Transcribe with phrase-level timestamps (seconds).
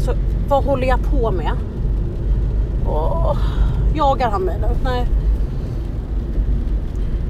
[0.00, 0.16] alltså
[0.48, 1.52] vad håller jag på med?
[2.86, 3.36] Åh,
[3.94, 4.66] jagar han mig nu?
[4.84, 5.06] Nej.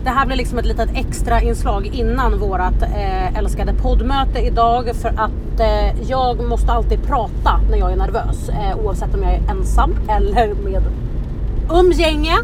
[0.05, 5.09] Det här blir liksom ett litet extra inslag innan vårat eh, älskade poddmöte idag för
[5.09, 9.51] att eh, jag måste alltid prata när jag är nervös eh, oavsett om jag är
[9.51, 10.83] ensam eller med
[11.71, 12.35] umgänge.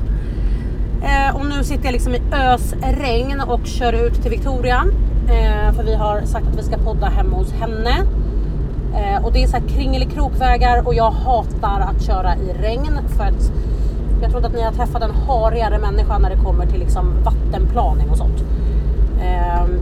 [1.03, 4.85] Eh, och nu sitter jag liksom i ösregn och kör ut till Victoria
[5.29, 8.07] eh, för vi har sagt att vi ska podda hemma hos henne.
[8.97, 13.25] Eh, och det är så här kringelikrokvägar och jag hatar att köra i regn för
[13.25, 13.53] att
[14.23, 17.15] jag tror inte att ni har träffat en harigare människa när det kommer till liksom
[17.25, 18.45] vattenplaning och sånt.
[19.23, 19.81] Ehm,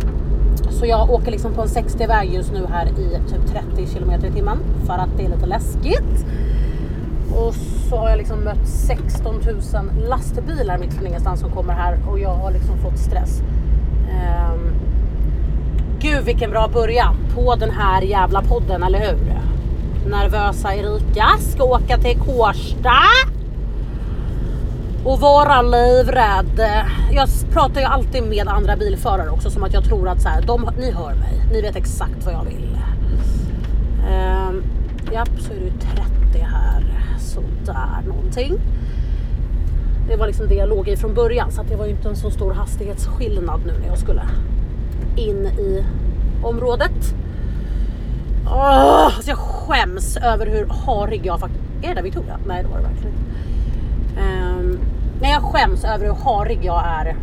[0.71, 3.47] så jag åker liksom på en 60-väg just nu här i typ
[3.77, 6.27] 30 km i timmen för att det är lite läskigt.
[7.37, 7.55] Och
[7.91, 12.19] så har jag liksom mött 16 000 lastbilar mitt från ingenstans som kommer här och
[12.19, 13.43] jag har liksom fått stress.
[14.11, 14.75] Ehm,
[16.05, 19.19] gud vilken bra början på den här jävla podden, eller hur?
[20.11, 22.97] Nervösa Erika ska åka till Kårsta
[25.05, 26.61] och vara livrädd.
[27.13, 30.43] Jag pratar ju alltid med andra bilförare också som att jag tror att så här,
[30.43, 32.79] de, ni hör mig, ni vet exakt vad jag vill.
[34.11, 34.63] Ehm,
[35.13, 36.85] japp, så är det ju 30 här,
[37.19, 38.59] sådär någonting.
[40.09, 42.09] Det var liksom det jag låg i från början så att det var ju inte
[42.09, 44.23] en så stor hastighetsskillnad nu när jag skulle
[45.17, 45.85] in i
[46.43, 47.15] området.
[48.47, 51.65] Oh, alltså jag skäms över hur harig jag faktiskt...
[51.83, 52.39] Är det Victoria?
[52.47, 53.25] Nej det var det verkligen inte.
[54.21, 54.79] Um,
[55.21, 57.17] nej, jag skäms över hur harig jag är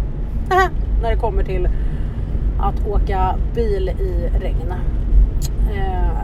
[1.02, 1.70] när det kommer till
[2.60, 4.74] att åka bil i regn.
[5.72, 6.22] Uh,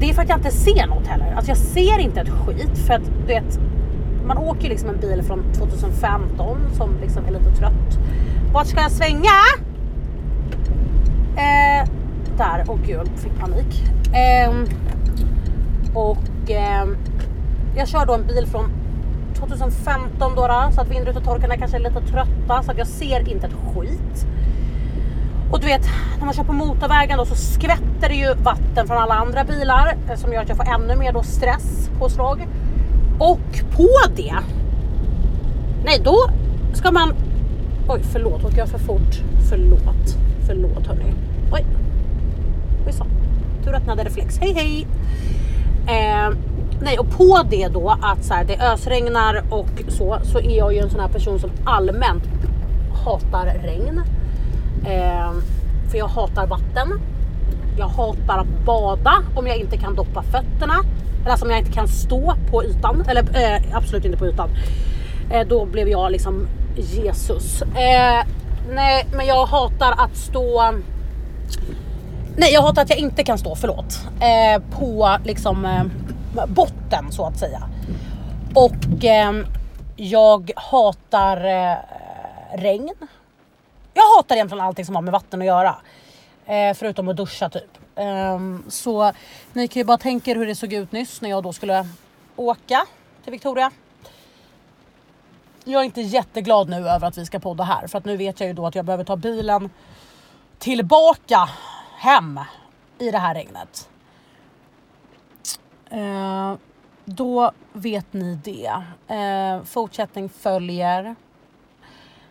[0.00, 1.32] det är för att jag inte ser något heller.
[1.34, 3.60] Alltså jag ser inte ett skit för att du vet,
[4.34, 7.98] man åker liksom en bil från 2015 som liksom är lite trött.
[8.52, 9.38] Vart ska jag svänga?
[11.36, 11.88] Eh,
[12.36, 13.82] där, åh gud, jag fick panik.
[14.14, 14.50] Eh,
[15.94, 16.88] och eh,
[17.76, 18.70] jag kör då en bil från
[19.34, 23.46] 2015 då, då så att vindrutetorkarna kanske är lite trötta så att jag ser inte
[23.46, 24.26] ett skit.
[25.52, 25.88] Och du vet,
[26.18, 29.96] när man kör på motorvägen då så skvätter det ju vatten från alla andra bilar
[30.10, 32.48] eh, som gör att jag får ännu mer då stresspåslag.
[33.20, 34.34] Och på det,
[35.84, 36.16] nej då
[36.74, 37.14] ska man,
[37.88, 39.22] oj förlåt, åker jag för fort?
[39.48, 40.16] Förlåt,
[40.46, 41.14] förlåt hörni.
[41.52, 41.66] Oj,
[42.86, 43.06] oj så.
[43.64, 44.86] Tur att ni hade reflex, hej hej.
[45.86, 46.34] Eh,
[46.82, 50.72] nej och på det då att så här, det ösregnar och så, så är jag
[50.72, 52.24] ju en sån här person som allmänt
[53.04, 54.02] hatar regn.
[54.84, 55.32] Eh,
[55.90, 57.00] för jag hatar vatten.
[57.78, 60.74] Jag hatar att bada om jag inte kan doppa fötterna.
[61.20, 63.04] Eller alltså om jag inte kan stå på ytan.
[63.08, 64.50] Eller eh, absolut inte på ytan.
[65.32, 67.62] Eh, då blev jag liksom Jesus.
[67.62, 68.26] Eh,
[68.70, 70.72] nej men jag hatar att stå
[72.36, 74.00] Nej jag hatar att jag inte kan stå, förlåt.
[74.20, 77.62] Eh, på liksom eh, botten så att säga.
[78.54, 79.32] Och eh,
[79.96, 81.76] jag hatar eh,
[82.58, 82.94] regn.
[83.94, 85.76] Jag hatar egentligen allting som har med vatten att göra.
[86.46, 87.79] Eh, förutom att duscha typ.
[87.94, 89.12] Ehm, så
[89.52, 91.86] ni kan ju bara tänka er hur det såg ut nyss när jag då skulle
[92.36, 92.86] åka
[93.22, 93.70] till Victoria.
[95.64, 98.40] Jag är inte jätteglad nu över att vi ska podda här för att nu vet
[98.40, 99.70] jag ju då att jag behöver ta bilen
[100.58, 101.48] tillbaka
[101.96, 102.40] hem
[102.98, 103.88] i det här regnet.
[105.90, 106.54] Eh,
[107.04, 108.82] då vet ni det.
[109.14, 111.14] Eh, fortsättning följer.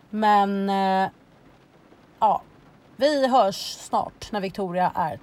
[0.09, 1.09] Men eh,
[2.19, 2.41] ja,
[2.95, 5.19] vi hörs snart när Victoria är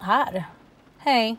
[0.00, 0.44] här.
[0.98, 1.36] Hej!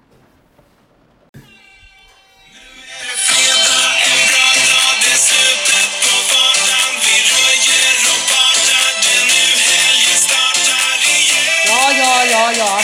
[11.67, 12.79] Ja, ja, ja, ja.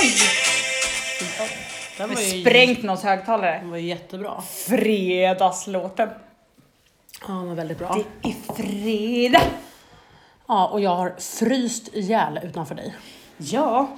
[0.00, 0.12] Oj!
[1.98, 3.60] Den var ju- Sprängt någons högtalare.
[3.64, 4.42] Det var ju jättebra.
[4.66, 6.08] Fredagslåten.
[7.20, 7.98] Ja, den var väldigt bra.
[8.22, 9.42] Det är fredag.
[10.48, 12.94] Ja, och jag har fryst ihjäl utanför dig.
[13.38, 13.88] Ja.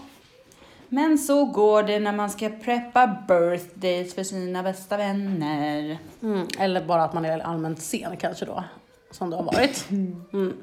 [0.89, 5.98] Men så går det när man ska preppa birthdays för sina bästa vänner.
[6.22, 8.65] Mm, eller bara att man är allmänt sen kanske då.
[9.10, 9.91] Som det har varit.
[9.91, 10.57] Mm.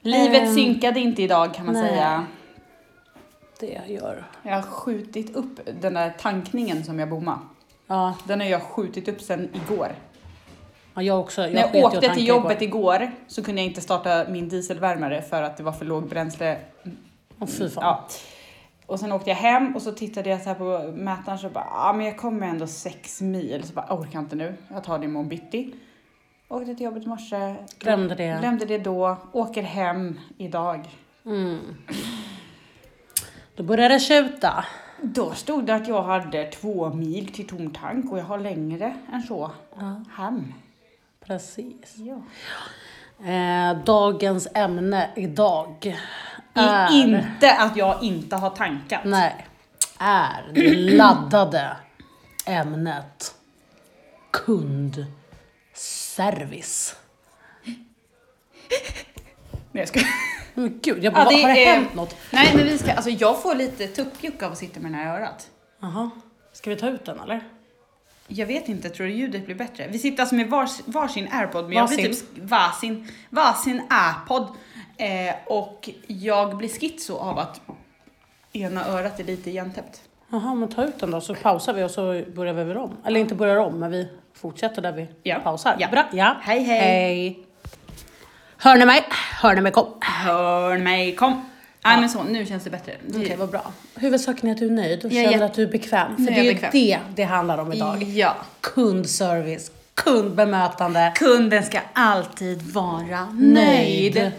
[0.00, 1.88] Livet Ehm, synkade inte idag kan man nej.
[1.88, 2.26] säga.
[3.60, 4.26] Det gör.
[4.42, 7.38] Jag har skjutit upp den där tankningen som jag bommade.
[7.86, 9.88] Ja, Den har jag skjutit upp sen igår.
[10.94, 11.42] ja, jag också.
[11.42, 12.94] Jag När jag åkte till jobbet igår.
[12.96, 16.56] igår så kunde jag inte starta min dieselvärmare för att det var för låg bränsle.
[17.40, 17.84] Åh fy fan.
[17.84, 18.08] Ja.
[18.86, 21.92] Och sen åkte jag hem och så tittade jag så på mätaren så bara, ja
[21.96, 23.64] men jag kommer ändå sex mil.
[23.64, 24.54] Så bara, jag orkar inte nu.
[24.68, 25.74] Jag tar det imorgon bitti.
[26.48, 27.54] Åkte till jobbet i morse.
[27.78, 28.38] Glömde det.
[28.40, 29.16] Glömde det då.
[29.32, 30.88] Åker hem idag.
[31.26, 31.58] Mm.
[33.56, 34.64] Då började det tjuta.
[35.02, 38.96] Då stod det att jag hade två mil till tom tank och jag har längre
[39.12, 39.50] än så
[40.16, 40.54] hem.
[41.24, 41.96] Precis.
[41.96, 42.22] Ja.
[43.26, 45.96] Eh, dagens ämne idag
[46.54, 46.92] är...
[46.92, 49.00] inte att jag inte har tankat.
[49.04, 49.46] Nej.
[49.98, 51.76] Är det laddade
[52.46, 53.34] ämnet
[55.74, 56.96] kundservice.
[59.72, 60.00] Nej, jag ska...
[60.54, 62.16] Men gud, jag bara, Ja, det har det är- hänt något?
[62.30, 65.18] Nej, men vi ska, alltså jag får lite tuppjuck av att sitta med den här
[65.20, 65.48] örat.
[65.80, 66.10] Jaha.
[66.52, 67.40] Ska vi ta ut den eller?
[68.28, 69.88] Jag vet inte, tror du ljudet blir bättre?
[69.88, 72.14] Vi sitter alltså med vars, varsin airpod, men jag blir Varsin?
[72.34, 74.48] typ varsin, varsin airpod.
[75.00, 77.60] Eh, och jag blir schizo av att
[78.52, 80.00] ena örat är lite igentäppt.
[80.32, 82.96] Jaha, men ta ut den då så pausar vi och så börjar vi väl om.
[83.06, 85.38] Eller inte börjar om, men vi fortsätter där vi Ja.
[85.44, 85.76] pausar.
[85.78, 85.88] Ja.
[85.90, 86.04] Bra.
[86.12, 86.36] Ja.
[86.42, 86.80] Hej, hej.
[86.80, 87.38] hej.
[88.56, 89.04] Hör ni mig?
[89.42, 89.72] Hör ni mig?
[89.72, 89.86] Kom.
[90.00, 91.44] Hör mig, kom!
[91.84, 92.92] Nej men så, nu känns det bättre.
[93.08, 93.72] Okej, vad bra.
[93.94, 96.16] Huvudsaken är att du är nöjd och är känner jätte- att du är bekväm.
[96.16, 98.02] För Nu är det är jag ju det det handlar om idag.
[98.02, 98.36] Ja.
[98.60, 101.12] Kundservice, kundbemötande.
[101.16, 104.14] Kunden ska alltid vara nöjd.
[104.14, 104.32] Nöjd.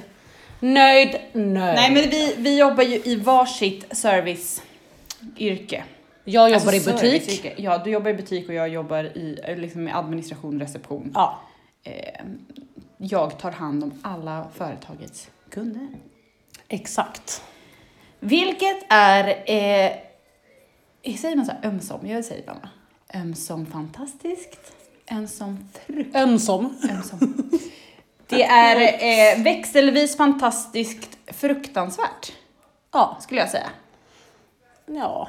[0.64, 1.76] Nöjd, nöjd.
[1.76, 5.84] Nej men vi, vi jobbar ju i varsitt serviceyrke.
[6.24, 7.54] jag jobbar Alltså, i butik.
[7.58, 11.12] Ja, du jobbar i butik och jag jobbar i eh, liksom, med administration, reception.
[11.16, 11.40] Ja.
[11.84, 12.26] Eh,
[12.98, 15.88] jag tar hand om alla företagets kunder.
[16.68, 17.44] Exakt.
[18.20, 19.92] Vilket är, eh,
[21.18, 22.08] säger man så här ömsom?
[22.08, 22.70] Jag säger bara
[23.22, 24.74] ömsom fantastiskt,
[25.12, 26.16] ömsom frukt.
[26.16, 26.78] Ömsom.
[26.92, 27.52] Ömsom.
[28.38, 28.78] Det är
[29.38, 32.32] eh, växelvis fantastiskt fruktansvärt,
[32.94, 33.18] Ja.
[33.22, 33.70] skulle jag säga.
[34.86, 35.28] Ja.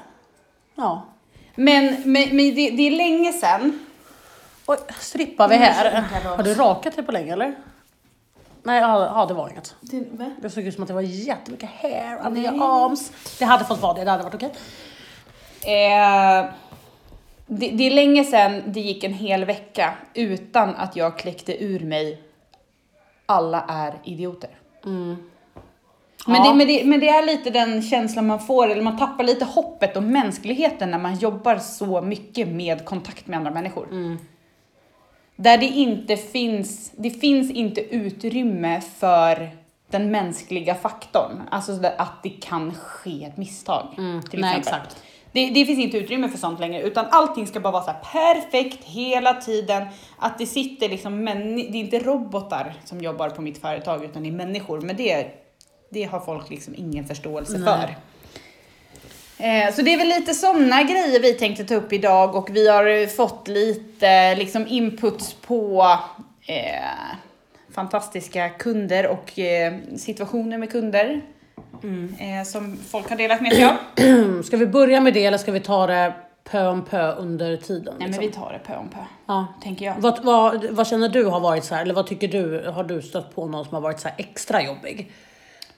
[0.74, 1.02] Ja.
[1.54, 3.86] Men, men, men det, det är länge sedan.
[4.66, 6.00] Oj, strippar vi här.
[6.36, 7.54] Har du rakat dig på länge eller?
[8.62, 9.74] Nej, ja, ja, det var inget.
[9.80, 10.30] Det, va?
[10.42, 12.50] Det såg ut som att det var jättemycket hair under Nej.
[12.50, 13.12] your arms.
[13.38, 14.52] Det hade fått vara det, det hade varit okej.
[15.62, 16.46] Eh,
[17.46, 21.80] det, det är länge sedan det gick en hel vecka utan att jag kläckte ur
[21.80, 22.22] mig
[23.26, 24.50] alla är idioter.
[26.26, 26.50] Men, Ja.
[26.50, 29.44] det, men, det, men det är lite den känslan man får, eller man tappar lite
[29.44, 34.16] hoppet och mänskligheten när man jobbar så mycket med kontakt med andra människor.
[35.36, 39.50] Där det inte finns, det finns inte utrymme för
[39.90, 41.42] den mänskliga faktorn.
[41.50, 43.86] Alltså att det kan ske ett misstag.
[44.30, 44.80] till nej, exempel.
[44.86, 45.02] exakt.
[45.32, 48.84] Det, det finns inte utrymme för sånt längre, utan allting ska bara vara så perfekt
[48.84, 49.86] hela tiden.
[50.18, 54.22] Att det sitter liksom, män, det är inte robotar som jobbar på mitt företag, utan
[54.22, 54.80] det är människor.
[54.80, 55.26] Men det,
[55.90, 57.64] det har folk liksom ingen förståelse Nej.
[57.64, 57.96] för.
[59.44, 62.68] Eh, Så det är väl lite sådana grejer vi tänkte ta upp idag och vi
[62.68, 65.86] har fått lite liksom inputs på
[66.46, 67.16] eh,
[67.74, 71.20] fantastiska kunder och eh, situationer med kunder.
[72.18, 73.76] Eh, som folk har delat med sig av.
[73.96, 76.14] Mm, Ska vi börja med det eller ska vi ta det
[76.44, 77.84] pö om pö under tiden?
[77.84, 78.26] Nej men liksom?
[78.26, 79.46] vi tar det pö om pö, ja.
[79.62, 79.94] tänker jag.
[79.98, 83.02] vad, vad, vad känner du har varit så här, eller vad tycker du, har du
[83.02, 85.12] stött på någon som har varit så här extra jobbig?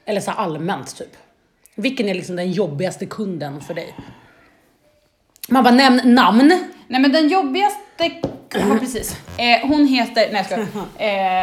[0.04, 1.16] Eller så här allmänt typ?
[1.74, 3.94] Vilken är liksom den jobbigaste kunden för dig?
[5.48, 6.48] Man bara nämn namn.
[6.88, 8.10] Nej men den jobbigaste,
[8.54, 9.16] ja precis.
[9.38, 10.86] Eh, hon heter, nej jag skojar.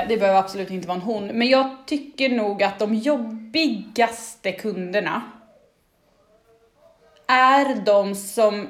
[0.03, 1.27] eh, det behöver absolut inte vara en hon.
[1.27, 5.21] Men jag tycker nog att de jobbigaste kunderna
[7.27, 8.67] är de som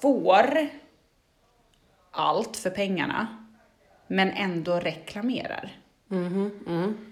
[0.00, 0.68] får
[2.10, 3.26] allt för pengarna
[4.06, 5.70] men ändå reklamerar.
[6.08, 7.05] Mm-hmm, mm.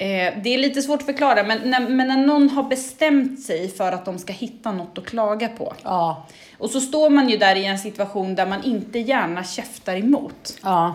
[0.00, 3.68] Eh, det är lite svårt att förklara men när, men när någon har bestämt sig
[3.68, 6.26] för att de ska hitta något att klaga på Ja.
[6.58, 10.58] och så står man ju där i en situation där man inte gärna käftar emot.
[10.62, 10.94] Ja.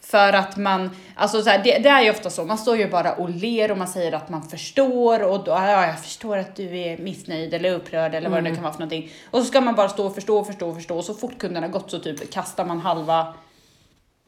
[0.00, 2.88] För att man, alltså så här, det, det är ju ofta så, man står ju
[2.90, 6.56] bara och ler och man säger att man förstår och då, ja jag förstår att
[6.56, 9.10] du är missnöjd eller upprörd eller vad det nu kan vara för någonting.
[9.30, 11.38] Och så ska man bara stå och förstå och förstå och förstå och så fort
[11.38, 13.34] kunden har gått så typ kastar man halva,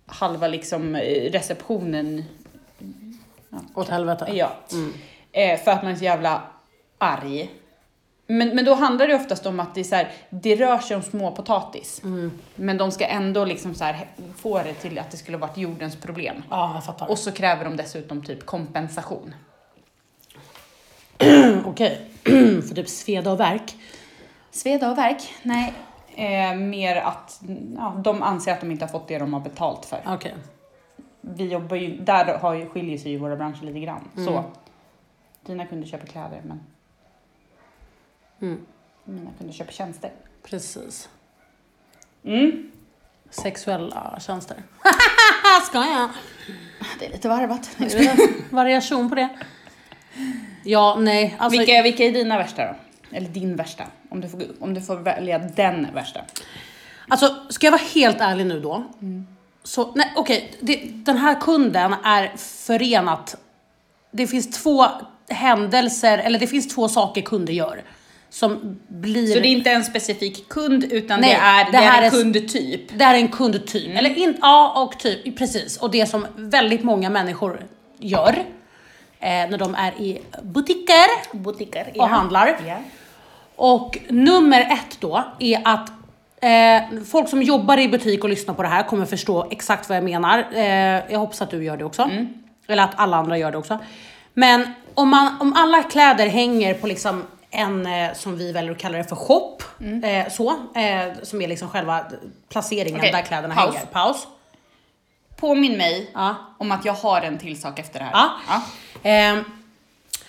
[0.06, 2.24] halva liksom eh, receptionen
[3.74, 4.28] Åt helvete.
[4.32, 4.52] Ja.
[5.32, 6.42] Eh, för att man är så jävla
[6.98, 7.50] arg.
[8.26, 10.96] Men, men då handlar det oftast om att det, är så här, det rör sig
[10.96, 12.02] om små potatis.
[12.54, 15.96] Men de ska ändå liksom så här, få det till att det skulle varit jordens
[15.96, 16.42] problem.
[16.50, 17.10] Ja, jag fattar.
[17.10, 19.34] Och så kräver de dessutom typ kompensation.
[21.64, 22.00] Okej.
[22.68, 23.74] för typ sveda och värk.
[24.50, 25.34] Sveda och verk?
[25.42, 25.74] Nej.
[26.14, 27.40] Eh, mer att
[27.76, 30.00] ja, de anser att de inte har fått det de har betalt för.
[30.06, 30.34] Okej.
[31.28, 34.08] Vi jobbar ju, där har ju, skiljer sig ju våra branscher lite grann.
[34.24, 34.44] Så
[35.46, 36.60] dina kunder köper kläder men
[38.40, 38.66] Mm.
[39.04, 40.10] mina kunder köper tjänster.
[40.42, 41.08] Precis.
[42.24, 42.70] Mm.
[43.30, 44.56] Sexuella tjänster.
[45.66, 46.08] Ska jag?
[46.98, 47.76] Det är lite varvat.
[48.50, 49.28] Variation på det.
[50.64, 51.36] Ja, nej.
[51.38, 52.74] Alltså, vilka, vilka är dina värsta då?
[53.16, 53.84] Eller din värsta?
[54.08, 56.20] Om du får, om du får välja den värsta.
[57.08, 58.84] Alltså, ska jag vara helt ärlig nu då?
[59.66, 63.36] Så, nej okej, det- den här kunden är förenat.
[64.10, 64.86] Det finns två
[65.28, 67.82] händelser, eller det finns två saker kunder gör.
[68.30, 69.26] Som blir...
[69.34, 72.10] Så det är inte en specifik kund utan Nej, det är, det det är en
[72.10, 72.98] kundtyp.
[72.98, 73.96] Det här är en kundtyp.
[73.98, 75.76] Eller in, ja, och typ, precis.
[75.76, 77.66] Och det som väldigt många människor
[77.98, 78.44] gör
[79.20, 81.92] eh, när de är i butiker Butiker.
[81.98, 82.58] och handlar.
[82.66, 82.76] Ja.
[83.56, 85.90] Och nummer ett då är att
[86.40, 89.96] eh, folk som jobbar i butik och lyssnar på det här kommer förstå exakt vad
[89.96, 90.44] jag menar.
[90.52, 90.64] Eh,
[91.12, 92.10] jag hoppas att du gör det också.
[92.68, 93.78] Eller att alla andra gör det också.
[94.34, 98.78] Men om, man, om alla kläder hänger på liksom en, eh, som vi väljer att
[98.78, 99.58] kalla det för shop,
[100.02, 102.04] eh, så, eh, som är liksom själva
[102.48, 103.74] placeringen Okej, där kläderna paus.
[103.74, 103.86] hänger.
[103.86, 104.26] Paus.
[105.36, 106.34] Påminn mig Ja.
[106.58, 108.28] om att jag har en till sak efter det här.
[108.48, 108.62] Ja.
[109.02, 109.44] Ehm,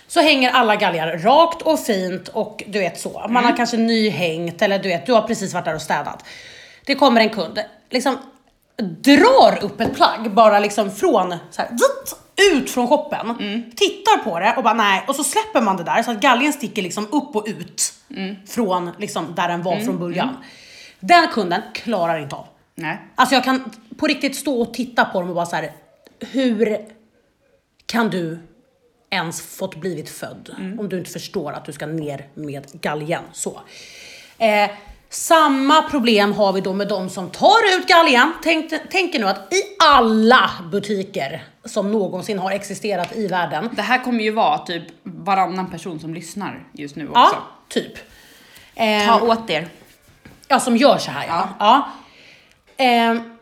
[0.08, 3.26] så hänger alla galgar rakt och fint och du vet så.
[3.28, 6.24] Man har kanske nyhängt eller du vet, du har precis varit där och städat.
[6.86, 7.58] Det kommer en kund,
[7.90, 8.16] liksom
[8.82, 11.70] drar upp ett plagg bara liksom från, så här,
[12.52, 13.36] ut från shoppen,
[13.76, 16.52] tittar på det och bara nej, och så släpper man det där så att galgen
[16.52, 17.92] sticker liksom upp och ut
[18.48, 20.36] från liksom där den var från början.
[21.00, 22.46] Den kunden klarar inte av.
[22.74, 22.98] Nej.
[23.14, 25.72] Alltså jag kan på riktigt stå och titta på dem och bara så här,
[26.20, 26.78] hur
[27.86, 28.38] kan du
[29.10, 33.60] ens fått blivit född om du inte förstår att du ska ner med galgen så.
[34.38, 34.70] Eh,
[35.10, 38.32] samma problem har vi då med de som tar ut galgen.
[38.42, 44.04] Tänk, tänk nu att i alla butiker som någonsin har existerat i världen Det här
[44.04, 47.20] kommer ju vara typ varannan person som lyssnar just nu också.
[47.20, 47.92] Ja, typ.
[48.74, 49.68] Eh, Ta åt er.
[50.48, 51.48] Ja, som gör så här ja.
[51.58, 51.88] ja.
[52.76, 53.37] Ehm,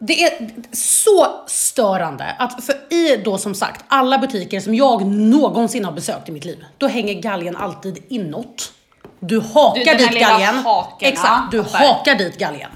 [0.00, 5.84] det är så störande att för i då som sagt alla butiker som jag någonsin
[5.84, 8.72] har besökt i mitt liv, då hänger galgen alltid inåt.
[9.20, 10.54] Du hakar Du, dit galgen.
[10.54, 11.58] haken, Exakt, du.
[11.58, 11.70] Mm.
[11.72, 12.70] hakar dit galgen.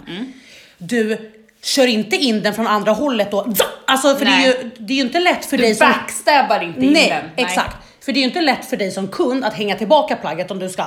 [0.79, 3.47] Du kör inte in den från andra hållet då.
[3.87, 4.47] Alltså för det är, Nej.
[4.63, 7.47] ju, det är ju inte lätt för Du dig som backstabbar inte in Nej, den.
[7.47, 7.77] exakt.
[8.05, 10.59] För det är ju inte lätt för dig som kund att hänga tillbaka plagget om
[10.59, 10.85] du ska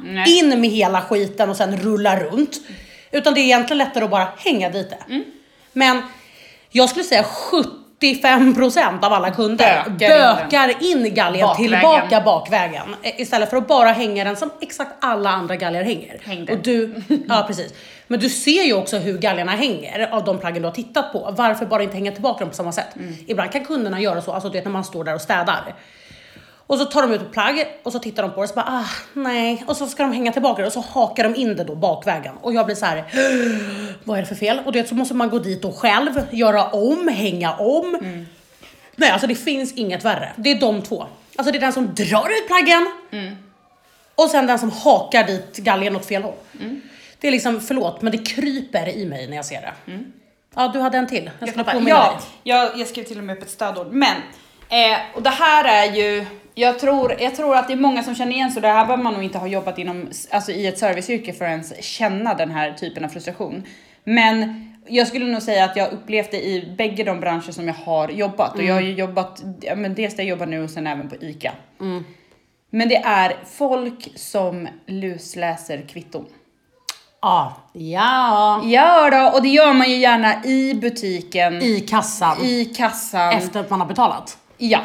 [0.00, 0.38] Nej.
[0.38, 2.60] in med hela skiten och sen rulla runt.
[3.10, 5.12] Utan det är egentligen lättare att bara hänga dit det.
[5.14, 5.24] Mm.
[5.74, 6.02] Men
[6.70, 7.24] jag skulle säga
[8.00, 11.70] 75% av alla kunder Bökar bökar, in galgen Bakvägen.
[11.80, 12.94] tillbaka bakvägen.
[13.02, 16.20] eh, Istället för att bara hänga den som exakt alla andra galgar hänger.
[16.24, 16.52] Hängde.
[16.52, 16.94] Och du,
[17.28, 17.74] ja precis.
[18.06, 21.34] Men du ser ju också hur galgarna hänger av de plaggen du har tittat på.
[21.36, 22.96] Varför bara inte hänga tillbaka dem på samma sätt?
[22.96, 23.14] Mm.
[23.26, 25.74] Ibland kan kunderna göra så, alltså du vet när man står där och städar.
[26.66, 28.54] Och så tar de ut ett plagg och så tittar de på det och så
[28.54, 29.64] bara ah, nej.
[29.66, 32.34] Och så ska de hänga tillbaka det och så hakar de in det då bakvägen.
[32.40, 33.04] Och jag blir så här,
[34.04, 34.60] vad är det för fel?
[34.64, 37.98] Och du vet så måste man gå dit och själv göra om, hänga om.
[38.96, 40.32] Nej alltså det finns inget värre.
[40.36, 41.06] Det är de två.
[41.36, 42.90] Alltså det är den som drar ut plaggen
[44.14, 46.34] och sen den som hakar dit galgen åt fel håll.
[47.20, 49.72] Det är liksom, förlåt men det kryper i mig när jag ser det.
[50.56, 51.30] Ja du hade en till.
[51.38, 53.86] Jag skulle påminna ja, jag, jag skrev till och med upp ett stödord.
[53.92, 54.16] Men,
[54.68, 58.14] eh, och det här är ju, jag tror, jag tror att det är många som
[58.14, 60.78] känner igen så det här behöver man nog inte ha jobbat inom, alltså i ett
[60.78, 63.62] serviceyrke för att ens känna den här typen av frustration.
[64.04, 67.74] Men jag skulle nog säga att jag upplevt det i bägge de branscher som jag
[67.74, 68.54] har jobbat.
[68.54, 71.08] Och jag har ju jobbat, ja, men dels där jag jobbar nu och sen även
[71.08, 71.52] på ICA.
[72.70, 76.26] Men det är folk som lusläser kvitton.
[77.22, 77.56] Ja.
[77.72, 78.60] Ja.
[78.64, 82.36] Ja då, och det gör man ju gärna i butiken, i, I kassan.
[82.76, 83.32] kassan.
[83.32, 84.38] Efter att man har betalat.
[84.58, 84.80] Ja,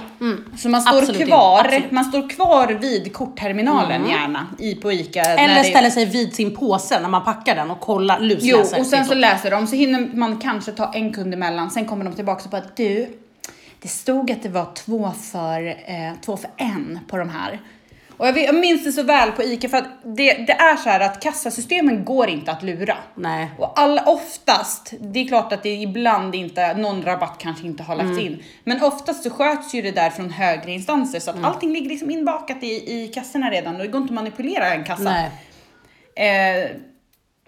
[0.58, 1.92] så man står Absolut kvar, Absolut.
[1.92, 5.22] man står kvar vid kortterminalen gärna i på ICA.
[5.22, 8.80] Eller ställer sig vid sin påse när man packar den och kollar, Jo, lusläser.
[8.80, 12.06] och sen så läser de, så hinner man kanske ta en kund emellan, sen kommer
[12.06, 13.18] de tillbaka och bara du,
[13.82, 17.60] det stod att det var två för, eh, två för en på de här.
[18.20, 20.76] Och jag, vet, jag minns det så väl på ICA för att det, det är
[20.76, 22.98] så här att kassasystemen går inte att lura.
[23.16, 23.52] Nej.
[23.58, 27.96] Och alla, oftast, det är klart att det ibland inte, någon rabatt kanske inte har
[27.96, 28.44] lagts in.
[28.64, 32.10] Men oftast så sköts ju det där från högre instanser så att allting ligger liksom
[32.10, 35.04] inbakat i, i kassorna redan och det går inte att manipulera en kassa.
[35.04, 35.32] Nej.
[36.16, 36.72] Eh,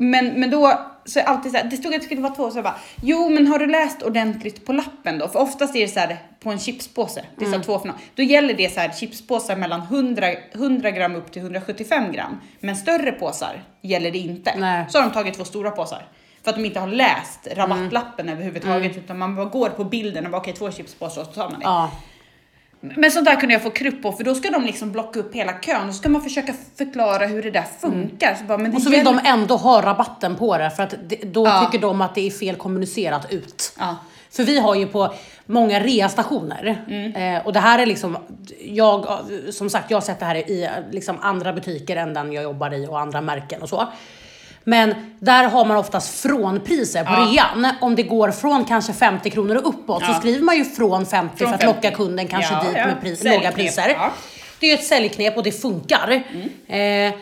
[0.01, 2.51] men, men då så är alltid så här, det stod att det skulle vara två
[2.51, 5.27] så jag bara, jo men har du läst ordentligt på lappen då?
[5.27, 7.87] För oftast är det så här på en chipspåse, det är så här två för
[7.87, 7.97] något.
[8.15, 12.41] Då gäller det så här chipspåsar mellan 100, 100 gram upp till 175 gram.
[12.59, 14.53] Men större påsar gäller det inte.
[14.57, 14.85] Nej.
[14.89, 16.05] Så har de tagit två stora påsar.
[16.43, 20.31] För att de inte har läst rabattlappen överhuvudtaget utan man bara går på bilden och
[20.31, 21.65] bara okej två chipspåsar och så tar man det.
[21.65, 21.91] Ja.
[22.81, 25.35] Men sånt där kunde jag få krupp på för då ska de liksom blocka upp
[25.35, 28.35] hela kön och så ska man försöka förklara hur det där funkar.
[28.39, 30.93] Så bara, men Och så vill gäller- de ändå ha rabatten på det för att
[31.07, 31.65] det, då Ja.
[31.65, 33.73] tycker de att det är fel kommunicerat ut.
[33.79, 33.95] Ja.
[34.31, 35.13] För vi har ju på
[35.45, 36.83] många reastationer.
[37.15, 38.17] Eh, och det här är liksom,
[38.65, 39.05] jag,
[39.51, 42.73] som sagt jag har sett det här i liksom andra butiker än den jag jobbar
[42.73, 43.87] i och andra märken och så.
[44.63, 47.27] Men där har man oftast frånpriser på Ja.
[47.31, 47.67] rean.
[47.81, 50.19] Om det går från kanske 50 kronor och uppåt så Ja.
[50.19, 51.75] skriver man ju från 50 Från för att 50.
[51.75, 53.97] locka kunden kanske Ja, dit med pris, låga priser.
[54.59, 56.11] Det är ju ett säljknep och det funkar.
[56.11, 57.13] Eh,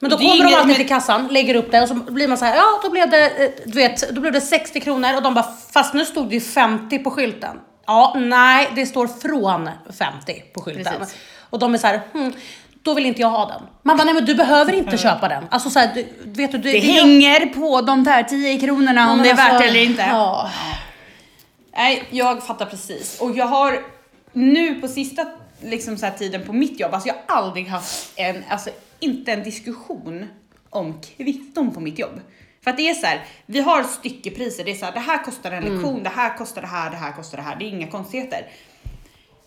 [0.00, 2.38] men då kommer de alltid med- till kassan, lägger upp det och så blir man
[2.38, 5.22] så här, ja då blev det, eh, du vet, då blev det 60 kronor och
[5.22, 7.60] de bara, fast nu stod det ju 50 på skylten.
[7.86, 10.92] Ja, nej, det står från 50 på skylten.
[10.98, 11.16] Precis.
[11.50, 12.32] Och de är så här, hm,
[12.82, 13.62] då vill inte jag ha den.
[13.82, 15.44] Man bara, nej men du behöver inte köpa den.
[15.50, 19.22] Alltså så här, du, vet du, det, Det hänger på de där 10 kronorna om
[19.22, 20.02] det är värt alltså, eller inte.
[20.02, 20.50] Ja.
[21.76, 23.20] Nej, jag fattar precis.
[23.20, 23.82] Och jag har
[24.32, 25.26] nu på sista
[25.62, 28.70] liksom så här tiden på mitt jobb, alltså jag har aldrig haft en, alltså
[29.00, 30.26] inte en diskussion
[30.70, 32.20] om kvitton på mitt jobb.
[32.64, 35.24] För att det är så här, vi har styckepriser, det är så här, det här
[35.24, 37.68] kostar en lektion, det här kostar det här, det här kostar det här, det är
[37.68, 38.46] inga konstigheter.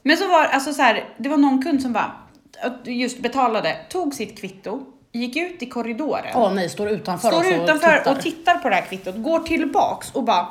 [0.04, 2.12] Men så var alltså så här, det var någon kund som bara
[2.84, 6.32] just betalade, tog sitt kvitto, gick ut i korridoren.
[6.36, 8.12] Åh nej, står utanför Står och utanför tittar.
[8.16, 10.48] och tittar på det här kvittot, går tillbaks och bara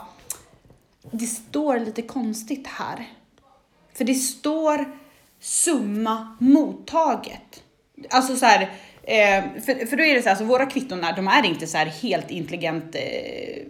[1.11, 3.08] Det står lite konstigt här.
[3.94, 4.84] För det står
[5.40, 7.62] summa mottaget.
[8.11, 8.73] Alltså så här,
[9.06, 11.78] eh, för, för då är det så här, så våra kvitton de är inte så
[11.78, 13.00] helt intelligent, eh,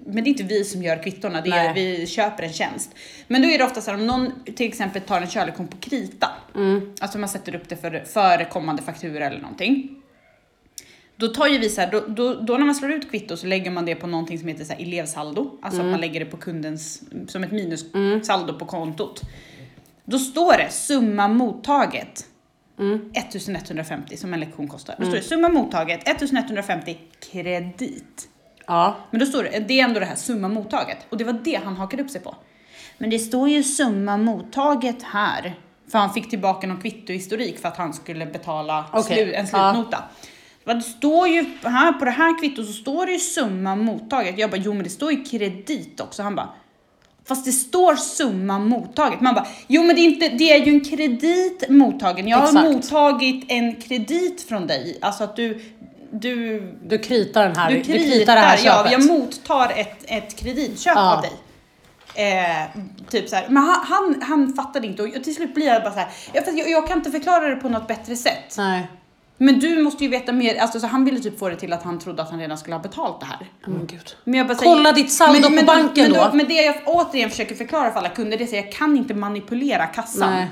[0.07, 1.73] men det är inte vi som gör kvittona, det är, Nej.
[1.75, 2.95] vi köper en tjänst.
[3.29, 5.77] Men då är det ofta så här om någon till exempel tar en körlektion på
[5.77, 6.31] krita,
[7.01, 10.01] alltså man sätter upp det för, för kommande faktura eller någonting.
[11.17, 13.47] Då tar ju vi så här, då, då, då när man slår ut kvitto så
[13.47, 15.59] lägger man det på någonting som heter så här elevsaldo.
[15.63, 19.23] Alltså att man lägger det på kundens, som ett minussaldo på kontot.
[20.05, 22.27] Då står det summa mottaget.
[23.15, 24.95] 1150 som en lektion kostar.
[24.99, 26.99] Då står det summa mottaget 1150
[27.33, 28.29] kredit.
[28.67, 28.97] Ja.
[29.11, 30.99] Men då står det, det är ändå det här summa mottaget.
[31.09, 32.37] Och det var det han hakade upp sig på.
[32.99, 35.55] Men det står ju summa mottaget här.
[35.91, 39.17] För han fick tillbaka någon kvittohistorik för att han skulle betala Okej.
[39.17, 40.05] slu, en slutnota.
[40.65, 44.39] Det står ju, här, på det här kvittot så står det ju summa mottaget.
[44.39, 46.23] Jag bara, jo men det står ju kredit också.
[46.23, 46.49] Han bara,
[47.29, 49.21] fast det står summa mottaget.
[49.21, 52.29] Man bara, jo men det är, inte, det är ju en kredit mottagen.
[52.29, 52.65] Jag har Exakt.
[52.73, 54.99] mottagit en kredit från dig.
[55.01, 55.61] Alltså att du,
[56.11, 58.93] du Du kritar den här, du du kritar, kritar det här ja, köpet.
[58.93, 61.15] jag mottar ett, ett kreditköp Ja.
[61.17, 61.33] av dig.
[62.17, 63.45] Eh, typ så här.
[63.49, 66.09] Men han, han, han fattade inte och till slut blir jag bara så här.
[66.33, 68.55] Jag, jag, jag kan inte förklara det på något bättre sätt.
[68.59, 68.87] Nej.
[69.37, 71.83] Men du måste ju veta mer, alltså så han ville typ få det till att
[71.83, 73.39] han trodde att han redan skulle ha betalt det här.
[73.65, 74.17] Men gud.
[74.25, 76.37] Men jag bara Kolla ditt saldo på banken men då.
[76.37, 79.15] Men det jag återigen försöker förklara för alla kunder, det är att jag kan inte
[79.15, 80.31] manipulera kassan.
[80.31, 80.47] Nej.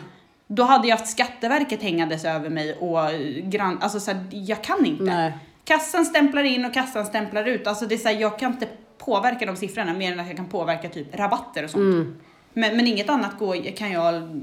[0.47, 4.65] Då hade jag haft Skatteverket hängandes över mig och eh, grann, alltså så här, jag
[4.65, 5.05] kan inte.
[5.05, 5.33] Nej.
[5.65, 7.67] Kassan stämplar in och kassan stämplar ut.
[7.67, 8.69] Alltså det är så här, jag kan inte
[8.99, 11.83] påverka de siffrorna mer än att jag kan påverka typ rabatter och sånt.
[11.83, 12.17] Mm.
[12.53, 14.41] Men, men inget annat går, kan jag,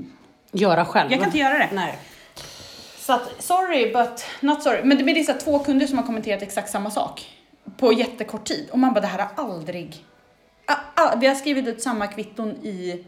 [0.51, 1.11] Göra själv.
[1.11, 1.69] jag kan inte göra det.
[1.73, 1.99] Nej.
[3.09, 4.83] Så att sorry but not sorry.
[4.83, 7.29] Men det men det är så två kunder som har kommenterat exakt samma sak
[7.77, 10.05] på jättekort tid och man bara det här har aldrig.
[10.65, 13.05] Ah, ah, vi har skrivit ut samma kvitton i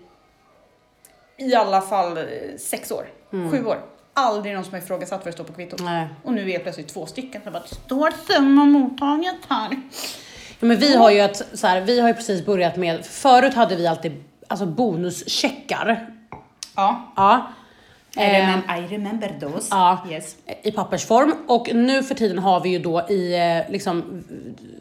[1.37, 2.23] i alla fall eh,
[2.57, 3.05] sex år,
[3.51, 3.81] sju år.
[4.13, 5.81] Aldrig någon som har ifrågasatt vad det står på kvittot.
[5.81, 6.07] Nej.
[6.23, 9.69] Och nu är det plötsligt två stycken som bara står summa mottaget här.
[10.59, 13.53] Ja, men vi har ju ett, så här, vi har ju precis börjat med, förut
[13.53, 16.15] hade vi alltid alltså bonuscheckar.
[16.75, 17.13] Ja.
[17.15, 17.47] Ja.
[18.17, 19.67] I, Eh, remem- I remember those.
[19.71, 19.99] Ja.
[20.11, 20.35] Yes.
[20.63, 23.33] I pappersform och nu för tiden har vi ju då i,
[23.65, 24.23] eh, liksom,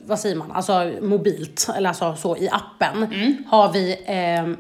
[0.07, 3.07] vad säger man, alltså mobilt, eller alltså så i appen,
[3.49, 4.55] har vi, eh,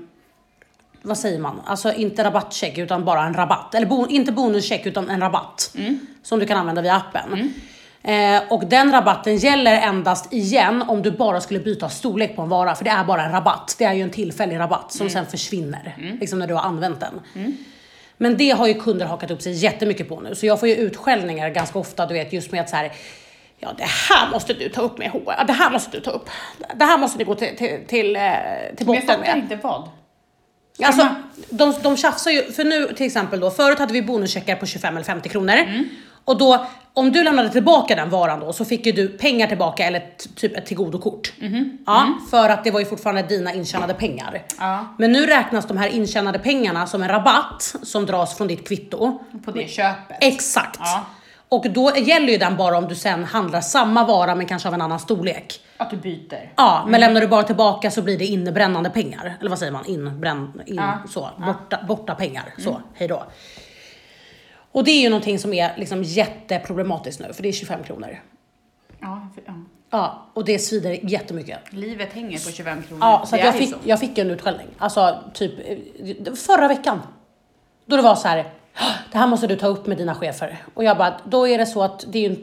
[1.02, 3.74] vad säger man, alltså inte rabattcheck utan bara en rabatt.
[3.74, 5.74] Eller bo, inte bonuscheck utan en rabatt.
[6.22, 7.52] Som du kan använda via appen.
[8.02, 12.48] Eh, och den rabatten gäller endast igen om du bara skulle byta storlek på en
[12.48, 13.74] vara, för det är bara en rabatt.
[13.78, 17.20] Det är ju en tillfällig rabatt som sen försvinner, liksom när du har använt den.
[18.22, 20.74] Men det har ju kunder hakat upp sig jättemycket på nu, så jag får ju
[20.74, 22.92] utskällningar ganska ofta, du vet just med att så här.
[23.58, 25.44] Ja, det här måste du ta upp med HR.
[25.46, 26.30] Det här måste du ta upp.
[26.74, 28.22] Det här måste ni gå till, till, till, eh,
[28.76, 29.38] till Men jag botten fattar med.
[29.38, 29.88] inte vad.
[30.82, 31.08] Alltså,
[31.50, 34.96] de, de tjafsar ju, för nu till exempel då, förut hade vi bonuscheckar på 25
[34.96, 35.84] eller 50 kronor.
[36.30, 39.84] Och då, om du lämnade tillbaka den varan då, så fick ju du pengar tillbaka
[39.86, 40.02] eller
[40.36, 41.32] typ ett tillgodokort.
[41.86, 44.42] Ja, för att det var ju fortfarande dina intjänade pengar.
[44.58, 44.94] Ja.
[44.98, 49.18] Men nu räknas de här intjänade pengarna som en rabatt som dras från ditt kvitto.
[49.44, 50.16] På det köpet.
[50.20, 50.80] Exakt.
[50.82, 51.04] Ja.
[51.48, 54.74] Och då gäller ju den bara om du sen handlar samma vara men kanske av
[54.74, 55.60] en annan storlek.
[55.76, 56.52] Att du byter.
[56.56, 59.36] Ja, men lämnar du bara tillbaka så blir det innebrännande pengar.
[59.40, 59.86] Eller vad säger man?
[59.86, 60.98] Inbränn, in, Ja.
[61.08, 61.30] så.
[61.46, 62.54] Borta, borta pengar.
[62.58, 63.22] Så, hej då.
[64.72, 68.20] Och det är ju någonting som är liksom jätteproblematiskt nu, för det är 25 kronor.
[69.00, 69.54] Ja, för, ja.
[69.90, 71.58] Ja, och det svider jättemycket.
[71.70, 73.00] Livet hänger på 25 kronor.
[73.00, 74.66] Ja, så jag, fick, jag fick en utskällning.
[74.78, 77.00] Alltså typ eh, förra veckan.
[77.86, 78.44] Då det var så här,
[79.12, 80.62] det här måste du ta upp med dina chefer.
[80.74, 82.36] Och jag bara, då är det så att det är ju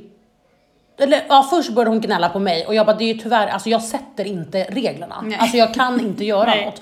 [0.97, 3.47] eller ja, först började hon gnälla på mig och jag bara, det är ju tyvärr,
[3.47, 5.21] alltså jag sätter inte reglerna.
[5.23, 5.37] Nej.
[5.37, 6.65] Alltså jag kan inte göra Nej.
[6.65, 6.81] något.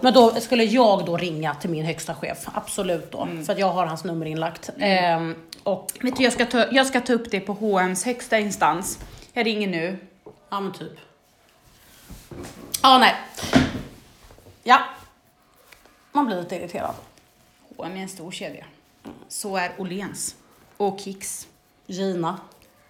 [0.00, 3.22] Men då skulle jag då ringa till min högsta chef, absolut då.
[3.22, 3.44] Mm.
[3.44, 4.70] För att jag har hans nummer inlagt.
[4.78, 8.38] Ehm, och, Vet du, jag ska, ta, jag ska ta upp det på H&M's högsta
[8.38, 8.98] instans.
[9.32, 9.96] Jag ringer nu.
[10.50, 10.92] ja men typ.
[12.82, 13.14] Ja, nej.
[14.62, 14.78] Ja.
[16.12, 16.94] Man blir lite irriterad.
[17.76, 18.64] H&M är en stor kedja.
[19.28, 20.36] Så är Åhléns.
[20.76, 21.46] Och Kicks.
[21.86, 22.40] Gina.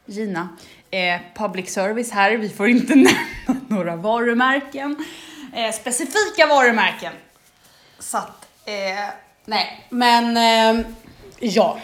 [0.07, 0.49] Gina.
[0.91, 5.05] Eh, public service här, vi får inte nämna några varumärken.
[5.53, 7.13] Eh, specifika varumärken.
[7.99, 10.85] Så att, eh, nej, men eh,
[11.41, 11.79] ja.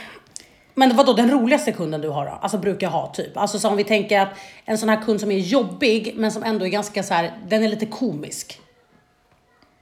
[0.75, 2.39] Men vad då den roligaste kunden du har då?
[2.43, 3.37] Alltså brukar ha typ?
[3.37, 4.29] Alltså så om vi tänker att
[4.65, 7.65] en sån här kund som är jobbig men som ändå är ganska så här, den
[7.65, 8.61] är lite komisk.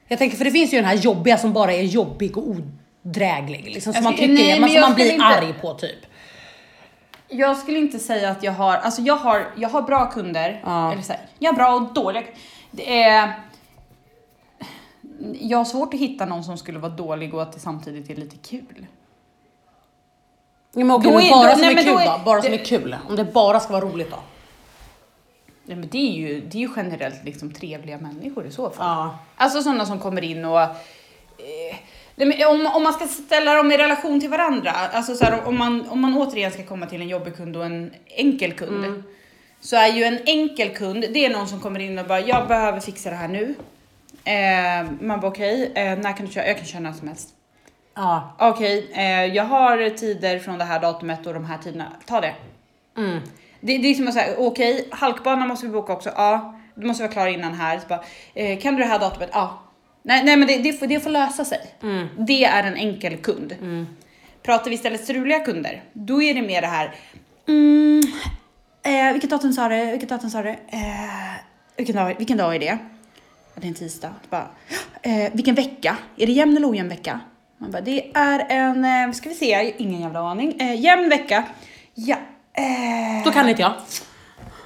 [0.08, 3.64] Jag tänker för det finns ju den här jobbiga som bara är jobbig och odräglig.
[3.74, 5.98] Liksom, som man skulle- tycker nej, man, som man blir inte- arg på typ.
[7.28, 10.60] Jag skulle inte säga att jag har, alltså jag har, jag har bra kunder.
[10.64, 10.92] Ja.
[10.92, 12.22] Eller så här, jag har bra och dåliga.
[12.70, 13.32] Det är...
[15.40, 18.14] Jag har svårt att hitta någon som skulle vara dålig och att det samtidigt är
[18.14, 18.86] lite kul.
[20.72, 22.24] Ja, men okej, men bara då- som nej, är kul då är-?
[22.24, 22.96] Bara som det- är kul.
[23.08, 24.18] Om det bara ska vara roligt då?
[25.64, 28.86] Nej, men det är ju, det är ju generellt liksom trevliga människor i så fall.
[28.86, 29.18] Ja.
[29.36, 30.60] Alltså sådana som kommer in och...
[30.60, 35.58] Eh, om, om man ska ställa dem i relation till varandra, alltså så här, om,
[35.58, 39.02] man, om man återigen ska komma till en jobbig kund och en enkel kund.
[39.60, 42.48] Så är ju en enkel kund, det är någon som kommer in och bara, jag
[42.48, 43.54] behöver fixa det här nu.
[44.26, 46.46] Eh, man bara okej, eh, när kan du köra?
[46.46, 47.28] Jag kan köra när som helst.
[47.94, 48.36] Ja.
[48.38, 52.34] Okej, eh, jag har tider från det här datumet och de här tiderna, ta det.
[52.96, 53.20] Mm.
[53.60, 56.10] Det, det är som att säga, okej, halkbana måste vi boka också.
[56.16, 57.78] Ja, du måste vara klar innan här.
[57.78, 59.30] Så bara, eh, kan du det här datumet?
[59.32, 59.62] Ja.
[60.02, 61.60] Nej, nej men det, det, får, det får lösa sig.
[61.82, 62.08] Mm.
[62.18, 63.54] Det är en enkel kund.
[64.42, 66.94] Pratar vi istället struliga kunder, då är det mer det här.
[67.48, 68.02] Mm,
[68.82, 69.84] eh, vilket datum sa du?
[69.84, 70.48] Vilket datum sa du?
[70.48, 70.56] Eh,
[71.76, 72.78] vilken, dag, vilken dag är det?
[73.56, 74.14] Det är en tisdag.
[74.30, 74.48] Bara,
[75.02, 75.96] eh, vilken vecka?
[76.16, 77.20] Är det jämn eller ojämn vecka?
[77.58, 80.60] Man bara, det är en, eh, ska vi se, ingen jävla aning.
[80.60, 81.44] Eh, jämn vecka.
[81.94, 82.16] Ja.
[82.52, 83.72] Eh, Då kan inte jag.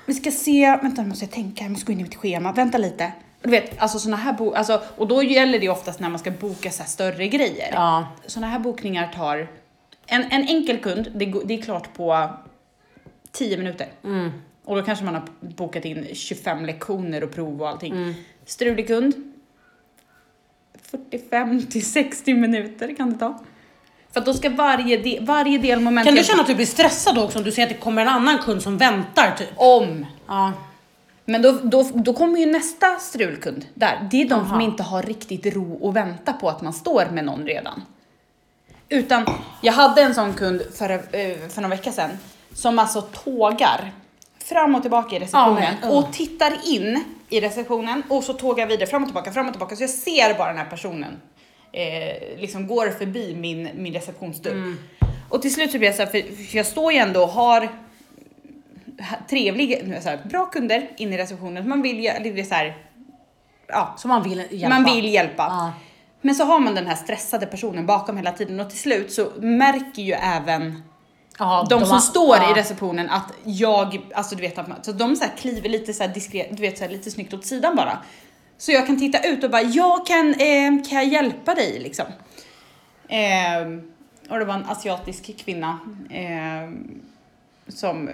[0.06, 2.52] vi ska se, vänta nu måste jag tänka, jag måste gå in i mitt schema,
[2.52, 3.12] vänta lite.
[3.42, 6.30] Du vet, alltså såna här bo- alltså, och då gäller det oftast när man ska
[6.30, 7.68] boka så här större grejer.
[7.72, 8.08] Ja.
[8.26, 9.48] Såna här bokningar tar,
[10.06, 12.30] en, en enkel kund, det, det är klart på
[13.32, 13.86] 10 minuter.
[14.04, 14.30] Mm.
[14.64, 17.92] Och då kanske man har bokat in 25 lektioner och prov och allting.
[17.92, 18.14] Mm.
[18.50, 19.14] Strulig kund,
[20.82, 23.38] 45 till 60 minuter kan det ta.
[24.12, 26.06] För att då ska varje, de, varje delmoment...
[26.06, 28.02] Kan du känna att du blir stressad då också om du ser att det kommer
[28.02, 29.48] en annan kund som väntar typ?
[29.56, 30.52] om Ja.
[31.24, 34.08] Men då, då, då kommer ju nästa strulkund där.
[34.10, 34.62] Det är de som Aha.
[34.62, 37.82] inte har riktigt ro och vänta på att man står med någon redan.
[38.88, 39.26] Utan
[39.62, 42.10] jag hade en sån kund för, eh, för några vecka sedan
[42.54, 43.92] som alltså tågar
[44.44, 45.98] fram och tillbaka i receptionen Ja, men, uh.
[45.98, 49.76] och tittar in i receptionen och så tågar vidare fram och tillbaka, fram och tillbaka.
[49.76, 51.20] Så jag ser bara den här personen
[51.72, 54.52] eh, liksom går förbi min, min receptionsdörr.
[54.52, 54.78] Mm.
[55.28, 57.28] Och till slut så blir jag så här, för, för jag står ju ändå och
[57.28, 57.68] har
[59.28, 61.68] trevliga, så här, bra kunder in i receptionen.
[61.68, 62.76] Man vill ju, det är så här,
[63.66, 64.68] ja, Så man vill hjälpa?
[64.68, 65.42] man vill hjälpa.
[65.42, 65.72] Ja.
[66.20, 69.30] Men så har man den här stressade personen bakom hela tiden och till slut så
[69.40, 70.82] märker ju även
[71.40, 72.50] Ja, de, som har- står ja.
[72.50, 76.48] i receptionen att jag, alltså du vet så de så här kliver lite så diskret,
[76.56, 77.98] du vet så här lite snyggt åt sidan bara.
[78.58, 82.06] Så jag kan titta ut och bara, jag kan, eh, kan jag hjälpa dig liksom?
[83.08, 83.66] Eh,
[84.32, 85.78] och det var en asiatisk kvinna
[86.10, 86.70] eh,
[87.68, 88.10] som,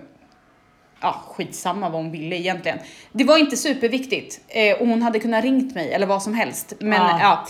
[1.00, 2.78] ja skitsamma vad hon ville egentligen.
[3.12, 6.72] Det var inte superviktigt eh, och hon hade kunnat ringt mig eller vad som helst.
[6.80, 7.18] Men Ja.
[7.20, 7.46] ja,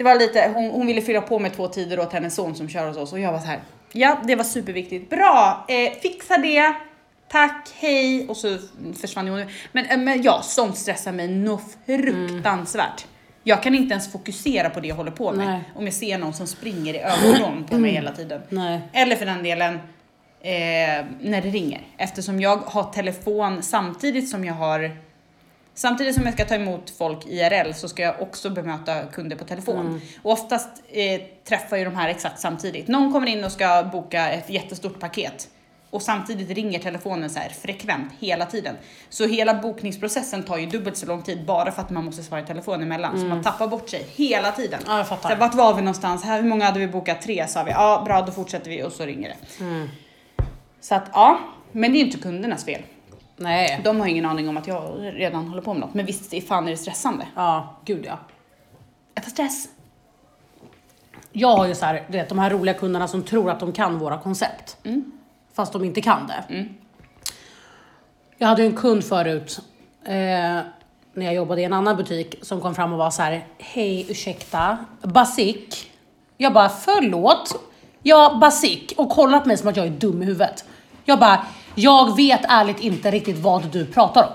[0.00, 2.68] det var lite, hon, hon ville fylla på med två tider åt hennes son som
[2.68, 3.60] kör hos oss och jag var så här.
[3.92, 5.10] Ja, det var superviktigt.
[5.10, 6.74] Bra, eh, fixa det.
[7.28, 8.28] Tack, hej.
[8.28, 8.58] Och så
[9.00, 9.44] försvann hon.
[9.72, 13.06] Men, eh, men ja, sånt stressar mig något fruktansvärt.
[13.42, 15.46] Jag kan inte ens fokusera på det jag håller på med.
[15.46, 15.60] Nej.
[15.74, 18.42] Om jag ser någon som springer i ögonvrån på mig hela tiden.
[18.48, 18.80] Nej.
[18.92, 19.74] Eller för den delen
[20.40, 21.80] eh, när det ringer.
[21.96, 24.96] Eftersom jag har telefon samtidigt som jag har
[25.80, 29.44] Samtidigt som jag ska ta emot folk IRL så ska jag också bemöta kunder på
[29.44, 30.00] telefon.
[30.22, 32.88] Och oftast eh, träffar ju de här exakt samtidigt.
[32.88, 35.48] Någon kommer in och ska boka ett jättestort paket
[35.90, 38.76] och samtidigt ringer telefonen så här frekvent hela tiden.
[39.08, 42.40] Så hela bokningsprocessen tar ju dubbelt så lång tid bara för att man måste svara
[42.40, 43.20] i telefon emellan.
[43.20, 44.80] Så man tappar bort sig hela tiden.
[44.86, 45.22] Ja, jag fattar.
[45.22, 46.24] Så här, vart var vi någonstans?
[46.24, 47.22] Här, hur många hade vi bokat?
[47.22, 47.70] Tre sa vi.
[47.70, 49.64] Ja, bra, då fortsätter vi och så ringer det.
[49.64, 49.88] Mm.
[50.80, 51.40] Så att ja,
[51.72, 52.82] men det är ju inte kundernas fel.
[53.40, 53.80] Nej.
[53.84, 55.94] De har ingen aning om att jag redan håller på med något.
[55.94, 57.26] Men visst, fan är det stressande.
[57.34, 58.18] Ja, gud ja.
[59.14, 59.68] Jag får stress.
[61.32, 63.72] Jag har ju så här, du vet, de här roliga kunderna som tror att de
[63.72, 64.76] kan våra koncept.
[65.52, 66.66] Fast de inte kan det.
[68.38, 69.60] Jag hade ju en kund förut,
[70.04, 70.12] eh,
[71.12, 74.06] när jag jobbade i en annan butik, som kom fram och var så här: Hej,
[74.10, 75.86] ursäkta, basic.
[76.36, 77.60] Jag bara, förlåt.
[78.02, 78.92] Ja, basic.
[78.96, 80.64] Och kollar på mig som att jag är dum i huvudet.
[81.04, 81.46] Jag bara,
[81.80, 84.32] jag vet ärligt inte riktigt vad du pratar om.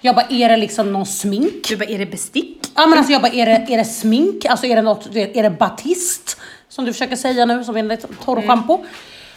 [0.00, 1.68] Jag bara, är det liksom någon smink?
[1.68, 2.72] Du bara, är det bestick?
[2.74, 4.44] Ja men alltså jag bara, är det, är det smink?
[4.44, 6.36] Alltså är det något, är det batist?
[6.68, 8.84] Som du försöker säga nu, som är en torrschampo.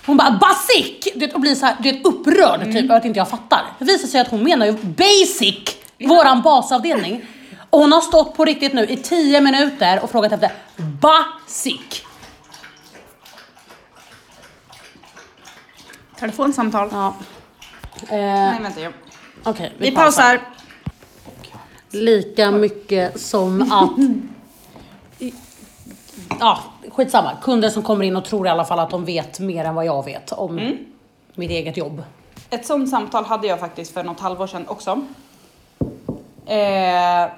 [0.05, 1.13] Hon bara basic!
[1.13, 3.61] Du vet, och blir så här, du vet, upprörd typ över att inte jag fattar.
[3.79, 5.55] Det visar sig att hon menar ju basic,
[5.99, 7.25] våran basavdelning.
[7.69, 12.03] Och hon har stått på riktigt nu i 10 minuter och frågat efter basic.
[16.21, 16.89] Telefonsamtal.
[16.91, 17.15] Ja.
[18.09, 18.81] Eh, Nej, vänta.
[18.81, 18.93] Jag...
[19.43, 20.39] Okej, Vi pausar.
[21.91, 23.91] Lika mycket som att...
[26.39, 27.31] Ja, skitsamma.
[27.41, 29.85] Kunder som kommer in och tror i alla fall att de vet mer än vad
[29.85, 30.77] jag vet om
[31.33, 32.03] mitt eget jobb.
[32.49, 35.05] Ett sånt samtal hade jag faktiskt för något halvår sedan också.
[36.45, 37.31] Eh,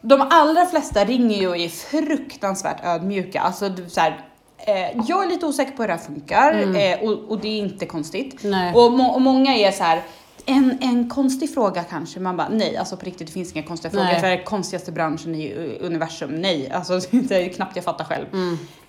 [0.00, 3.40] de allra flesta ringer ju och är fruktansvärt ödmjuka.
[3.40, 4.20] Alltså, du, så här,
[4.66, 7.58] eh, jag är lite osäker på hur det här funkar eh, och, och det är
[7.58, 8.44] inte konstigt.
[8.74, 10.02] Och, må, och många är så här.
[10.46, 13.90] En, en konstig fråga kanske, man bara nej, alltså på riktigt det finns inga konstiga
[13.90, 14.20] frågor Nej.
[14.20, 18.04] för det är konstigaste branschen i u- universum, nej, alltså det är knappt jag fattar
[18.04, 18.26] själv.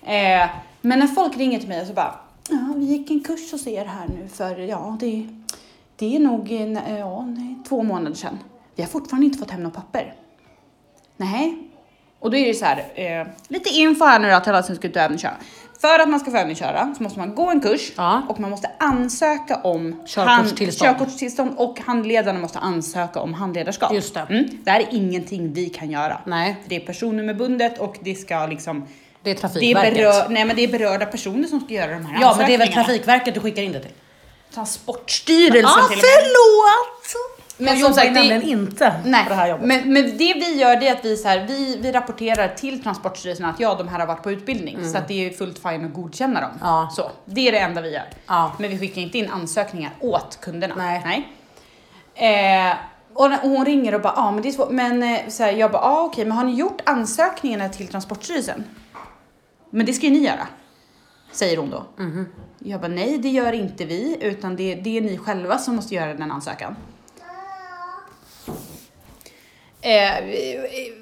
[0.02, 0.48] Eh,
[0.80, 2.14] men när folk ringer till mig och så bara,
[2.50, 5.28] ja vi gick en kurs hos er här nu för, ja det,
[5.96, 8.38] det är nog en, eh, ja, nej, två månader sedan.
[8.74, 10.14] Vi har fortfarande inte fått hem något papper.
[11.16, 11.58] Nej.
[12.18, 14.76] Och då är det så här, eh, lite info här nu då till alla som
[14.76, 15.34] ska ut och övningsköra.
[15.80, 18.22] För att man ska få övningsköra så måste man gå en kurs Ja.
[18.28, 20.88] och man måste ansöka om Körkortstillstånd.
[20.88, 23.94] hand- körkortstillstånd och handledarna måste ansöka om handledarskap.
[23.94, 24.20] Just det.
[24.30, 24.44] Mm.
[24.64, 26.20] Det här är ingenting vi kan göra.
[26.26, 26.56] Nej.
[26.68, 28.80] Det är personnummerbundet och det ska liksom
[29.22, 29.94] Det är det är, Trafikverket.
[29.94, 32.54] berör, nej, men det är berörda personer som ska göra de här ja men det
[32.54, 32.72] är väl.
[32.72, 33.92] Trafikverket du skickar in det till?
[34.54, 36.10] Transportstyrelsen Ja, till och med.
[36.16, 37.35] förlåt!
[37.58, 39.66] Men som sagt, det- inte Nej, på det här jobbet.
[39.66, 42.82] men, men det vi gör det är att vi, så här, vi, vi rapporterar till
[42.82, 44.88] Transportstyrelsen att ja, de här har varit på utbildning.
[44.92, 46.50] Så att det är fullt fine att godkänna dem.
[46.50, 46.60] Mm.
[46.62, 46.88] Ja.
[46.96, 48.04] Så, det är det enda vi gör.
[48.26, 48.52] Ja.
[48.58, 50.74] Men vi skickar inte in ansökningar åt kunderna.
[50.76, 51.28] Nej.
[52.14, 52.76] Eh,
[53.14, 54.70] och, hon ringer och bara, ja ah, men det är svårt.
[54.70, 57.88] Men eh, så här, jag bara, ja ah, okej, men har ni gjort ansökningarna till
[57.88, 58.64] Transportstyrelsen?
[59.70, 60.46] Men det ska ju ni göra.
[61.32, 61.84] Säger hon då.
[61.98, 62.26] Mhm.
[62.58, 65.94] Jag bara, nej det gör inte vi, utan det, det är ni själva som måste
[65.94, 66.76] göra den ansökan.
[69.86, 70.24] Eh,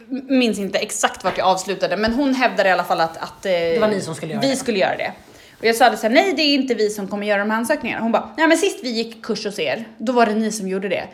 [0.09, 3.53] minns inte exakt vart jag avslutade, men hon hävdade i alla fall att, att eh,
[3.53, 4.57] det var ni som skulle göra vi det.
[4.57, 5.13] skulle göra det.
[5.59, 7.51] Och jag sa det så här, nej det är inte vi som kommer göra de
[7.51, 8.03] här ansökningarna.
[8.03, 10.69] Hon bara, nej men sist vi gick kurs hos er, då var det ni som
[10.69, 11.05] gjorde det.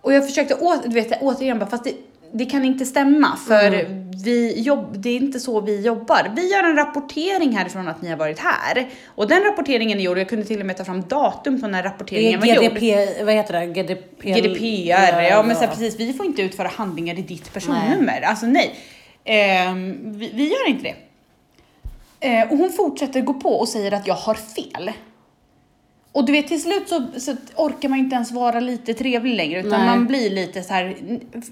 [0.00, 1.94] Och jag försökte å, du vet, återigen bara, fast det,
[2.32, 4.10] det kan inte stämma för Mm.
[4.24, 6.32] vi jobb, det är inte så vi jobbar.
[6.36, 8.88] Vi gör en rapportering härifrån att ni har varit här.
[9.06, 11.82] Och den rapporteringen är gjord, jag kunde till och med ta fram datum på när
[11.82, 12.74] rapporteringen är var gjord.
[12.74, 13.66] GDP, vad heter det?
[13.66, 18.22] GDP, GDPR, ja men så här, precis, vi får inte utföra handlingar i ditt personnummer.
[18.22, 18.74] Alltså nej.
[19.24, 20.94] Ehm, vi, vi gör inte det.
[22.20, 24.92] Eh, och hon fortsätter gå på och säger att jag har fel.
[26.12, 29.60] Och du vet till slut så, så orkar man inte ens vara lite trevlig längre
[29.60, 29.88] utan Nej.
[29.88, 30.96] man blir lite så här.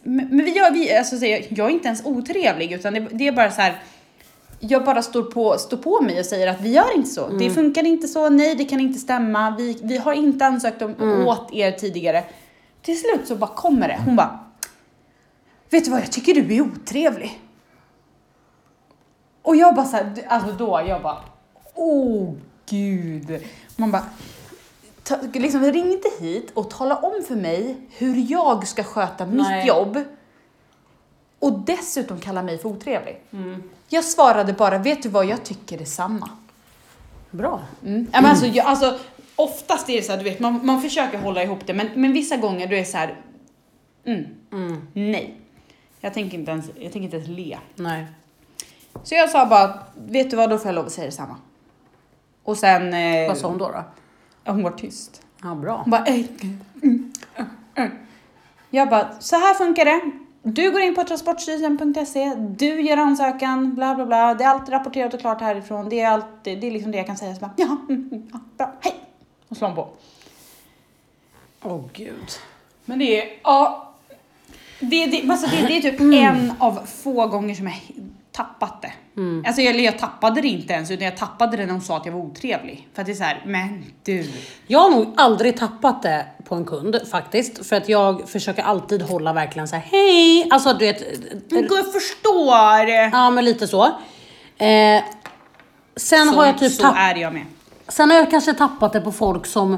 [0.03, 3.29] Men vi gör, vi, alltså, så jag, jag är inte ens otrevlig utan det, det
[3.29, 3.83] är bara så här.
[4.61, 7.29] Jag bara står på, står på mig och säger att vi gör inte så.
[7.29, 9.57] Det funkar inte så, nej det kan inte stämma.
[9.59, 12.25] Vi, vi har inte ansökt om, åt er tidigare.
[12.83, 13.99] Till slut så bara kommer det.
[14.05, 14.38] Hon bara.
[15.71, 17.40] Vet du vad, jag tycker du är otrevlig.
[19.42, 21.19] Och jag bara så här, alltså då, jag bara.
[21.75, 22.35] Oh
[22.71, 23.42] gud.
[23.77, 24.05] Man bara.
[25.07, 29.37] Ta, liksom ring inte hit och tala om för mig hur jag ska sköta mitt
[29.49, 29.66] Nej.
[29.66, 29.99] jobb.
[31.38, 33.21] Och dessutom kalla mig för otrevlig.
[33.88, 36.31] Jag svarade bara, vet du vad, jag tycker detsamma.
[37.31, 37.61] Bra.
[37.85, 38.07] Mm.
[38.12, 38.99] Ja, men alltså, jag, alltså,
[39.37, 42.12] oftast är det så här, du vet, man, man försöker hålla ihop det, men, men
[42.12, 43.21] vissa gånger då är så här,
[44.05, 44.87] mm, Mm.
[44.92, 45.40] nej.
[46.01, 47.59] Jag tänker, inte ens, jag tänker inte ens le.
[47.75, 48.07] Nej.
[49.03, 51.37] Så jag sa bara, vet du vad, då får jag lov att säga detsamma.
[52.42, 52.95] Och sen...
[52.95, 53.69] Eh, Vad sa hon då?
[53.69, 53.85] då?
[54.46, 55.22] Hon var tyst.
[55.42, 55.76] Ja, bra.
[55.76, 57.12] Hon bara, eh, mm, mm,
[57.74, 57.90] mm.
[58.70, 60.00] Jag bara, så här funkar det.
[60.42, 64.35] Du går in på transportstyrelsen.se, du gör ansökan, bla bla bla.
[64.35, 65.88] Det är allt rapporterat och klart härifrån.
[65.88, 67.35] Det är, allt, det är liksom det jag kan säga.
[67.35, 68.94] Så bara, ja, mm, mm, ja, bra, hej!
[69.48, 69.88] Och slår hon på.
[71.62, 72.30] Åh gud.
[72.85, 73.92] Men det är, ja.
[74.80, 77.80] Det, det, alltså det, det är typ en av få gånger som jag
[78.32, 78.92] tappat det.
[79.46, 82.07] Alltså jag, jag tappade det inte ens utan jag tappade det när hon sa att
[82.07, 82.88] jag var otrevlig.
[82.94, 84.31] För att det är så här, men du.
[84.66, 87.66] Jag har nog aldrig tappat det på en kund faktiskt.
[87.66, 90.48] För att jag försöker alltid hålla verkligen så här: hej!
[90.50, 91.02] Alltså du vet.
[91.50, 92.88] Men jag förstår!
[93.12, 93.85] Ja men lite så.
[93.85, 95.02] Eh,
[95.96, 97.44] sen Så, har jag typ så är jag med.
[97.88, 99.76] Sen har jag kanske tappat det på folk som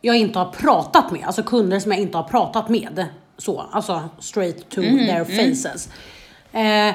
[0.00, 1.24] jag inte har pratat med.
[1.24, 3.06] Alltså kunder som jag inte har pratat med.
[3.38, 5.88] Så, alltså straight to their faces.
[6.52, 6.94] Eh,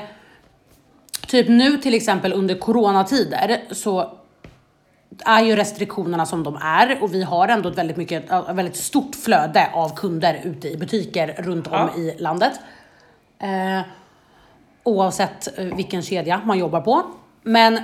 [1.29, 4.11] typ nu till exempel under coronatider så
[5.25, 8.75] är ju restriktionerna som de är och vi har ändå ett väldigt, mycket, ett väldigt
[8.75, 12.01] stort flöde av kunder ute i butiker runt om Ja.
[12.01, 12.53] i landet.
[13.39, 13.81] Eh,
[14.83, 17.03] oavsett eh, vilken kedja man jobbar på.
[17.43, 17.79] Men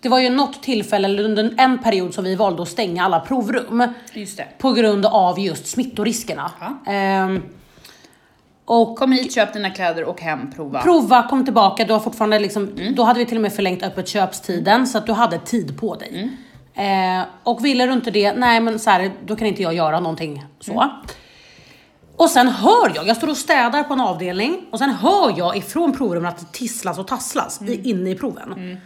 [0.00, 3.20] det var ju något tillfälle eller under en period som vi valde att stänga alla
[3.20, 3.82] provrum.
[4.58, 6.50] På grund av just smittoriskerna.
[6.60, 6.92] Ja.
[6.92, 7.42] Ehm,
[8.64, 10.82] och Kom hit, köp dina kläder och hem, prova.
[10.82, 11.84] prova, kom tillbaka.
[11.84, 12.94] Du har fortfarande liksom, Mm.
[12.94, 15.94] Då hade vi till och med förlängt öppet köpstiden så att du hade tid på
[15.94, 16.08] dig.
[16.74, 17.20] Mm.
[17.20, 20.00] Eh, och ville du inte det, nej men så här, då kan inte jag göra
[20.00, 20.72] någonting så.
[20.80, 20.88] Mm.
[22.16, 25.56] Och sen hör jag, jag står och städar på en avdelning och sen hör jag
[25.56, 27.80] ifrån provrummet att det tisslas och tasslas Mm.
[27.84, 28.80] inne i proven.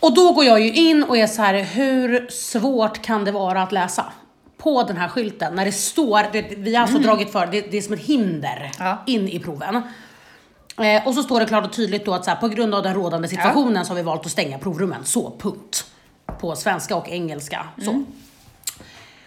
[0.00, 3.62] Och då går jag ju in och är så här: hur svårt kan det vara
[3.62, 4.04] att läsa?
[4.62, 7.76] På den här skylten när det står, det, vi har alltså dragit för, det, det
[7.78, 8.70] är som ett hinder Mm.
[8.88, 8.98] Ja.
[9.06, 9.82] in i proven.
[10.80, 12.82] Eh, och så står det klart och tydligt då att så här, på grund av
[12.82, 15.04] den rådande situationen så har vi valt att stänga provrummen.
[15.04, 15.86] Så, punkt.
[16.40, 17.66] På svenska och engelska.
[17.84, 17.90] Så.
[17.90, 18.06] Mm.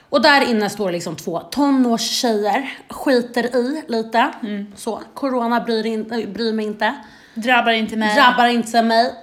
[0.10, 4.32] Och där inne står det liksom två tonårstjejer, skiter i lite.
[4.44, 4.74] Mm.
[4.76, 6.96] Så, corona bryr, in, bryr mig inte.
[7.34, 8.16] Drabbar inte mig.
[8.16, 9.14] Drabbar inte mig.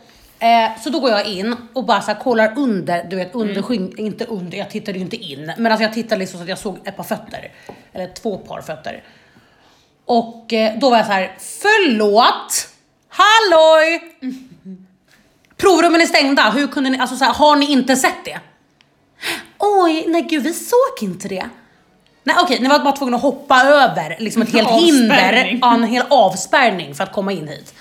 [0.40, 3.62] Eh, så då går jag in och bara så här, kollar under, du vet under
[3.62, 5.52] skyn, inte under, jag tittade ju inte in.
[5.58, 7.52] Men alltså jag tittade liksom så att jag såg ett par fötter.
[7.92, 9.02] Eller två par fötter.
[10.04, 12.68] Och eh, då var jag så här, förlåt!
[13.08, 14.00] Halloj!
[15.56, 18.40] Provrummen är stängda, hur kunde ni, alltså så här, har ni inte sett det?
[19.58, 21.48] Oj, nej gud vi såg inte det.
[22.24, 25.84] Nej okej, ni var bara tvungna att hoppa över liksom ett helt hinder, ja, en
[25.84, 27.74] hel avspärrning för att komma in hit.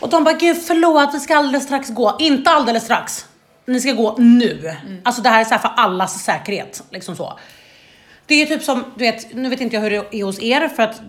[0.00, 2.16] Och de bara, gud förlåt vi ska alldeles strax gå.
[2.18, 3.26] Inte alldeles strax.
[3.66, 4.76] Ni ska gå nu.
[5.02, 6.82] Alltså det här är så här för allas säkerhet.
[6.90, 7.38] Liksom så.
[8.26, 10.68] Det är typ som, du vet, nu vet inte jag hur det är hos er
[10.68, 11.00] för att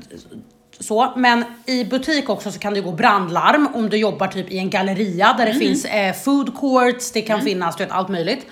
[0.80, 4.58] så, men i butik också så kan det gå brandlarm om du jobbar typ i
[4.58, 8.46] en galleria där det finns eh, food courts, det kan finnas du vet, allt möjligt.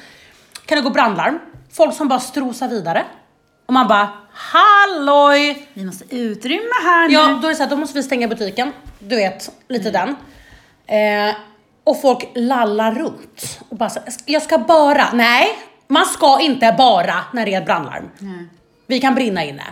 [0.65, 1.39] Kan det gå brandlarm,
[1.71, 3.06] folk som bara strosar vidare.
[3.67, 5.67] Och man bara, halloj!
[5.73, 7.34] Vi måste utrymma här Ja, nu.
[7.39, 8.71] då är det så här, då måste vi stänga butiken.
[8.99, 10.10] Du vet, lite den.
[10.88, 11.36] Eh,
[11.84, 13.60] och folk lallar runt.
[13.69, 15.47] Och bara så, jag ska bara, nej,
[15.88, 18.10] man ska inte bara när det är ett brandlarm.
[18.88, 19.63] Vi kan brinna inne.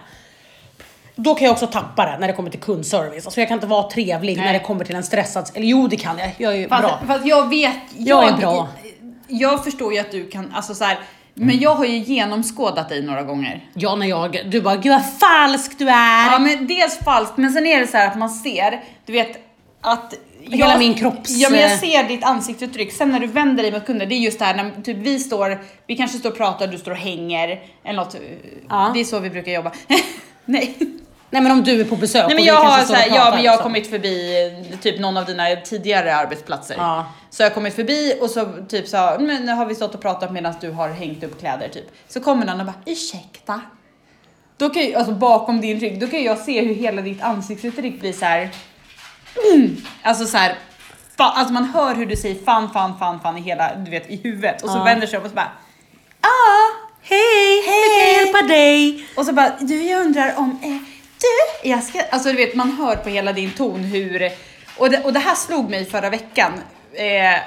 [1.16, 3.26] Då kan jag också tappa det när det kommer till kundservice.
[3.26, 4.54] Alltså jag kan inte vara trevlig när Nej.
[4.54, 7.00] det kommer till en stressad, eller jo det kan jag, jag är ju Fast, bra.
[7.08, 8.68] fast jag vet, Jag är bra.
[9.28, 11.00] Jag förstår ju att du kan, alltså så här,
[11.38, 13.70] men jag har ju genomskådat dig några gånger.
[13.74, 16.32] Ja när jag, du bara gud vad falsk du är.
[16.32, 19.38] Ja men dels falskt, men sen är det så här att man ser, du vet
[19.82, 23.64] att Hela jag, min kropps- Ja men jag ser ditt ansiktsuttryck, sen när du vänder
[23.64, 26.30] dig mot kunden, det är just det här när typ vi står, vi kanske står
[26.32, 28.16] och pratar, du står och hänger, eller något.
[28.70, 28.92] Ja.
[28.94, 29.72] Det är så vi brukar jobba.
[30.46, 30.76] Nej.
[31.30, 33.44] Nej men om du är på besök Nej men jag har, så här, ja, men
[33.44, 33.64] jag har liksom.
[33.64, 36.76] kommit förbi eh, typ någon av dina tidigare arbetsplatser.
[36.78, 37.06] Ja.
[37.30, 40.02] Så jag har kommit förbi och så typ så men nu har vi stått och
[40.02, 41.86] pratat medan du har hängt upp kläder typ.
[42.08, 43.62] Så kommer någon och bara ursäkta.
[44.58, 48.00] Då kan ju, alltså bakom din rygg, då kan jag se hur hela ditt ansiktsuttryck
[48.00, 48.50] blir så här.
[49.54, 50.56] Mm, alltså så här.
[51.18, 54.10] Fa, alltså man hör hur du säger fan, fan, fan, fan i hela, du vet
[54.10, 54.84] i huvudet och så Ja.
[54.84, 55.52] vänder sig om och så bara
[56.22, 59.08] ah, Hej, hur kan jag hjälpa dig?
[59.18, 60.95] och så bara, du jag undrar om, eh,
[61.26, 64.32] du, jag ska, alltså du vet man hör på hela din ton hur,
[64.78, 66.54] och det, och det här slog mig förra veckan.
[66.94, 67.42] Eh,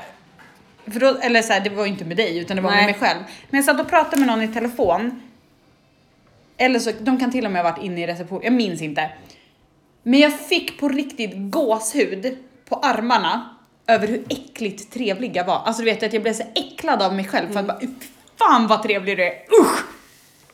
[0.92, 2.86] för då, eller så här, det var ju inte med dig utan det var Nej.
[2.86, 3.20] med mig själv.
[3.50, 5.22] Men jag satt och pratade med någon i telefon.
[6.56, 9.10] Eller så, de kan till och med ha varit inne i reception, jag minns inte.
[10.02, 12.38] Men jag fick på riktigt gåshud
[12.68, 15.62] på armarna över hur äckligt trevlig jag var.
[15.64, 17.80] Alltså du vet att jag blev så äcklad av mig själv för att bara,
[18.38, 19.97] fan vad trevlig du är, usch!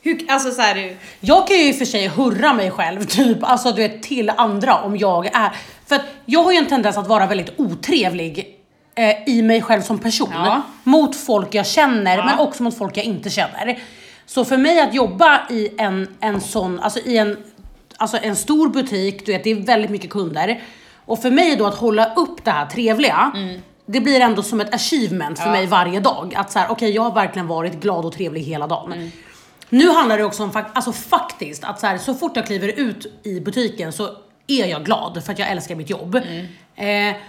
[0.05, 3.37] Hur, alltså så här, Jag kan ju i och för sig hurra mig själv typ,
[3.41, 5.51] alltså du vet till andra om jag är,
[5.85, 8.55] för att jag har ju en tendens att vara väldigt otrevlig
[8.95, 10.29] eh, i mig själv som person.
[10.33, 10.61] Ja.
[10.83, 12.25] Mot folk jag känner Ja.
[12.25, 13.79] men också mot folk jag inte känner.
[14.25, 17.37] Så för mig att jobba i en, en sån, alltså i en,
[17.97, 20.61] alltså en stor butik, du vet det är väldigt mycket kunder.
[21.05, 23.31] Och för mig då att hålla upp det här trevliga,
[23.85, 25.55] det blir ändå som ett achievement för Mm.
[25.55, 25.61] Ja.
[25.61, 26.33] mig varje dag.
[26.37, 28.91] Att så här, okej jag har verkligen varit glad och trevlig hela dagen.
[28.93, 29.11] Mm.
[29.69, 33.19] Nu handlar det också om alltså faktiskt att så, här, så fort jag kliver ut
[33.23, 34.09] i butiken så
[34.47, 36.15] är jag glad för att jag älskar mitt jobb.
[36.75, 37.09] Mm.
[37.15, 37.21] Eh,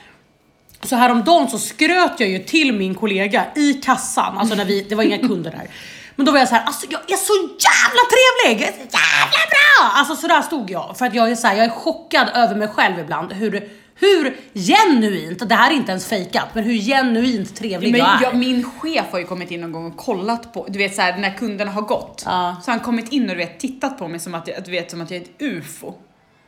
[0.82, 4.94] Så häromdagen så skröt jag ju till min kollega i kassan, alltså när vi, det
[4.94, 5.68] var inga kunder där.
[6.16, 8.78] Men då var jag så här, alltså jag är så jävla trevlig, jag är så
[8.78, 9.90] jävla bra!
[9.94, 10.94] Alltså sådär stod jag.
[10.98, 13.32] För att jag är så här, jag är chockad över mig själv ibland.
[13.32, 13.68] Hur,
[13.98, 18.22] hur genuint, det här är inte ens fejkat, men hur genuint trevlig Men jag är.
[18.22, 21.02] jag, min chef har ju kommit in någon gång och kollat på, du vet så
[21.02, 22.22] här, när kunderna har gått.
[22.26, 22.56] Ja.
[22.64, 24.90] Så han kommit in och du vet, tittat på mig som att jag, du vet,
[24.90, 25.94] som att jag är ett ufo.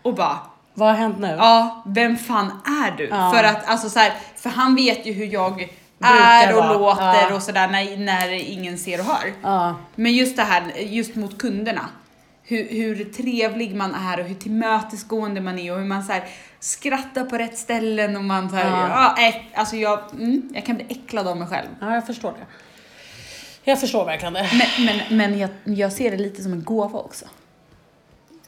[0.02, 0.38] Och bara,
[0.74, 1.26] Vad har hänt nu?
[1.38, 3.08] ja, vem fan är du?
[3.08, 3.32] Ja.
[3.36, 5.68] För att alltså så här, för han vet ju hur jag
[6.00, 6.72] är och vara.
[6.78, 7.34] låter Ja.
[7.34, 9.32] och sådär när, när ingen ser och hör.
[9.42, 9.74] Ja.
[9.94, 11.88] Men just det här, just mot kunderna.
[12.50, 16.24] Hur, hur trevlig man är och hur tillmötesgående man är och hur man så här,
[16.60, 18.88] skrattar på rätt ställen och man så här, Ja.
[18.88, 19.14] ja.
[19.16, 21.68] nej, alltså jag, mm, jag kan bli äcklad av mig själv.
[21.80, 22.46] Ja, jag förstår det.
[23.64, 24.50] Jag förstår verkligen det.
[24.52, 27.26] Men, men, men jag, jag ser det lite som en gåva också.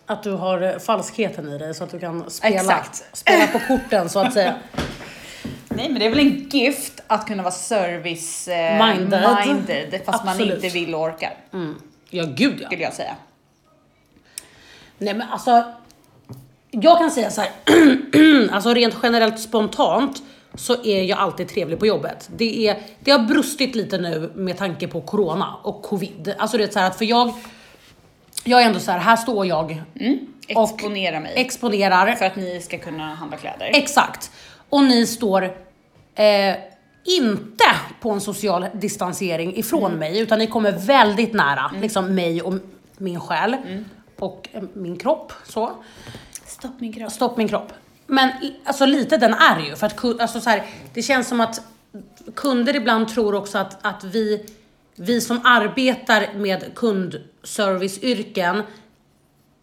[0.07, 3.05] Att du har eh, falskheten i dig så att du kan spela, Exakt.
[3.13, 4.55] spela på korten så att säga.
[5.69, 10.01] Nej men det är väl en gift att kunna vara service eh, Minded.
[10.05, 10.65] fast man Absolut.
[10.65, 11.35] inte vill och orkar.
[11.53, 11.75] Mm.
[12.11, 12.67] Ja, gud ja.
[12.67, 13.15] Skulle jag säga.
[15.01, 15.65] Nej men alltså,
[16.71, 17.51] jag kan säga så här.
[18.53, 20.23] alltså rent generellt spontant
[20.55, 22.31] så är jag alltid trevlig på jobbet.
[22.37, 26.35] Det, är, det har brustit lite nu med tanke på corona och covid.
[26.39, 27.33] Alltså det är så här att för jag,
[28.45, 29.83] jag är ändå så här, här står jag
[30.55, 31.33] Och Exponera mig.
[31.37, 32.15] exponerar.
[32.15, 33.71] för att ni ska kunna handla kläder.
[33.75, 34.31] Exakt.
[34.69, 35.43] Och ni står
[36.15, 36.55] eh,
[37.05, 37.65] inte
[38.01, 39.99] på en social distansering ifrån Mm.
[39.99, 42.55] mig, utan ni kommer väldigt nära liksom mig och
[42.99, 43.55] min själ.
[43.67, 43.85] Mm.
[44.21, 45.33] Och min kropp.
[45.45, 45.73] Så.
[46.47, 47.13] Stopp min kropp.
[47.13, 47.73] Stopp min kropp.
[48.07, 48.31] Men
[48.65, 51.61] alltså lite den är ju, för att alltså, så här, det känns som att
[52.35, 54.47] kunder ibland tror också att, att vi,
[54.97, 58.63] vi som arbetar med kundserviceyrken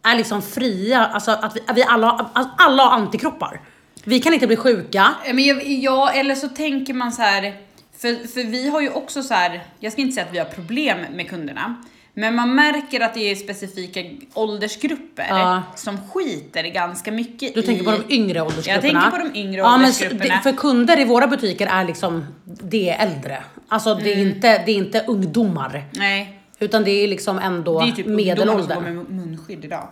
[0.04, 3.62] är liksom fria, alltså att vi, att vi alla, alla har antikroppar.
[4.04, 5.16] Vi kan inte bli sjuka.
[5.34, 7.56] Men ja, eller så tänker man så här,
[7.98, 10.46] för, för vi har ju också så här, jag ska inte säga att vi har
[10.46, 11.84] problem med kunderna,
[12.20, 14.04] men man märker att det är specifika
[14.34, 15.64] åldersgrupper Ja.
[15.76, 17.86] som skiter ganska mycket Du tänker i...
[17.86, 18.74] på de yngre åldersgrupperna?
[19.02, 20.36] Jag tänker på de yngre ja, men åldersgrupperna.
[20.36, 23.44] det, För kunder i våra butiker är liksom, det är äldre.
[23.68, 24.28] Alltså det, är Mm.
[24.28, 25.86] inte, det är inte ungdomar.
[25.92, 29.88] Nej, Utan det är liksom ändå det är typ ungdomar som går med munskydd idag.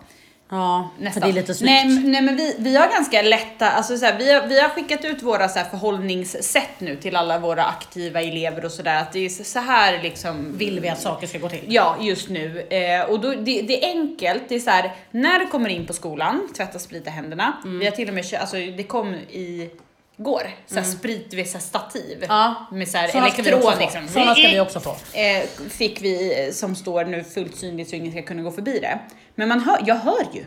[0.56, 1.14] Ja, Nästan.
[1.14, 1.86] för det är lite snyggt.
[1.86, 4.70] Nej, nej men vi, vi har ganska lätta, alltså så här, vi, har, vi har
[4.70, 9.14] skickat ut våra så här förhållningssätt nu till alla våra aktiva elever och sådär att
[9.14, 11.64] det är så här liksom Vill vi att saker ska gå till?
[11.68, 12.62] Ja, just nu.
[12.70, 14.44] Eh, och då, det, det är enkelt.
[14.48, 17.58] Det är så här, när du kommer in på skolan, tvätta sprita händerna.
[17.64, 17.80] Mm.
[17.80, 19.70] Vi har till och med alltså det kom i
[20.18, 22.18] går, så här sprit vid så stativ.
[22.18, 22.28] Mm.
[22.30, 22.68] Ja.
[22.72, 24.08] Med så elektron liksom.
[24.08, 24.90] Såna ska vi också få.
[25.14, 28.80] Eh, fick vi eh, som står nu fullt synligt så ingen ska kunna gå förbi
[28.80, 29.00] det.
[29.36, 30.46] Men man hör, jag hör ju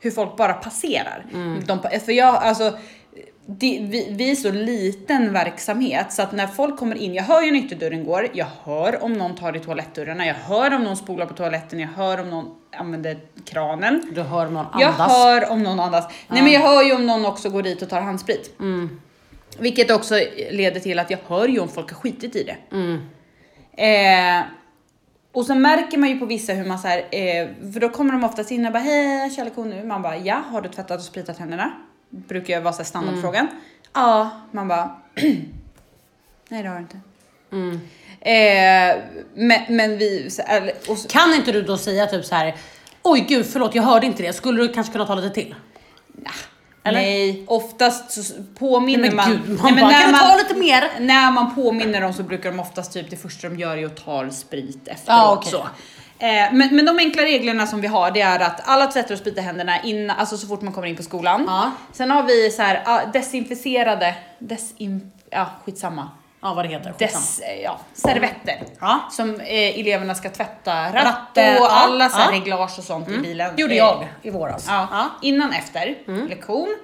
[0.00, 1.26] hur folk bara passerar.
[1.32, 1.64] Mm.
[1.66, 2.78] De, för jag, alltså,
[3.46, 7.42] det, vi, vi är så liten verksamhet så att när folk kommer in, jag hör
[7.42, 10.96] ju när ytterdörren går, jag hör om någon tar i toalettdörrarna, jag hör om någon
[10.96, 14.02] spolar på toaletten, jag hör om någon använder kranen.
[14.14, 15.12] Du hör någon Jag andas.
[15.12, 16.12] hör om någon andas.
[16.28, 18.60] Nej men jag hör ju om någon också går dit och tar handsprit.
[18.60, 19.00] Mm.
[19.58, 20.14] Vilket också
[20.50, 22.56] leder till att jag hör ju om folk har skitit i det.
[22.76, 23.00] Mm.
[23.76, 24.46] Eh,
[25.32, 28.12] och så märker man ju på vissa hur man så här, eh, för då kommer
[28.12, 29.84] de oftast in och bara hej, kör lektion nu.
[29.84, 31.72] Man bara ja, har du tvättat och spritat händerna?
[32.12, 33.46] Brukar vara så standardfrågan.
[33.46, 33.60] Mm.
[33.92, 34.96] Ja, man bara
[36.48, 37.00] nej det har du inte.
[37.52, 37.80] Mm.
[38.20, 39.02] Eh,
[39.34, 42.54] men, men vi, så, eller, så, Kan inte du då säga typ så här.
[43.02, 45.54] oj gud förlåt jag hörde inte det, skulle du kanske kunna ta lite till?
[46.84, 47.00] Eller?
[47.00, 49.30] nej, oftast så påminner Men man.
[49.30, 50.90] gud, man nej, men bara, när kan du ta lite mer?
[51.00, 54.04] När man påminner dem så brukar de oftast typ det första de gör är att
[54.04, 55.06] ta sprit efteråt.
[55.06, 55.50] Ja, okej.
[55.50, 55.68] så.
[56.22, 59.18] Eh, men, men de enkla reglerna som vi har det är att alla tvättar och
[59.18, 61.44] spritar händerna innan, alltså så fort man kommer in på skolan.
[61.46, 61.70] Ja.
[61.92, 66.10] Sen har vi så här ah, desinficerade, desin, ja skitsamma.
[66.42, 66.92] Ja vad det heter.
[66.98, 67.20] skitsamma.
[67.20, 68.62] Des, eh, ja, servetter.
[68.80, 69.08] Ja.
[69.10, 73.18] Som eh, eleverna ska tvätta ratt Ratten, och alla så här reglage och sånt i
[73.18, 73.52] bilen.
[73.56, 74.64] Det gjorde Eh, jag i våras.
[74.68, 75.98] Ja, innan efter
[76.28, 76.76] lektion.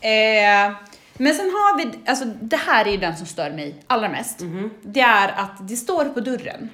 [0.00, 0.72] Eh,
[1.14, 4.40] men sen har vi, alltså det här är ju den som stör mig allra mest.
[4.82, 6.70] Det är att det står på dörren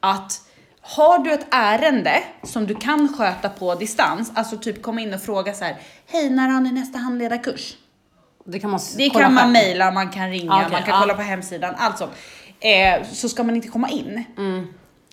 [0.00, 0.45] att
[0.88, 5.20] har du ett ärende som du kan sköta på distans, alltså typ komma in och
[5.22, 5.76] fråga så här,
[6.06, 7.76] hej när har ni nästa handledarkurs?
[8.44, 11.00] Det kan man Det kan man mejla, man kan ringa, Ja, okej, man kan ja.
[11.00, 12.12] kolla på hemsidan, allt sånt.
[12.60, 14.24] Eh, så ska man inte komma in.
[14.38, 14.66] Mm.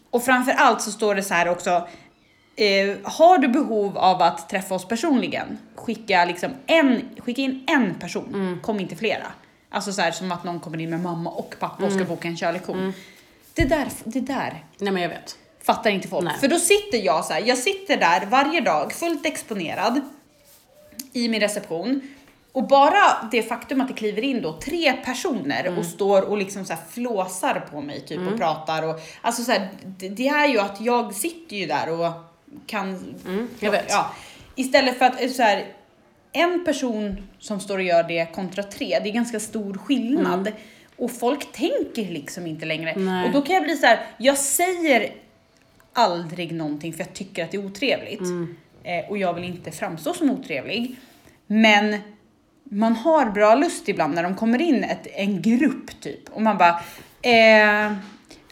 [0.09, 1.69] Och framför allt så står det så här också,
[2.55, 7.95] eh, har du behov av att träffa oss personligen, skicka, liksom en, skicka in en
[7.95, 8.59] person, Mm.
[8.61, 9.25] kom inte flera.
[9.69, 11.99] Alltså så här som att någon kommer in med mamma och pappa och Mm.
[11.99, 12.93] ska boka en körlektion.
[13.53, 15.37] Det, där, det där Nej men jag vet.
[15.65, 16.25] Fattar inte folk.
[16.25, 16.37] Nej.
[16.39, 20.01] För då sitter jag så här, jag sitter där varje dag fullt exponerad
[21.13, 22.01] i min reception
[22.51, 26.65] och bara det faktum att det kliver in då tre personer och står och liksom
[26.65, 30.47] så här flåsar på mig typ och pratar och alltså så här, det, det är
[30.47, 32.11] ju att jag sitter ju där och
[32.67, 33.15] kan...
[33.59, 33.85] jag vet.
[33.89, 34.13] Ja,
[34.55, 35.65] istället för att eh, så här,
[36.31, 40.51] en person som står och gör det kontra tre, det är ganska stor skillnad.
[40.97, 42.93] Och folk tänker liksom inte längre.
[42.95, 43.25] Nej.
[43.25, 45.13] Och då kan jag bli så här, jag säger
[45.93, 48.21] aldrig någonting för jag tycker att det är otrevligt.
[48.83, 50.95] Eh, och jag vill inte framstå som otrevlig.
[51.47, 51.97] Men
[52.63, 56.57] man har bra lust ibland när de kommer in ett, en grupp typ och man
[56.57, 56.79] bara
[57.21, 57.93] eh,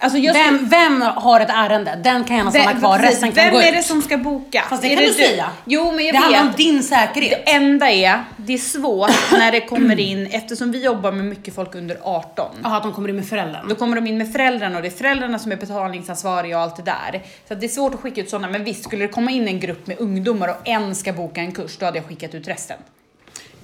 [0.04, 2.00] Alltså Vem, vem har ett ärende?
[2.04, 3.74] Den kan gärna stanna Vem- kvar, precis, resten kan Vem gå är ut.
[3.76, 4.64] det som ska boka?
[4.70, 5.50] Fast det Är kan du säga.
[5.66, 6.22] Jo men jag det vet.
[6.22, 7.46] handlar om din säkerhet.
[7.46, 11.56] Det enda är, det är svårt när det kommer in, eftersom vi jobbar med mycket
[11.56, 12.56] folk under 18.
[12.64, 13.68] Jaha, att de kommer in med föräldern.
[13.70, 16.76] Då kommer de in med föräldrarna och det är föräldrarna som är betalningsansvariga och allt
[16.76, 17.22] det där.
[17.48, 19.60] Så det är svårt att skicka ut sådana, men visst skulle det komma in en
[19.60, 22.78] grupp med ungdomar och en ska boka en kurs, då hade jag skickat ut resten.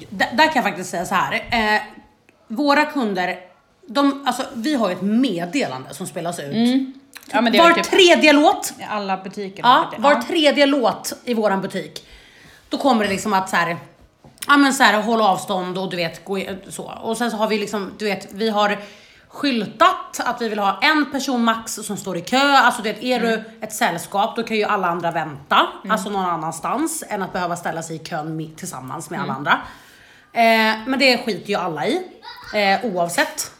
[0.09, 1.33] D- där kan jag faktiskt säga så här.
[1.51, 1.81] Eh,
[2.47, 3.35] våra kunder,
[3.87, 6.69] de, alltså, vi har ju ett meddelande som spelas ut.
[7.31, 9.63] Ja men det Var typ tredje låt, i alla butiker.
[9.63, 12.07] ja, var tredje låt i våran butik,
[12.69, 13.77] då kommer det liksom att så här,
[14.47, 16.83] ja men så här, håll avstånd och du vet, gå så.
[17.01, 18.77] Och sen så har vi liksom, du vet, vi har
[19.27, 22.37] skyltat att vi vill ha en person max som står i kö.
[22.37, 26.25] Alltså du vet, är du ett sällskap då kan ju alla andra vänta, alltså någon
[26.25, 29.61] annanstans än att behöva ställa sig i kön tillsammans med alla andra.
[30.33, 32.01] Eh, men det skiter ju alla i,
[32.55, 33.51] eh, oavsett.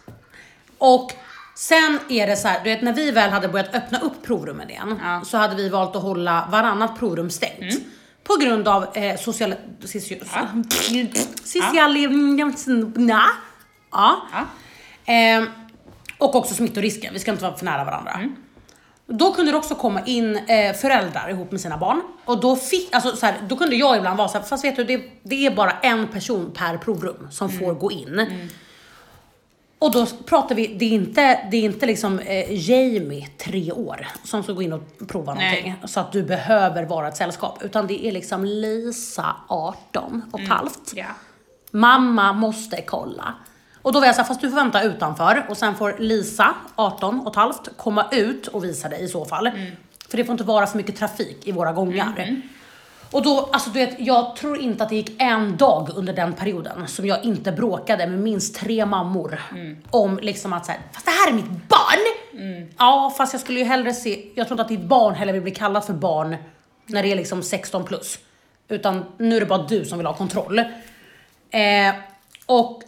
[0.78, 1.12] Och
[1.56, 4.70] sen är det så här, du vet när vi väl hade börjat öppna upp provrummen
[4.70, 5.22] igen Ja.
[5.26, 7.80] så hade vi valt att hålla varannat provrum stängt.
[8.24, 9.56] På grund av eh, social...
[9.82, 10.30] Soci, social,
[13.92, 14.46] ja.
[15.06, 15.46] Ehm,
[16.18, 18.30] och också smittorisken, vi ska inte vara för nära varandra.
[19.10, 22.02] Då kunde det också komma in eh, föräldrar ihop med sina barn.
[22.26, 24.76] Och då, fick, alltså, så här, då kunde jag ibland vara så här, fast vet
[24.76, 28.50] du, det, det är bara en person per provrum som får gå in.
[29.80, 34.08] Och då pratar vi, det är inte, det är inte liksom eh, Jamie, tre år,
[34.24, 35.62] som ska gå in och prova Nej.
[35.62, 35.88] någonting.
[35.88, 37.64] Så att du behöver vara ett sällskap.
[37.64, 40.94] Utan det är liksom Lisa, 18 och ett halvt.
[40.96, 41.06] Ja.
[41.72, 43.34] Mamma måste kolla.
[43.82, 47.20] Och då var jag såhär, fast du får vänta utanför och sen får Lisa, 18
[47.20, 49.50] och ett halvt, komma ut och visa dig i så fall.
[50.10, 52.42] För det får inte vara för mycket trafik i våra gångar.
[53.12, 56.34] Och då, alltså du vet, jag tror inte att det gick en dag under den
[56.34, 59.42] perioden som jag inte bråkade med minst tre mammor
[59.90, 62.06] om liksom att säga, fast det här är mitt barn!
[62.78, 65.42] Ja, fast jag skulle ju hellre se, jag tror inte att ditt barn heller vill
[65.42, 66.36] bli kallat för barn
[66.86, 68.20] när det är liksom 16 plus.
[68.68, 70.60] Utan nu är det bara du som vill ha kontroll.
[70.60, 71.96] Eh,
[72.46, 72.84] och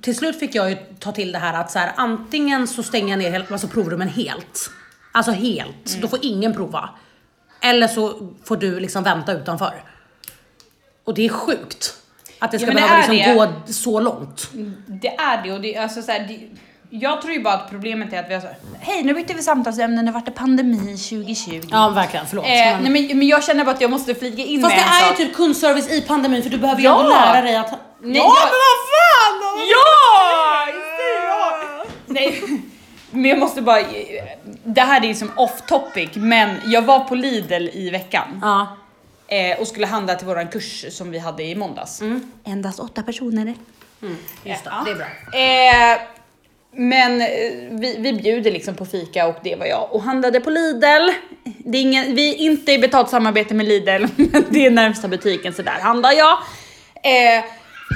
[0.00, 3.08] till slut fick jag ju ta till det här att så här, antingen så stänger
[3.08, 4.70] jag ner alltså provrummen helt.
[5.12, 5.98] Alltså helt.
[6.00, 6.90] Då får ingen prova.
[7.62, 9.82] Eller så får du liksom vänta utanför.
[11.04, 11.94] Och det är sjukt.
[12.38, 13.46] Att det ska Ja, det behöva är liksom det.
[13.66, 14.48] gå så långt.
[14.86, 16.40] Det är det och det, alltså så här, det,
[16.90, 19.34] jag tror ju bara att problemet är att vi har så här, hej nu bytte
[19.34, 21.60] vi samtalsämne, nu vart det pandemi 2020.
[21.70, 22.44] Ja verkligen, förlåt.
[22.44, 22.82] Eh, men...
[22.92, 25.02] nej men, men jag känner bara att jag måste flika in Fast med det en
[25.04, 25.20] är sak.
[25.20, 26.98] ju typ kundservice i pandemin för du behöver ju Ja.
[27.00, 27.70] ändå lära dig att...
[28.02, 29.66] Nej, ja jag- men vad fan!
[29.68, 30.66] Ja!
[31.28, 31.84] ja!
[32.06, 32.42] Nej,
[33.10, 33.82] men jag måste bara,
[34.64, 38.76] det här är ju som off topic, men jag var på Lidl i veckan Ja.
[39.28, 42.02] eh, och skulle handla till våran kurs som vi hade i måndags.
[42.44, 43.54] Endast åtta personer.
[44.44, 44.82] Just det, Ja.
[44.84, 45.06] det är bra.
[45.94, 46.00] Eh,
[46.72, 47.26] men eh,
[47.70, 51.10] vi, vi bjuder liksom på fika och det var jag och handlade på Lidl.
[51.44, 55.08] Det är ingen, vi är inte i betalt samarbete med Lidl, men det är närmsta
[55.08, 56.38] butiken så där handlar jag.
[57.02, 57.44] Eh,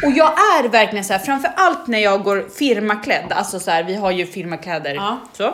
[0.03, 3.84] och jag är verkligen så här, framför allt när jag går firmaklädd, alltså så här,
[3.84, 5.18] vi har ju firmakläder Ja.
[5.32, 5.45] så.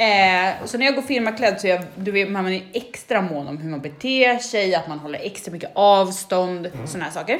[0.00, 3.48] Eh, så när jag går firmaklädd så är jag, du vet, man är extra mån
[3.48, 7.38] om hur man beter sig, att man håller extra mycket avstånd, såna här saker.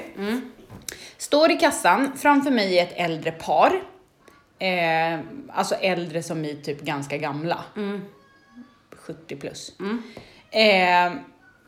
[1.19, 3.83] Står i kassan, framför mig är ett äldre par.
[4.59, 5.19] Eh,
[5.53, 7.59] alltså äldre som är typ ganska gamla.
[8.97, 9.73] 70 plus.
[10.51, 11.13] Eh,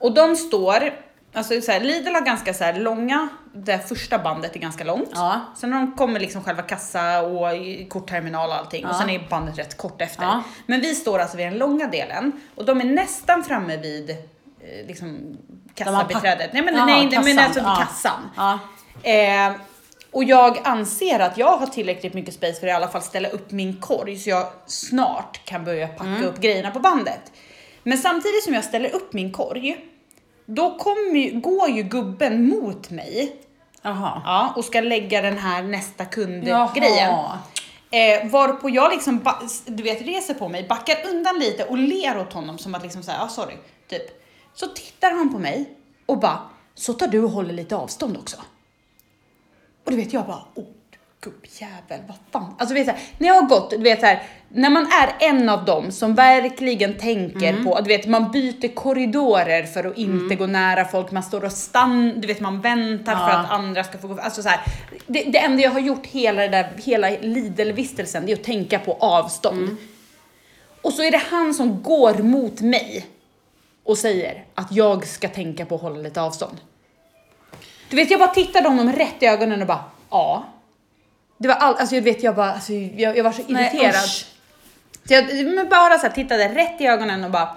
[0.01, 0.93] och de står,
[1.33, 5.11] alltså så här, Lidl har ganska så långa, det första bandet är ganska långt.
[5.15, 5.41] Ja.
[5.57, 7.49] Sen när de kommer liksom själva kassa och
[7.89, 8.99] kortterminal och allting och Ja.
[8.99, 10.23] sen är bandet rätt kort efter.
[10.25, 10.43] Ja.
[10.67, 14.17] Men vi står alltså vid den långa delen och de är nästan framme vid eh,
[14.87, 15.37] liksom
[15.75, 16.53] kassabiträdet.
[16.53, 17.45] Nej men, Jaha, nej, nej, men kassan.
[17.45, 18.31] alltså vid kassan.
[19.03, 19.53] Eh,
[20.11, 23.29] och jag anser att jag har tillräckligt mycket space för att i alla fall ställa
[23.29, 27.33] upp min korg så jag snart kan börja packa upp grejerna på bandet.
[27.83, 29.77] Men samtidigt som jag ställer upp min korg,
[30.51, 30.77] då
[31.15, 33.37] ju, går ju gubben mot mig
[33.83, 34.23] Jaha.
[34.25, 37.15] ja, och ska lägga den här nästa kund-grejen.
[37.91, 39.25] Eh, varpå jag liksom,
[39.67, 43.03] du vet, reser på mig, backar undan lite och ler åt honom som att liksom
[43.03, 43.55] säga, ah, sorry,
[43.89, 44.03] typ.
[44.55, 45.77] Så tittar han på mig
[46.07, 46.39] och bara,
[46.75, 48.37] så tar du och håller lite avstånd också.
[49.85, 50.65] Och du vet, jag bara, åh
[51.21, 52.55] gubbjävel, vad fan.
[52.59, 54.83] Alltså du vet, så här, när jag har gått, du vet så här, när man
[54.87, 57.65] är en av dem som verkligen tänker Mm.
[57.65, 61.53] på, du vet man byter korridorer för att inte gå nära folk, man står och
[61.53, 63.39] stannar, du vet man väntar för Ja.
[63.39, 64.61] att andra ska få gå, alltså så här,
[65.07, 68.79] det, det enda jag har gjort hela det där, hela Lidl-vistelsen, det är att tänka
[68.79, 69.59] på avstånd.
[69.63, 69.77] Mm.
[70.83, 73.07] Och så är det han som går mot mig
[73.85, 76.57] och säger att jag ska tänka på att hålla lite avstånd.
[77.91, 80.45] Du vet, jag bara tittade honom rätt i ögonen och bara, ja.
[81.39, 83.95] Det var allt, alltså jag vet, jag bara, alltså, jag, jag var så Nej, irriterad.
[83.95, 84.27] usch.
[85.05, 87.57] Så jag men bara så här, tittade rätt i ögonen och bara,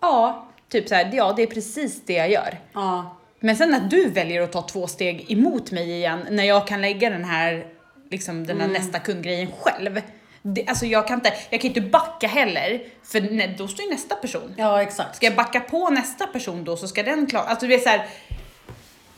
[0.00, 2.58] ja, typ så här, ja det är precis det jag gör.
[2.72, 3.16] Ja.
[3.40, 6.80] Men sen när du väljer att ta två steg emot mig igen, när jag kan
[6.80, 7.66] lägga den här,
[8.10, 10.00] liksom den här nästa kundgrejen själv.
[10.42, 13.90] Det, alltså jag kan inte, jag kan inte backa heller, för nej, då står ju
[13.90, 14.54] nästa person.
[14.56, 15.16] ja, exakt.
[15.16, 18.06] Ska jag backa på nästa person då så ska den klara, alltså du vet såhär.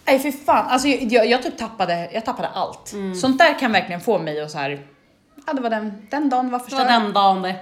[0.05, 2.94] Nej för fan, alltså jag, jag, jag typ tappade, jag tappade allt.
[3.20, 4.86] Sånt där kan verkligen få mig att så här.
[5.46, 6.86] ja det var den, den dagen var Det förstörd.
[6.86, 7.55] var den dagen det.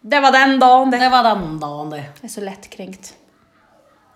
[0.00, 0.98] Det var den dagen det.
[0.98, 1.96] Det var den dagen det.
[1.96, 3.14] Jag är så lättkränkt.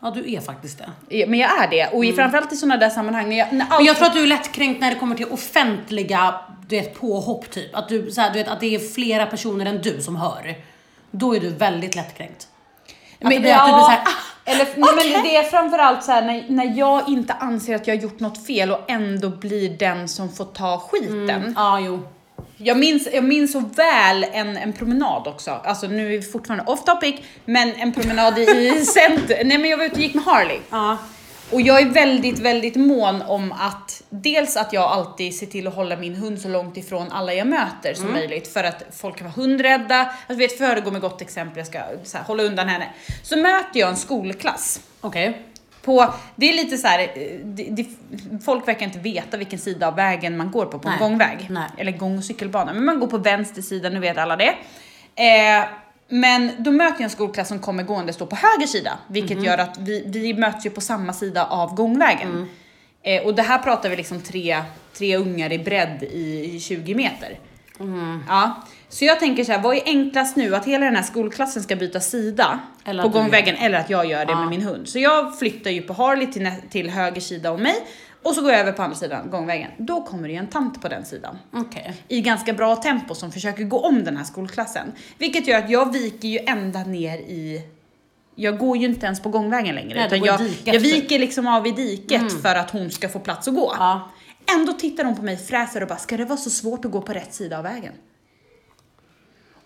[0.02, 1.16] Ja, du är faktiskt det.
[1.18, 3.28] Ja, Men jag är det, och i, framförallt i sådana där sammanhang.
[3.28, 5.26] När jag, när allt, Men jag tror att du är lättkränkt när det kommer till
[5.26, 6.34] offentliga
[6.68, 7.74] du vet, påhopp typ.
[7.76, 10.54] Att, du, så här, du vet, att det är flera personer än du som hör.
[11.10, 12.48] Då är du väldigt lättkränkt.
[13.22, 16.12] Att det blir att du blir såhär, ah, eller, nej, men det är framförallt så
[16.12, 19.68] här, när, när jag inte anser att jag har gjort något fel och ändå blir
[19.68, 21.54] den som får ta skiten.
[21.56, 22.08] ja jo.
[22.56, 26.64] Jag minns, jag minns så väl en, en promenad också, alltså nu är vi fortfarande
[26.72, 27.14] off topic,
[27.44, 29.44] men en promenad i center.
[29.44, 30.58] Nej men jag var ute och gick med Harley.
[30.70, 30.96] Ja.
[31.50, 35.74] Och jag är väldigt, väldigt mån om att dels att jag alltid ser till att
[35.74, 39.24] hålla min hund så långt ifrån alla jag möter som möjligt för att folk kan
[39.26, 39.96] vara hundrädda.
[40.00, 42.86] Alltså vet, föregå med gott exempel, jag ska så här, hålla undan henne.
[43.22, 45.42] Så möter jag en skolklass Okej.
[45.82, 47.06] på, det är lite så här, eh,
[47.44, 47.86] det, det,
[48.44, 51.08] folk verkar inte veta vilken sida av vägen man går på, på en Nej.
[51.08, 51.46] gångväg.
[51.50, 51.68] Nej.
[51.78, 54.54] Eller gång och cykelbana, men man går på vänster sida, nu vet alla det.
[55.14, 55.64] Eh,
[56.08, 59.46] men då möter jag en skolklass som kommer gående stå på höger sida, vilket Mhm.
[59.46, 62.28] gör att vi, vi möts ju på samma sida av gångvägen.
[62.30, 62.48] Mm.
[63.02, 67.38] Eh, och det här pratar vi liksom tre, tre ungar i bredd i 20 meter.
[67.80, 68.24] Mm.
[68.28, 70.54] Ja, så jag tänker så här, vad är enklast nu?
[70.56, 74.24] Att hela den här skolklassen ska byta sida Eller på gångvägen eller att jag gör
[74.26, 74.40] det Ja.
[74.40, 74.88] med min hund.
[74.88, 77.74] Så jag flyttar ju på Harley till, till höger sida om mig
[78.22, 79.70] och så går jag över på andra sidan gångvägen.
[79.78, 81.92] Då kommer det ju en tant på den sidan Okej.
[82.08, 84.92] i ganska bra tempo som försöker gå om den här skolklassen.
[85.18, 87.62] Vilket gör att jag viker ju ända ner i
[88.34, 91.66] jag går ju inte ens på gångvägen längre Nej, utan jag, jag viker liksom av
[91.66, 93.74] i diket för att hon ska få plats att gå.
[93.78, 94.10] Ja.
[94.54, 97.00] Ändå tittar hon på mig, fräser och bara, ska det vara så svårt att gå
[97.00, 97.92] på rätt sida av vägen?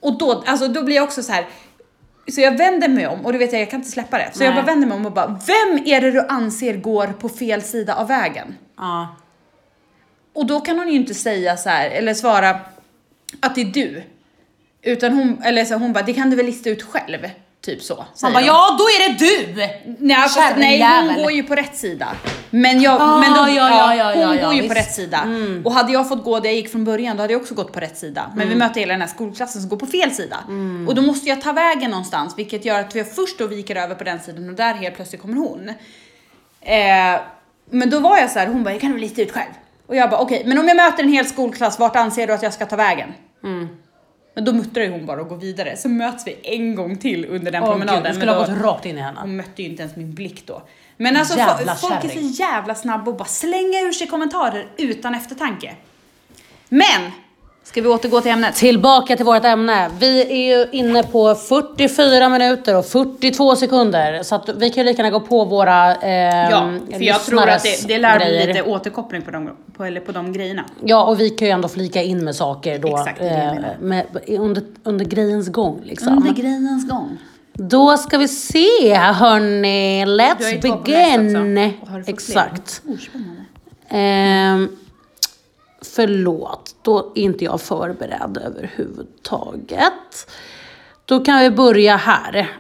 [0.01, 1.47] Och då, alltså, då blir jag också så här.
[2.29, 4.31] Så jag vänder mig om och du vet jag, jag kan inte släppa det.
[4.35, 4.63] Så jag Nej.
[4.63, 7.95] bara vänder mig om och bara, vem är det du anser går på fel sida
[7.95, 8.55] av vägen?
[8.77, 9.17] Ja.
[10.33, 12.61] Och då kan hon ju inte säga så här eller svara
[13.41, 14.03] att det är du.
[14.83, 17.19] Utan hon, eller så hon bara, det kan du väl lista ut själv.
[17.67, 18.05] Typ så.
[18.15, 19.55] Säger bara, ja då är det du!
[19.99, 22.09] Nej, fast, nej hon går ju på rätt sida.
[22.51, 24.75] Men, jag, Ah, men då, ja, ja, ja, hon går ju på visst.
[24.75, 24.75] Mm.
[24.75, 25.27] rätt sida.
[25.65, 27.73] Och hade jag fått gå där jag gick från början då hade jag också gått
[27.73, 28.23] på rätt sida.
[28.35, 28.49] Men Mm.
[28.49, 30.37] vi möter hela den här skolklassen som går på fel sida.
[30.89, 33.95] Och då måste jag ta vägen någonstans vilket gör att jag först då viker över
[33.95, 35.69] på den sidan och där helt plötsligt kommer hon.
[36.61, 37.21] Eh,
[37.71, 39.51] men då var jag så här, hon bara jag kan väl lista ut själv.
[39.87, 42.43] Och jag bara okej, men om jag möter en hel skolklass, vart anser du att
[42.43, 43.13] jag ska ta vägen?
[44.37, 45.77] Men då muttrar ju hon bara och går vidare.
[45.77, 48.03] Så möts vi en gång till under den Åh, promenaden.
[48.03, 49.21] Gud, du skulle ha gått rakt in i henne.
[49.21, 50.63] hon mötte ju inte ens min blick då.
[50.97, 52.33] Men alltså Jävla fo- folk är kärring.
[52.33, 55.75] så jävla snabba och bara slänga ur sig kommentarer utan eftertanke.
[56.69, 57.11] Men,
[57.67, 58.55] ska vi återgå till ämnet?
[58.55, 59.91] Tillbaka till vårt ämne.
[59.99, 64.23] Vi är ju inne på 44 minuter och 42 sekunder.
[64.23, 67.49] Så att vi kan ju lika gärna gå på våra eh, Ja, för jag tror
[67.49, 70.65] att det, det lär bli lite återkoppling på de, på, eller på de grejerna.
[70.85, 72.99] Ja, och vi kan ju ändå flika in med saker då.
[72.99, 76.19] Exakt, eh, med, under, under grejens gång liksom.
[76.19, 77.19] Under grejens gång.
[77.53, 80.05] Då ska vi se hörni.
[80.05, 81.73] Let's begin.
[82.07, 82.83] Exakt.
[82.85, 83.45] Oh, spännande.
[83.89, 84.69] Ehm,
[85.97, 90.31] förlåt, då är inte jag förberedd överhuvudtaget.
[91.05, 92.57] Då kan vi börja här.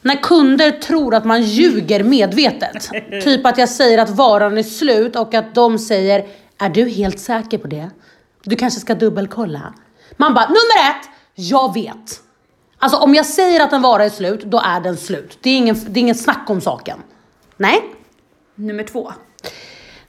[0.00, 2.90] När kunder tror att man ljuger medvetet.
[3.24, 6.26] typ att jag säger att varan är slut och att de säger
[6.58, 7.90] Är du helt säker på det?
[8.42, 9.74] Du kanske ska dubbelkolla.
[10.16, 12.20] Man bara, nummer ett, jag vet.
[12.78, 15.38] Alltså om jag säger att en vara är slut, då är den slut.
[15.40, 16.98] Det är ingen, det är ingen snack om saken.
[17.56, 17.82] Nej.
[18.54, 19.12] Nummer två.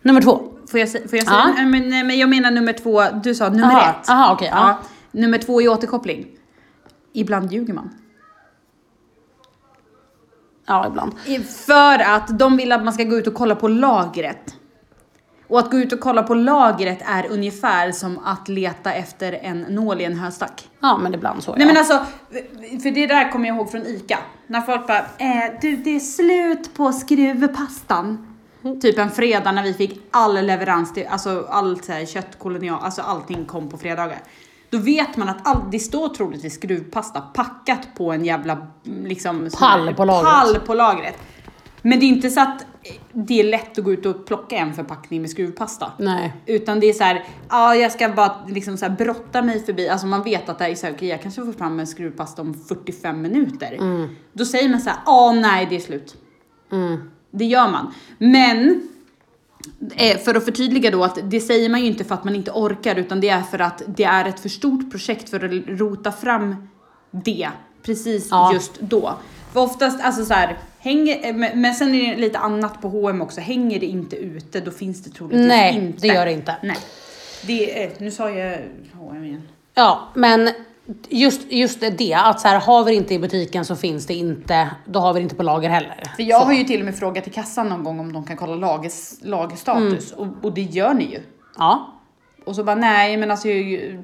[0.02, 0.59] Nummer två.
[0.72, 1.24] Får jag, får jag säga?
[1.28, 1.54] Ja.
[1.56, 4.10] Nej, Men, nej, men jag menar nummer två, du sa nummer Aha, ett.
[4.10, 4.80] aha, okej, ja.
[5.12, 6.28] Nummer två i återkoppling.
[7.14, 7.90] Ibland ljuger man.
[10.68, 11.14] Ja, ibland.
[11.66, 14.56] För att de vill att man ska gå ut och kolla på lagret.
[15.48, 19.62] Och att gå ut och kolla på lagret är ungefär som att leta efter en
[19.62, 20.70] nål i en höstack.
[20.80, 21.52] Ja, men ibland så.
[21.52, 21.68] Nej ja.
[21.68, 22.06] men alltså,
[22.84, 24.20] för det där kommer jag ihåg från ICA.
[24.48, 28.26] När folk bara, eh, du det är slut på skruvpastan.
[28.82, 32.80] Typ en fredag när vi fick all leverans, till, alltså allt så här kött, kolonial,
[32.82, 34.22] alltså allting kom på fredagar.
[34.70, 39.50] Då vet man att all, det står troligtvis skruvpasta packat på en jävla mm, liksom,
[39.60, 40.32] Pall på lagret.
[40.32, 41.18] Pall på lagret.
[41.82, 42.66] Men det är inte så att
[43.12, 45.92] det är lätt att gå ut och plocka en förpackning med skruvpasta.
[45.98, 46.34] Nej.
[46.46, 49.90] Utan det är så här, ja jag ska bara liksom så här brotta mig förbi,
[49.90, 52.42] alltså man vet att det är så här, okej jag kanske får fram en skruvpasta
[52.42, 53.78] om 45 minuter.
[54.34, 56.16] Då säger man så här, ja nej det är slut.
[56.72, 57.10] Mm.
[57.32, 57.94] Det gör man.
[58.18, 58.88] Men
[59.96, 62.52] eh, för att förtydliga då att det säger man ju inte för att man inte
[62.52, 66.12] orkar utan det är för att det är ett för stort projekt för att rota
[66.12, 66.68] fram
[67.12, 67.50] det
[67.84, 68.54] precis Ja.
[68.54, 69.14] just då.
[69.54, 73.22] För oftast, alltså så här, hänger, eh, men sen är det lite annat på H&M
[73.22, 76.08] också, hänger det inte ute då finns det troligtvis Nej, inte.
[76.08, 76.56] det gör det inte.
[76.64, 76.78] Nej.
[77.48, 78.60] Det är, nu sa jag
[78.94, 79.48] H&M igen.
[79.74, 80.50] Ja, men
[81.10, 84.14] just, just det att så här, har vi det inte i butiken så finns det
[84.14, 86.04] inte, då har vi det inte på lager heller.
[86.16, 86.46] För jag så.
[86.46, 89.14] har ju till och med frågat till kassan någon gång om de kan kolla lagers,
[89.22, 90.30] lagerstatus Mm.
[90.40, 91.20] och, och det gör ni ju.
[91.58, 91.94] Ja,
[92.46, 93.48] Och så bara nej men alltså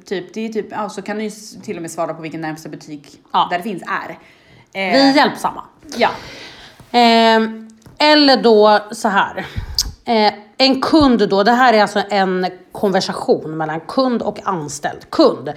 [0.06, 1.32] typ, det är typ, ja, så kan ni
[1.64, 3.48] till och med svara på vilken närmsta butik Ja.
[3.52, 4.10] där det finns är.
[4.12, 4.18] Eh,
[4.74, 5.64] vi är hjälpsamma.
[5.98, 6.10] Ja.
[6.92, 9.46] Ehm, eller då så här.
[10.06, 15.10] Eh, en kund då, det här är alltså en konversation mellan kund och anställd.
[15.10, 15.54] Kund.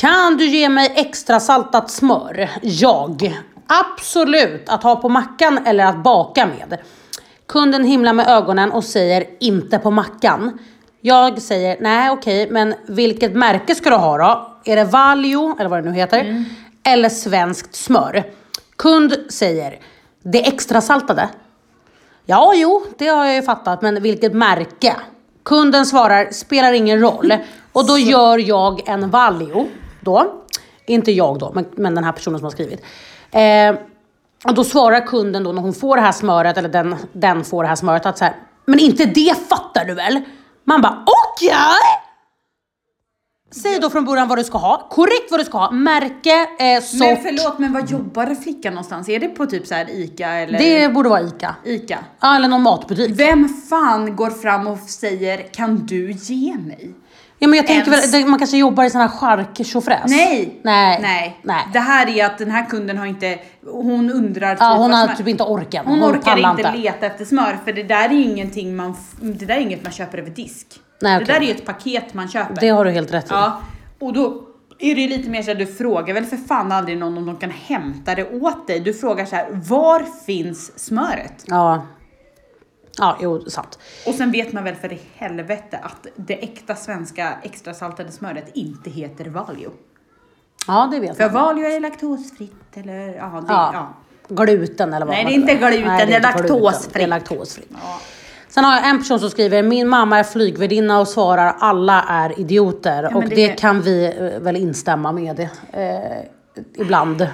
[0.00, 2.50] Kan du ge mig extra saltat smör?
[2.62, 3.40] Jag.
[3.66, 6.78] Absolut, att ha på mackan eller att baka med.
[7.46, 10.58] Kunden himlar med ögonen och säger inte på mackan.
[11.00, 14.56] Jag säger nej okej, men vilket märke ska du ha då?
[14.64, 16.44] Är det Valio, eller vad det nu heter,
[16.82, 18.24] eller svenskt smör?
[18.76, 19.78] Kund säger
[20.22, 21.28] det extra saltade.
[22.26, 24.96] Ja, jo, det har jag ju fattat, men vilket märke?
[25.42, 27.34] Kunden svarar, spelar ingen roll.
[27.72, 29.68] Och då gör jag en Valio
[30.00, 30.34] då.
[30.86, 32.84] Inte jag då, men, men den här personen som har skrivit.
[33.30, 33.74] Eh,
[34.44, 37.62] och då svarar kunden då när hon får det här smöret, eller den, den får
[37.62, 38.34] det här smöret, att så här,
[38.64, 40.20] men inte det fattar du väl?
[40.64, 42.10] Man bara, okej!
[43.52, 46.82] Säg då från början vad du ska ha, korrekt vad du ska ha, märke, eh,
[46.82, 47.00] sort.
[47.00, 49.08] Men förlåt men vad jobbar flickan någonstans?
[49.08, 50.58] Är det på typ så här ICA eller?
[50.58, 51.56] Det borde vara ICA.
[51.64, 51.98] ICA.
[52.20, 53.10] Ja, eller någon matbutik.
[53.14, 56.94] Vem fan går fram och säger kan du ge mig?
[57.42, 58.14] Ja men jag tänker Ens.
[58.14, 60.10] väl, det- man kanske jobbar i sån här charktjofräs?
[60.10, 60.60] Nej.
[60.64, 60.98] Nej.
[61.02, 61.40] Nej.
[61.42, 61.68] Nej.
[61.72, 63.38] Det här är att den här kunden har inte,
[63.72, 65.86] hon undrar typ Ja, hon har typ inte orken.
[65.86, 69.54] Hon orkar pallar inte leta efter smör för det där är ingenting man, det där
[69.56, 70.66] är inget man köper över disk.
[71.02, 71.34] Nej, Det okej.
[71.34, 72.60] där är ju ett paket man köper.
[72.60, 73.28] Det har du helt rätt i.
[73.30, 73.60] Ja,
[74.00, 74.42] och då
[74.78, 77.26] är det ju lite mer så att du frågar väl för fan aldrig någon om
[77.26, 78.80] de kan hämta det åt dig.
[78.80, 81.44] Du frågar så här, var finns smöret?
[81.46, 81.86] Ja.
[83.00, 83.78] Ja, jo, sant.
[84.06, 88.50] Och sen vet man väl för i helvete att det äkta svenska extra saltade smöret
[88.54, 89.70] inte heter Valio.
[90.66, 91.32] Ja, det vet För man.
[91.32, 93.70] Valio är laktosfritt eller ja, det, Ja.
[93.74, 93.94] ja.
[94.44, 96.56] Gluten eller vad Nej, det är inte gluten, Nej, det är inte gluten.
[96.62, 96.94] laktosfritt.
[96.94, 97.68] Det är laktosfritt.
[97.72, 98.00] ja.
[98.48, 102.40] Sen har jag en person som skriver, min mamma är flygvärdinna och svarar alla är
[102.40, 103.04] idioter.
[103.14, 103.34] och men det...
[103.34, 105.40] det- kan vi eh, väl instämma med
[105.72, 105.98] eh,
[106.74, 107.26] ibland.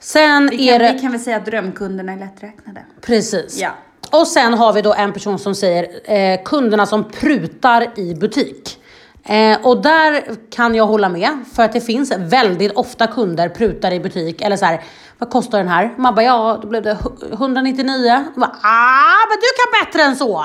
[0.00, 0.92] Sen Vi, är kan, det...
[0.92, 2.84] vi kan väl säga att drömkunderna är lätträknade.
[3.00, 3.60] Precis.
[3.60, 3.70] Ja.
[4.10, 8.78] Och sen har vi då en person som säger eh, kunderna som prutar i butik.
[9.24, 13.92] Eh, och där kan jag hålla med för att det finns väldigt ofta kunder prutar
[13.92, 14.82] i butik eller så här.
[15.18, 15.94] Vad kostar den här?
[15.96, 18.24] Man bara ja, då blev det hu- 199.
[18.36, 20.44] Man bara, ah, men du kan bättre än så.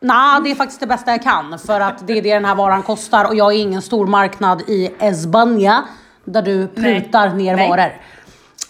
[0.00, 2.54] Nej, det är faktiskt det bästa jag kan för att det är det den här
[2.54, 5.84] varan kostar och jag är ingen stor marknad i Esbania
[6.24, 7.68] där du prutar ner Nej.
[7.68, 7.92] varor.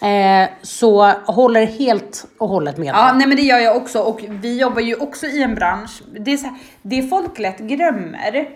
[0.02, 2.86] Eh, så håller helt och hållet med.
[2.94, 6.02] Ja, nej men det gör jag också och vi jobbar ju också i en bransch.
[6.20, 8.48] Det, är så här, det folk lätt glömmer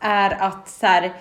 [0.00, 1.12] är att så här,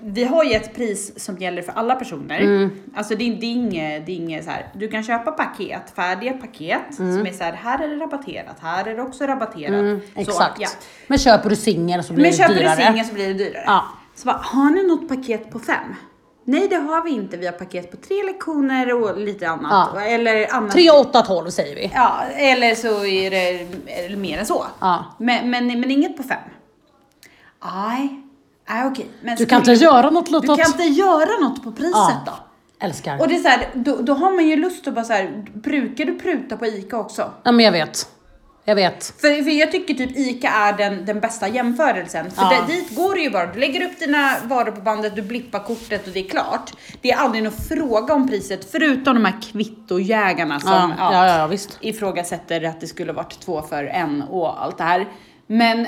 [0.00, 2.40] vi har ju ett pris som gäller för alla personer.
[2.40, 2.70] Mm.
[2.96, 5.82] Alltså det, är- det är inget, det är inget så här, du kan köpa paket,
[5.96, 9.68] färdiga paket som är så här, här är det rabatterat, här är det också rabatterat.
[9.80, 10.60] Mm, Så, exakt.
[10.60, 10.68] ja.
[11.06, 12.76] Men köper du singel så blir Men det köper dyrare.
[12.76, 13.64] du singel så blir det dyrare.
[13.66, 13.84] Ja.
[14.14, 15.94] Så bara, har ni något paket på fem?
[16.44, 19.90] Nej det har vi inte, vi har paket på tre lektioner och lite annat.
[19.94, 20.00] Ja.
[20.00, 20.72] Eller annat.
[20.72, 21.90] 3, 8, 12 säger vi.
[21.94, 24.66] Ja, eller så är det eller mer än så.
[24.80, 25.04] Ja.
[25.18, 26.38] Men, men, men inget på fem.
[27.64, 28.20] Nej,
[28.68, 29.06] nej okej.
[29.22, 30.56] Men Du kan inte göra något Du litet.
[30.58, 32.22] kan inte göra något på priset Ja.
[32.26, 32.32] då.
[32.86, 33.20] Älskar.
[33.20, 35.44] Och det är så här, då, då har man ju lust att bara så här,
[35.54, 37.30] brukar du pruta på ICA också?
[37.42, 38.08] Ja men jag vet.
[38.64, 39.04] Jag vet.
[39.04, 42.30] För, för jag tycker typ ICA är den, den bästa jämförelsen.
[42.30, 42.48] För Ja.
[42.50, 45.58] där, dit går det ju bara, du lägger upp dina varor på bandet, du blippar
[45.64, 46.72] kortet och det är klart.
[47.00, 51.38] Det är aldrig någon fråga om priset förutom de här kvittojägarna som Ja, ja, ja,
[51.38, 51.78] ja visst.
[51.80, 55.08] ifrågasätter att det skulle varit två för en och allt det här.
[55.46, 55.86] Men,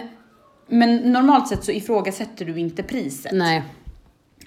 [0.69, 3.63] men normalt sett så ifrågasätter du inte priset Nej.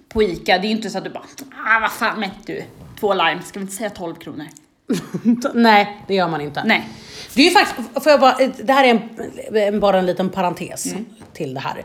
[0.10, 0.58] på ICA.
[0.58, 1.24] Det är ju inte så att du bara,
[1.68, 2.64] ah vad fan mätt du,
[3.00, 4.46] två lime, ska vi inte säga 12 kronor?
[5.54, 6.64] Nej, det gör man inte.
[6.66, 6.90] Nej.
[7.36, 10.96] Det är ju faktiskt, får jag bara, det här är en, bara en liten parentes
[11.34, 11.84] till det här.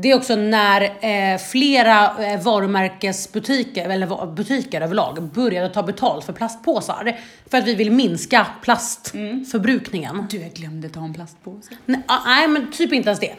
[0.00, 6.32] Det är också när eh, flera eh, varumärkesbutiker, eller butiker överlag, började ta betalt för
[6.32, 7.18] plastpåsar.
[7.50, 10.26] För att vi vill minska plastförbrukningen.
[10.30, 11.70] Du, jag glömde ta en plastpåse.
[11.84, 13.34] Nej, ah, nej men typ inte ens det.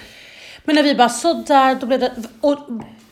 [0.63, 2.13] Men när vi bara sådär, då blev det...
[2.41, 2.57] Och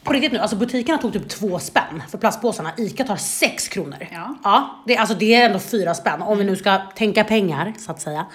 [0.08, 2.72] på riktigt nu, alltså butikerna tog typ två spänn för plastpåsarna.
[2.78, 4.08] ICA tar sex kronor.
[4.12, 4.36] Ja.
[4.43, 7.91] ja det, alltså det är ändå fyra spänn om vi nu ska tänka pengar så
[7.91, 8.26] att säga.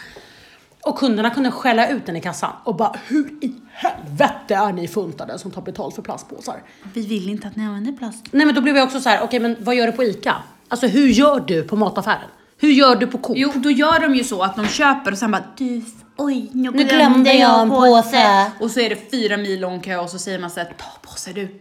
[0.84, 4.88] Och kunderna kunde skälla ut den i kassan och bara hur i helvete är ni
[4.88, 6.62] funtade som tar betalt för plastpåsar?
[6.94, 8.24] Vi vill inte att ni använder plast.
[8.30, 10.34] Nej men då blev jag också så här: okej men vad gör du på ICA?
[10.68, 12.30] Alltså hur gör du på mataffären?
[12.58, 13.36] Hur gör du på Coop?
[13.36, 15.82] Jo, då gör de ju så att de köper och sen bara du,
[16.16, 18.52] oj, nu glömde, glömde jag en påse.
[18.60, 21.32] Och så är det fyra mil lång kö och så säger man såhär, ta påse
[21.32, 21.60] du.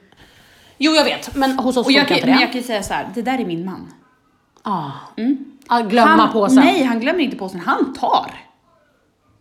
[0.78, 2.42] Jo jag vet, men hos oss Och funkar kan, inte men det.
[2.42, 3.94] jag kan ju säga så här, det där är min man.
[4.64, 4.92] Ah.
[5.68, 6.56] Ah, glömma han, påsen.
[6.56, 8.32] Nej, han glömmer inte påsen, han tar.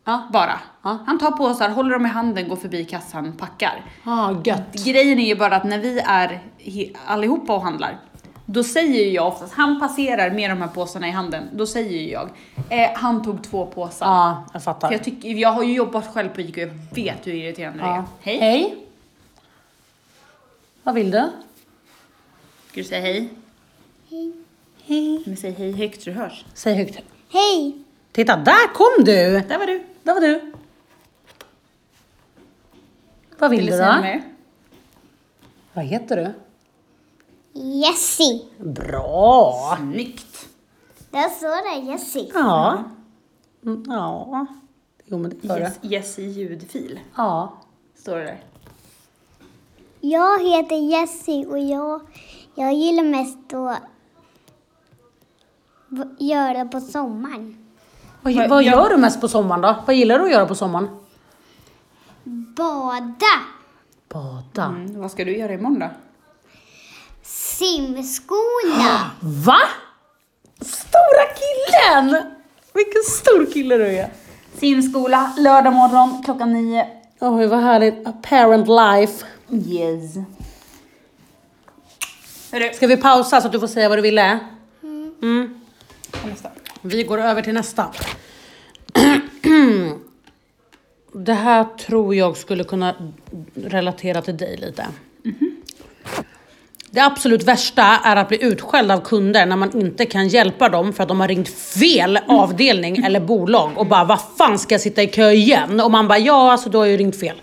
[0.04, 0.28] Ja.
[0.32, 0.60] Bara.
[0.82, 0.98] Ja.
[1.06, 3.84] Han tar påsar, håller dem i handen, går förbi kassan, packar.
[4.04, 4.84] Ah, gött.
[4.84, 6.40] Grejen är ju bara att när vi är
[7.06, 7.98] allihopa och handlar,
[8.52, 12.30] då säger jag oftast, han passerar med de här påsarna i handen, då säger jag,
[12.68, 14.06] eh, han tog två påsar.
[14.06, 14.92] Ja, jag För fattar.
[14.92, 17.88] jag, tycker, jag har ju jobbat själv på ICA och jag vet hur irriterande det
[17.88, 17.94] är.
[17.96, 18.04] Ja.
[18.20, 18.38] Hej.
[18.38, 18.86] Hej.
[20.82, 21.30] Vad vill du?
[22.68, 23.28] Ska du säga hej?
[24.86, 25.22] Hej.
[25.26, 26.44] Men säg hej högt så det hörs.
[26.54, 26.98] Säg högt.
[27.32, 27.78] Hej!
[28.12, 29.40] Titta, där kom du!
[29.48, 29.84] Där var du.
[30.02, 30.52] Där var du.
[33.38, 34.20] Vad vill, Vill du du då?
[35.72, 36.32] Vad heter du?
[37.62, 38.44] Jessie.
[38.58, 39.76] Bra!
[39.78, 40.48] Snyggt.
[41.10, 42.30] Där står det Jessie.
[42.34, 42.84] Ja.
[43.64, 44.46] Mm, Ja.
[45.04, 45.62] Jo men det gör det.
[45.64, 47.00] Yes, yes i ljudfil.
[47.16, 47.52] Ja.
[47.94, 48.40] Står det där.
[50.00, 52.00] Jag heter Jessie och jag,
[52.54, 53.78] jag gillar mest att
[55.88, 57.66] v- göra på sommaren.
[58.22, 59.76] Vad, Vad- vad jag- gör du mest på sommaren då?
[59.86, 60.88] Vad gillar du att göra på sommaren?
[62.24, 63.26] Bada,
[64.08, 64.64] Bada.
[64.66, 65.88] Mm, vad ska du göra imorgon då?
[67.60, 69.60] Simskola, Va?
[70.60, 72.22] Stora killen!
[72.74, 74.10] Vilken stor kille du är.
[74.54, 76.86] Simskola, lördag morgon klockan nio.
[77.20, 78.06] Oj vad härligt.
[78.06, 79.26] A parent life.
[79.50, 80.14] Yes.
[82.52, 84.38] Hörru, Ska vi pausa så att du får säga vad du ville?
[84.82, 85.60] Mm.
[86.26, 86.50] nästa.
[86.82, 87.86] Vi går över till nästa.
[91.12, 92.94] Det här tror jag skulle kunna
[93.54, 94.86] relatera till dig lite.
[96.92, 100.92] Det absolut värsta är att bli utskälld av kunder när man inte kan hjälpa dem
[100.92, 104.80] för att de har ringt fel avdelning eller bolag och bara vad fan ska jag
[104.80, 105.80] sitta i kö igen?
[105.80, 107.36] Och man bara ja alltså du har ju ringt fel.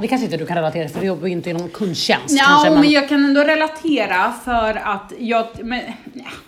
[0.00, 2.70] Det kanske inte du kan relatera för du jobbar ju inte inom kundtjänst Ja, kanske.
[2.70, 5.80] men jag kan ändå relatera för att jag, men,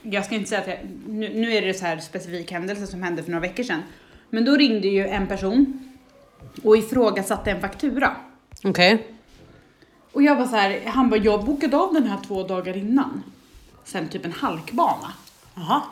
[0.02, 3.02] jag ska inte säga att jag, nu, nu är det så här specifik händelse som
[3.02, 3.82] hände för några veckor sedan.
[4.30, 5.90] Men då ringde ju en person
[6.64, 8.16] och ifrågasatte en faktura.
[8.64, 9.06] Okej.
[10.18, 13.22] Och jag var så här, han bara, jag bokade av den här två dagar innan.
[13.84, 15.12] Sen typ en halkbana.
[15.54, 15.82] Jaha.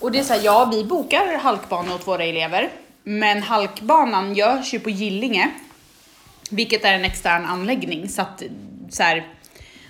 [0.00, 2.72] Och det är så här, ja vi bokar halkbana åt våra elever.
[3.02, 5.50] Men halkbanan görs ju på Gillinge.
[6.50, 8.08] Vilket är en extern anläggning.
[8.08, 8.42] Så att
[8.90, 9.28] så här,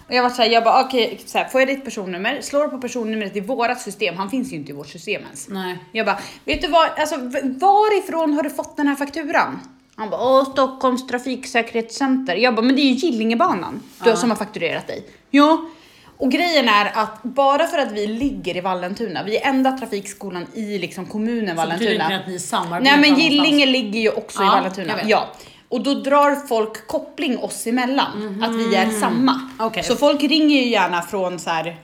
[0.08, 2.40] och jag var så här, jag bara okej, så här, får jag ditt personnummer?
[2.40, 5.48] Slår på personnumret i vårat system, han finns ju inte i vårt system ens.
[5.48, 5.78] Nej.
[5.92, 7.16] Jag bara, vet du vad, alltså
[7.60, 9.60] varifrån har du fått den här fakturan?
[9.96, 12.36] Han bara, åh Stockholms trafiksäkerhetscenter.
[12.36, 15.04] Jag bara, men det är ju Gillingebanan du, som har fakturerat dig.
[15.30, 15.64] Ja.
[16.18, 20.46] Och grejen är att bara för att vi ligger i Vallentuna, vi är enda trafikskolan
[20.54, 22.04] i liksom kommunen Så betyder Vallentuna.
[22.04, 23.20] inte att ni samarbetar Nej men.
[23.20, 24.94] Gillinge ligger ju också i Ja, jag Vallentuna.
[25.04, 25.28] Ja.
[25.68, 29.50] Och då drar folk koppling oss emellan, att vi är samma.
[29.58, 29.82] Okej.
[29.82, 31.76] Så folk ringer ju gärna från så här,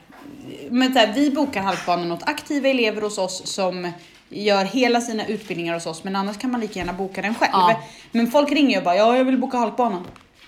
[0.69, 3.91] men så här, vi bokar halkbanan åt aktiva elever hos oss som
[4.29, 7.51] gör hela sina utbildningar hos oss, men annars kan man lika gärna boka den själv.
[7.53, 7.81] Ja.
[8.11, 10.07] Men folk ringer och bara, ja jag vill boka halkbanan.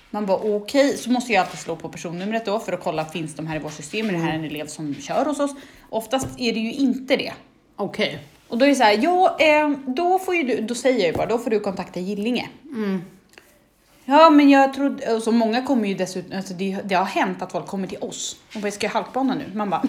[0.10, 3.36] Man bara okej, så måste jag alltid slå på personnumret då för att kolla, finns
[3.36, 4.10] de här i vårt system?
[4.10, 5.52] Är det här en elev som kör hos oss?
[5.90, 7.34] Oftast är det ju inte det.
[7.76, 8.20] Okej.
[8.48, 11.08] Och då är det så här, ja, eh, då får ju du, då säger jag
[11.08, 12.50] ju bara, då får du kontakta Gillinge.
[14.06, 17.52] Ja, men jag trodde, så många kommer ju dessutom, alltså det, det har hänt att
[17.52, 19.46] folk kommer till oss och bara, ska jag halkbana nu?
[19.54, 19.84] Man bara,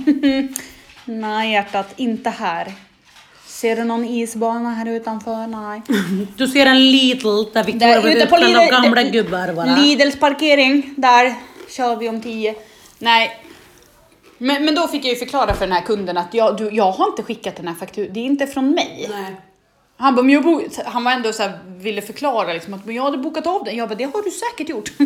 [1.05, 2.72] nej hjärtat, inte här.
[3.62, 5.46] Ser du någon isbana här utanför?
[5.46, 5.82] Nej.
[6.36, 9.76] Du ser en Lidl där blev ute på utbränd av Lidl- gamla gubbar bara.
[9.76, 11.34] Lidls parkering, där
[11.68, 12.54] kör vi om tio.
[12.98, 13.30] Nej.
[14.38, 16.92] Men, men då fick jag ju förklara för den här kunden att jag, du, jag
[16.92, 19.06] har inte skickat den här fakturan, det är inte från mig.
[19.10, 19.36] Nej.
[19.96, 22.94] Han, bara, men jag bo- han var ändå så här, ville förklara liksom, att men
[22.94, 23.76] jag hade bokat av den.
[23.76, 24.92] Jag bara, det har du säkert gjort.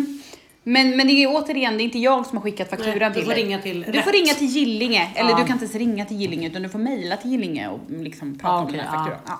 [0.67, 3.13] men, men det är återigen, det är inte jag som har skickat fakturan Nej, du
[3.13, 3.43] till får dig.
[3.43, 4.03] ringa till Du rätt.
[4.03, 5.11] får ringa till Gillinge.
[5.15, 5.35] Eller Ja.
[5.37, 8.39] du kan inte ens ringa till Gillinge utan du får mejla till Gillinge och liksom
[8.39, 9.19] prata Ja, om okej, den här fakturan.
[9.25, 9.37] Ja.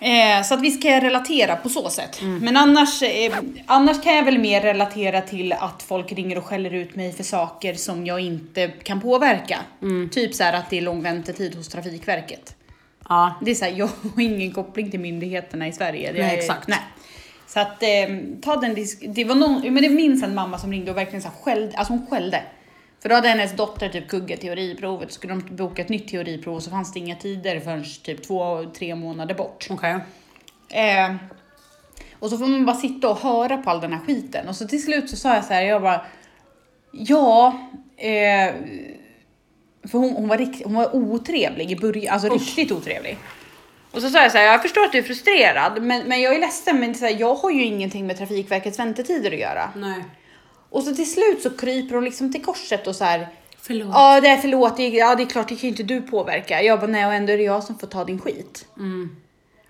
[0.00, 2.20] Eh, så att vi ska relatera på så sätt.
[2.20, 2.38] Mm.
[2.38, 3.32] Men annars, eh,
[3.66, 7.24] annars kan jag väl mer relatera till att folk ringer och skäller ut mig för
[7.24, 9.58] saker som jag inte kan påverka.
[9.82, 10.08] Mm.
[10.08, 12.56] Typ så att det är lång väntetid hos Trafikverket.
[13.08, 13.34] Ja.
[13.44, 16.12] Det är så här, jag har ingen koppling till myndigheterna i Sverige.
[16.12, 16.68] Det Nej, är, exakt.
[16.68, 16.78] Nej.
[17.46, 17.88] Så att eh,
[18.42, 21.22] ta den disk- Det var någon, men det minns en mamma som ringde och verkligen
[21.22, 22.42] så skällde, alltså hon skällde.
[23.02, 26.54] För då hade hennes dotter typ kuggat teoriprovet, så skulle de boka ett nytt teoriprov
[26.54, 29.66] och så fanns det inga tider förrän typ två, tre månader bort.
[29.70, 29.98] Okej.
[30.70, 31.14] Eh,
[32.18, 34.48] och så får man bara sitta och höra på all den här skiten.
[34.48, 36.06] Och så till slut så sa jag så här, jag bara,
[36.92, 37.58] ja,
[37.96, 38.54] eh,
[39.90, 43.16] för hon, hon, var rikt, hon var otrevlig i början, alltså riktigt otrevlig.
[43.94, 46.34] Och så sa jag så här, jag förstår att du är frustrerad, men, men jag
[46.34, 49.70] är ledsen, men så här, jag har ju ingenting med Trafikverkets väntetider att göra.
[49.76, 50.04] Nej.
[50.70, 53.28] Och så till slut så kryper hon liksom till korset och så här,
[53.60, 53.88] Förlåt.
[53.92, 56.02] ja det är förlåt, det är, ja det är klart det kan ju inte du
[56.02, 56.62] påverka.
[56.62, 58.66] Jag bara, nej och ändå är det jag som får ta din skit.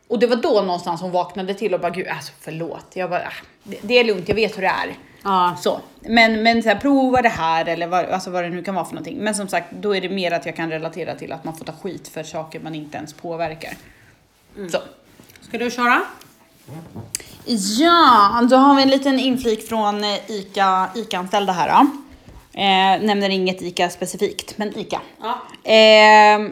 [0.08, 2.86] Och det var då någonstans hon vaknade till och bara, gud alltså förlåt.
[2.94, 4.94] Jag bara, ah, det, det är lugnt, jag vet hur det är.
[5.22, 5.56] Ja.
[5.60, 8.74] Så, men, men så här, prova det här eller vad, alltså vad det nu kan
[8.74, 9.18] vara för någonting.
[9.18, 11.64] Men som sagt, då är det mer att jag kan relatera till att man får
[11.64, 13.72] ta skit för saker man inte ens påverkar.
[14.70, 14.78] Så.
[15.40, 16.02] Ska du köra?
[17.78, 21.86] Ja, då har vi en liten inflik från eh, ICA, ICA-anställda här då.
[22.60, 25.00] Eh, nämner inget ICA specifikt, men ICA.
[25.20, 25.70] Ja.
[25.72, 26.50] Eh,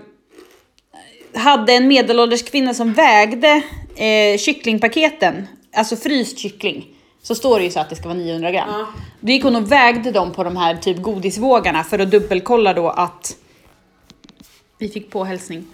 [1.35, 3.63] hade en medelålders kvinna som vägde
[3.97, 6.87] eh, kycklingpaketen, alltså fryst kyckling.
[7.23, 8.69] Så står det ju så att det ska vara 900 gram.
[8.69, 8.87] Ja.
[9.21, 12.91] Då gick hon och vägde dem på de här typ godisvågarna för att dubbelkolla då
[12.91, 13.37] att
[14.79, 15.65] vi fick på hälsning.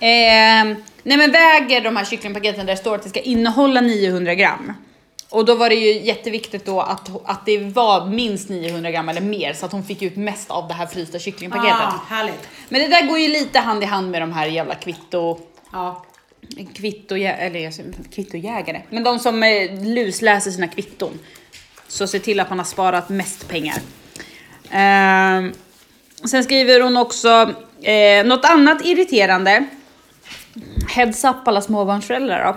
[0.00, 4.34] Eh, nej men väger de här kycklingpaketen där det står att det ska innehålla 900
[4.34, 4.72] gram.
[5.30, 9.20] Och då var det ju jätteviktigt då att, att det var minst 900 gram eller
[9.20, 11.80] mer så att hon fick ut mest av det här frysta kycklingpaketet.
[11.80, 12.48] Ah, härligt.
[12.68, 15.38] Men det där går ju lite hand i hand med de här jävla kvitto...
[15.72, 16.04] Ja.
[16.74, 17.72] Kvitto, eller
[18.14, 18.82] kvittojägare.
[18.90, 21.18] Men de som eh, lusläser sina kvitton.
[21.88, 23.76] Så se till att man har sparat mest pengar.
[24.70, 25.52] Ehm,
[26.30, 29.66] sen skriver hon också eh, något annat irriterande.
[30.88, 32.50] Heads up alla småbarnsföräldrar då.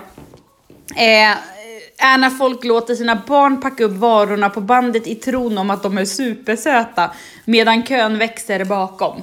[1.00, 1.36] Eh,
[1.98, 5.82] är när folk låter sina barn packa upp varorna på bandet i tron om att
[5.82, 7.10] de är supersöta
[7.44, 9.22] medan kön växer bakom.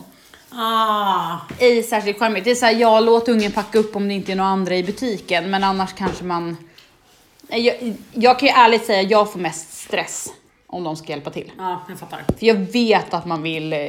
[0.50, 1.38] Ah.
[1.60, 2.44] Ej särskilt charmigt.
[2.44, 4.84] Det är såhär, ja låt ungen packa upp om det inte är några andra i
[4.84, 6.58] butiken men annars kanske man...
[7.48, 10.28] Jag, jag kan ju ärligt säga, jag får mest stress
[10.68, 11.52] om de ska hjälpa till.
[11.58, 12.24] Ja, jag fattar.
[12.40, 13.80] För jag vet att man vill, eh,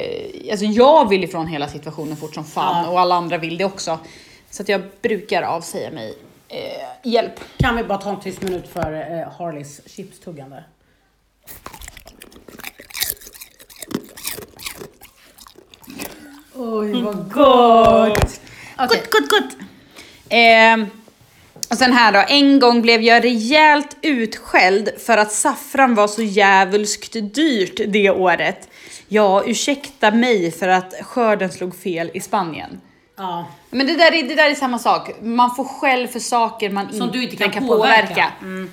[0.51, 2.91] alltså jag vill ifrån hela situationen fort som fan Ja.
[2.91, 3.99] och alla andra vill det också.
[4.53, 7.39] Så att jag brukar avsäga mig eh, hjälp.
[7.57, 10.63] Kan vi bara ta en tyst minut för eh, Harleys chipstuggande?
[16.55, 18.41] Oj, vad gott!
[18.77, 19.57] Gott, gott, gott!
[20.29, 20.87] Eh,
[21.69, 26.21] och sen här då, en gång blev jag rejält utskälld för att saffran var så
[26.21, 28.69] jävulskt dyrt det året.
[29.07, 32.81] Ja, ursäkta mig för att skörden slog fel i Spanien.
[33.17, 33.45] Ja.
[33.73, 36.93] Men det där, är, det där är samma sak, man får skäll för saker man
[36.93, 38.31] Som inte du inte kan påverka.
[38.41, 38.71] Mm.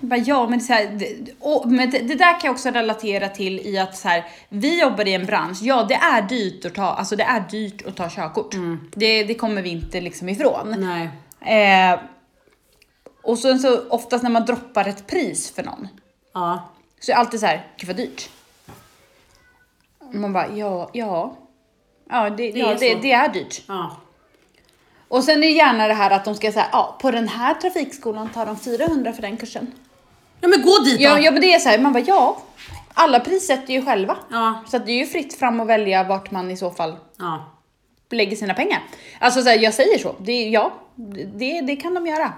[0.00, 2.70] Jag Bara, ja, men, så här, det, och, men det, det där kan jag också
[2.70, 6.64] relatera till i att så här, vi jobbar i en bransch, ja det är dyrt
[6.64, 8.54] att ta, alltså det är dyrt att ta körkort.
[8.94, 10.76] Det, det kommer vi inte liksom ifrån.
[10.78, 11.08] Nej.
[11.92, 12.00] Eh,
[13.22, 15.88] och sen så oftast när man droppar ett pris för någon
[16.34, 16.68] Ja.
[17.00, 18.28] så är det alltid så här, gud vad dyrt.
[20.12, 21.36] Man bara, ja, ja.
[22.10, 23.62] Ja, det, Det ja, är det, det är dyrt.
[23.68, 23.96] Ja.
[25.12, 27.54] Och sen är det gärna det här att de ska säga, ja på den här
[27.54, 29.72] trafikskolan tar de 400 för den kursen.
[30.40, 31.04] Ja men gå dit då!
[31.04, 32.42] Ja, ja men det är så här, man bara ja,
[32.94, 34.16] alla prissätter ju själva.
[34.30, 34.62] Ja.
[34.68, 37.50] Så att det är ju fritt fram att välja vart man i så fall Ja.
[38.10, 38.82] lägger sina pengar.
[39.18, 40.72] Alltså så här, jag säger så, det, ja,
[41.34, 42.32] det, det kan de göra.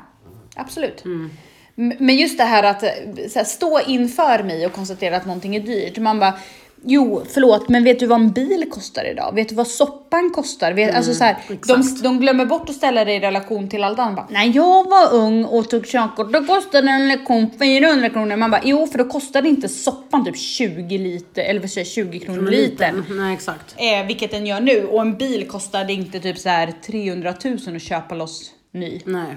[0.56, 1.04] Absolut.
[1.04, 1.30] Mm.
[1.74, 2.88] Men just det här att eh,
[3.34, 5.98] här, stå inför mig och konstatera att någonting är dyrt.
[5.98, 6.38] Man bara,
[6.86, 9.34] jo förlåt men vet du vad en bil kostar idag?
[9.34, 10.72] Vet du vad soppan kostar?
[10.72, 13.84] Vet, alltså så här, de, Mm, de glömmer bort att ställa det i relation till
[13.84, 14.16] allt annat.
[14.16, 18.36] Bara, När jag var ung och tog körkort då kostade en lektion 400 kronor.
[18.36, 21.92] Man bara, jo för då kostade inte soppan typ 20 liter, eller vad säger jag,
[22.12, 23.04] 20 kronor litern.
[23.10, 23.74] Nej exakt.
[23.76, 24.86] Eh, vilket den gör nu.
[24.86, 29.00] Och en bil kostade inte typ så här 300 000 att köpa loss ny.
[29.04, 29.36] Nej.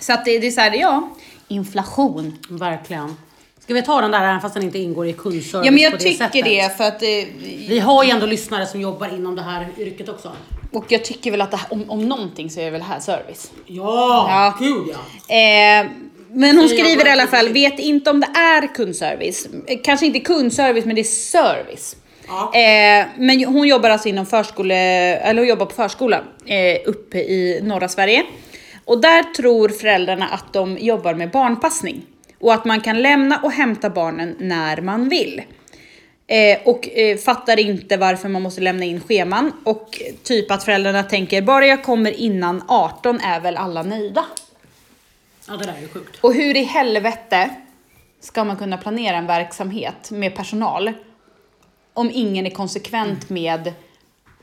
[0.00, 1.08] Så att det, det är så här, ja,
[1.48, 2.38] inflation.
[2.50, 3.16] Verkligen.
[3.72, 5.90] Ska vi ta den där även fast den inte ingår i kundservice Ja men jag
[5.92, 6.44] på det tycker sättet?
[6.44, 7.08] det för att eh,
[7.68, 10.32] Vi har ju ändå lyssnare som jobbar inom det här yrket också.
[10.72, 13.50] Och jag tycker väl att det om, om någonting så är väl det här service.
[13.66, 14.54] Ja, Ja.
[14.66, 14.86] gud
[15.28, 15.34] ja.
[15.34, 15.86] Eh,
[16.32, 19.48] men hon skriver i alla fall, vet inte om det är kundservice.
[19.66, 21.96] Eh, Kanske inte kundservice, men det är service.
[22.28, 22.54] Ja.
[22.54, 24.74] Eh, men hon jobbar alltså inom förskole,
[25.16, 28.22] eller hon jobbar på förskola eh, uppe i norra Sverige.
[28.84, 32.02] Och där tror föräldrarna att de jobbar med barnpassning.
[32.42, 35.42] Och att man kan lämna och hämta barnen när man vill.
[36.26, 39.52] Eh, och eh, fattar inte varför man måste lämna in scheman.
[39.64, 44.24] Och typ att föräldrarna tänker, bara jag kommer innan 18 är väl alla nöjda.
[45.48, 46.18] Ja, det där är ju sjukt.
[46.20, 47.50] Och hur i helvete
[48.20, 50.92] ska man kunna planera en verksamhet med personal
[51.92, 53.72] om ingen är konsekvent med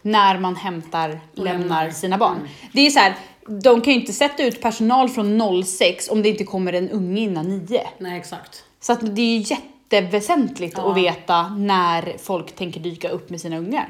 [0.01, 2.47] när man hämtar, lämnar sina barn.
[2.73, 3.15] Det är så här,
[3.49, 7.21] de kan ju inte sätta ut personal från 06 om det inte kommer en unge
[7.21, 7.81] innan 9.
[7.97, 8.63] Nej, exakt.
[8.79, 10.91] Så att det är ju jätteväsentligt Ja.
[10.91, 13.89] att veta när folk tänker dyka upp med sina ungar.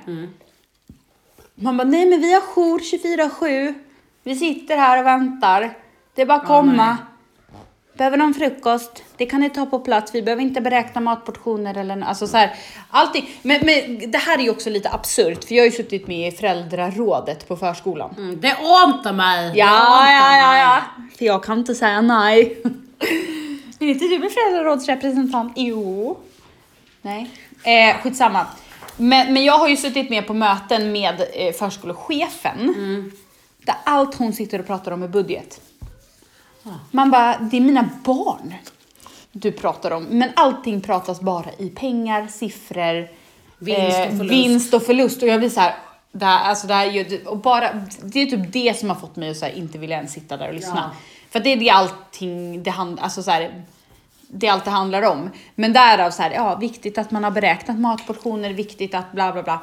[1.56, 3.74] Man bara, nej men vi har jour 24-7.
[4.24, 5.74] Vi sitter här och väntar.
[6.16, 6.98] Det är bara att komma.
[8.00, 9.04] Behöver någon frukost?
[9.18, 10.16] Det kan ni ta på plats.
[10.16, 12.56] Vi behöver inte beräkna matportioner eller alltså så här,
[12.90, 13.30] allting.
[13.42, 16.34] Men, men det här är ju också lite absurt för jag har ju suttit med
[16.34, 18.16] i föräldrarådet på förskolan.
[18.18, 19.52] Mm, det ante mig.
[19.56, 20.82] Ja, ja, ja, ja.
[21.18, 22.58] För jag kan inte säga nej.
[23.80, 25.54] Vill inte du bli föräldrarådsrepresentant?
[25.56, 26.18] Jo.
[27.02, 27.32] Nej.
[27.64, 28.46] Eh, skitsamma.
[28.98, 32.76] Men, men jag har ju suttit med på möten med eh, förskolechefen.
[33.64, 35.62] Där allt hon sitter och pratar om är budget.
[36.92, 38.54] Man bara, det är mina barn
[39.32, 40.04] du pratar om.
[40.04, 43.08] Men allting pratas bara i pengar, siffror,
[43.60, 44.32] Vinst och eh, förlust.
[44.34, 45.22] vinst och förlust.
[45.24, 45.76] Och jag blir så här,
[46.12, 48.96] det här, alltså det här är ju, och bara, det är typ det som har
[48.96, 50.92] fått mig att så här, inte vilja ens sitta där och lyssna.
[50.94, 50.98] Ja.
[51.30, 53.64] För det är det allting det handlar, alltså så här,
[54.28, 55.30] det är allt det handlar om.
[55.56, 59.44] Men därav så här, ja, viktigt att man har beräknat matportioner, viktigt att bla bla
[59.44, 59.60] bla.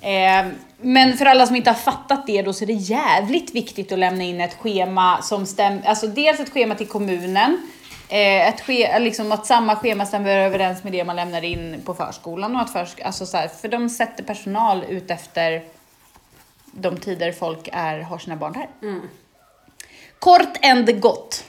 [0.00, 0.46] Eh,
[0.80, 3.98] men för alla som inte har fattat det då så är det jävligt viktigt att
[3.98, 7.70] lämna in ett schema som stämmer, alltså dels ett schema till kommunen,
[8.08, 11.94] eh, ett ske, liksom att samma schema stämmer överens med det man lämnar in på
[11.94, 15.64] förskolan och att försk, alltså så här, för de sätter personal ut efter
[16.72, 18.68] de tider folk är, har sina barn där.
[20.18, 21.44] Kort and gott.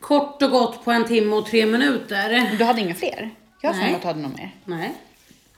[0.00, 2.56] Kort och gott på en timme och tre minuter.
[2.58, 3.30] Du hade inga fler?
[3.60, 4.54] Jag har för mig att du hade någon mer.
[4.64, 4.92] Nej,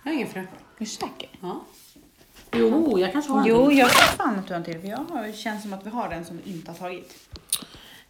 [0.02, 0.40] jag har ingen fru.
[0.40, 0.46] Är
[0.78, 1.28] du säker?
[1.40, 1.60] Ja.
[2.56, 3.78] Jo, jag kanske har en Jo, till.
[3.78, 4.80] jag tror fan att du har en till.
[4.80, 7.14] För jag har, känns som att vi har den som vi inte har tagit.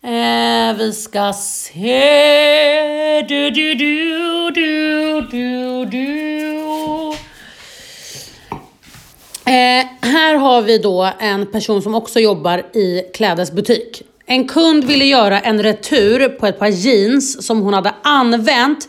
[0.02, 3.22] Eh, vi ska se.
[3.28, 6.12] Du, du, du, du, du, du.
[9.44, 14.02] Eh, här har vi då en person som också jobbar i klädesbutik.
[14.26, 18.88] En kund ville göra en retur på ett par jeans som hon hade använt,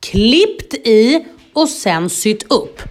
[0.00, 2.82] klippt i och sen sytt upp.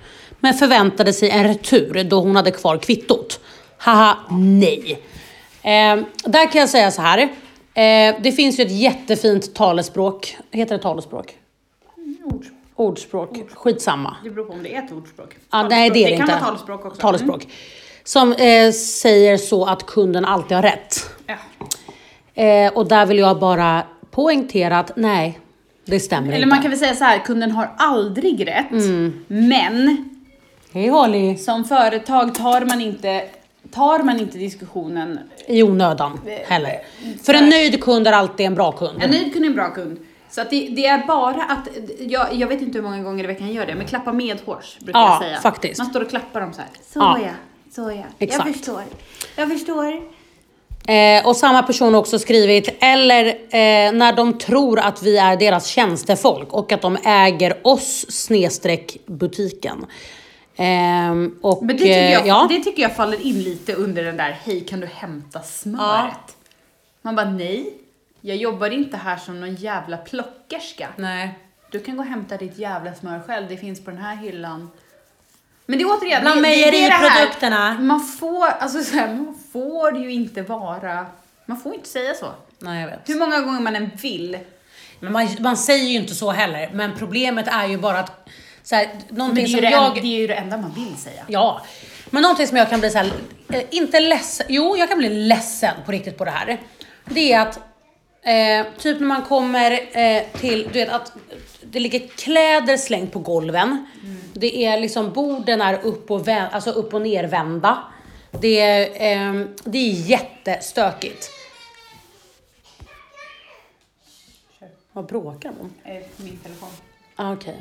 [0.43, 3.39] Men förväntade sig en retur då hon hade kvar kvittot.
[3.77, 5.01] Haha, nej.
[5.61, 7.19] Eh, där kan jag säga så här.
[7.73, 10.37] Eh, det finns ju ett jättefint talespråk.
[10.51, 11.37] Heter det talespråk?
[12.75, 13.29] Ordspråk.
[13.53, 14.15] Skitsamma.
[14.23, 15.37] Det beror på om det är ett ordspråk.
[15.51, 16.33] Ja, nej, det är det, det kan inte.
[16.33, 17.01] vara talespråk också.
[17.01, 17.47] Talespråk.
[18.03, 21.09] Som eh, säger så att kunden alltid har rätt.
[21.27, 21.35] Ja.
[22.43, 25.39] Eh, och där vill jag bara poängtera att nej,
[25.85, 26.47] det stämmer Eller inte.
[26.47, 28.71] man kan väl säga så här, kunden har aldrig rätt.
[28.71, 29.25] Mm.
[29.27, 30.09] Men
[30.73, 31.37] Hej Holly!
[31.37, 33.23] som företag tar man inte,
[33.71, 35.19] tar man inte diskussionen.
[35.47, 36.79] I onödan heller.
[37.23, 39.03] För en nöjd kund är alltid en bra kund.
[39.03, 39.99] En nöjd kund är en bra kund.
[40.29, 41.67] Så att det, det är bara att,
[41.99, 44.77] jag, jag vet inte hur många gånger i veckan jag gör det, men klappa medhårs
[44.79, 45.37] brukar Ja, jag säga.
[45.39, 45.77] faktiskt.
[45.77, 46.69] Man står och klappar dem så här.
[46.93, 47.19] Så Ja.
[47.23, 47.31] ja,
[47.75, 48.03] så ja.
[48.19, 48.45] Exakt.
[48.47, 48.83] Jag förstår.
[49.35, 50.01] Jag förstår.
[50.87, 55.37] Eh, och samma person har också skrivit, eller eh, när de tror att vi är
[55.37, 59.85] deras tjänstefolk och att de äger oss snedstreck butiken.
[60.55, 62.47] Ehm, och, Men det tycker, jag, eh, ja.
[62.49, 66.37] det tycker jag faller in lite under den där, hej kan du hämta smöret?
[67.01, 67.73] Man bara nej,
[68.21, 70.87] jag jobbar inte här som någon jävla plockerska.
[70.95, 71.39] Nej.
[71.71, 74.69] Du kan gå och hämta ditt jävla smör själv, det finns på den här hyllan.
[75.65, 77.79] Men det är återigen, Bland det, det, är det här.
[77.79, 81.05] Man får, alltså så här, man får ju inte vara,
[81.45, 82.27] man får inte säga så.
[82.59, 83.09] Nej, jag vet.
[83.09, 84.37] Hur många gånger man än vill.
[84.99, 86.69] Men man, man säger ju inte så heller.
[86.73, 88.29] Men problemet är ju bara att
[88.63, 89.97] så här, Men det, någonting är ju som jag...
[89.97, 91.23] en, det är ju det enda man vill säga.
[91.27, 91.61] Ja,
[92.09, 93.11] men någonting som jag kan bli så här,
[93.53, 96.57] eh, inte ledsen, jo jag kan bli ledsen på riktigt på det här.
[97.05, 97.57] Det är att,
[98.23, 101.11] eh, typ när man kommer eh, till, du vet att
[101.63, 103.85] det ligger kläder slängt på golven.
[104.33, 107.83] Det är liksom, borden är upp och, vä- alltså upp och nervända.
[108.41, 108.81] Det är,
[109.39, 111.29] eh, det är jättestökigt.
[114.93, 115.91] Vad bråkar de?
[115.91, 116.69] Eh, Min telefon.
[117.15, 117.55] Ah, Okej.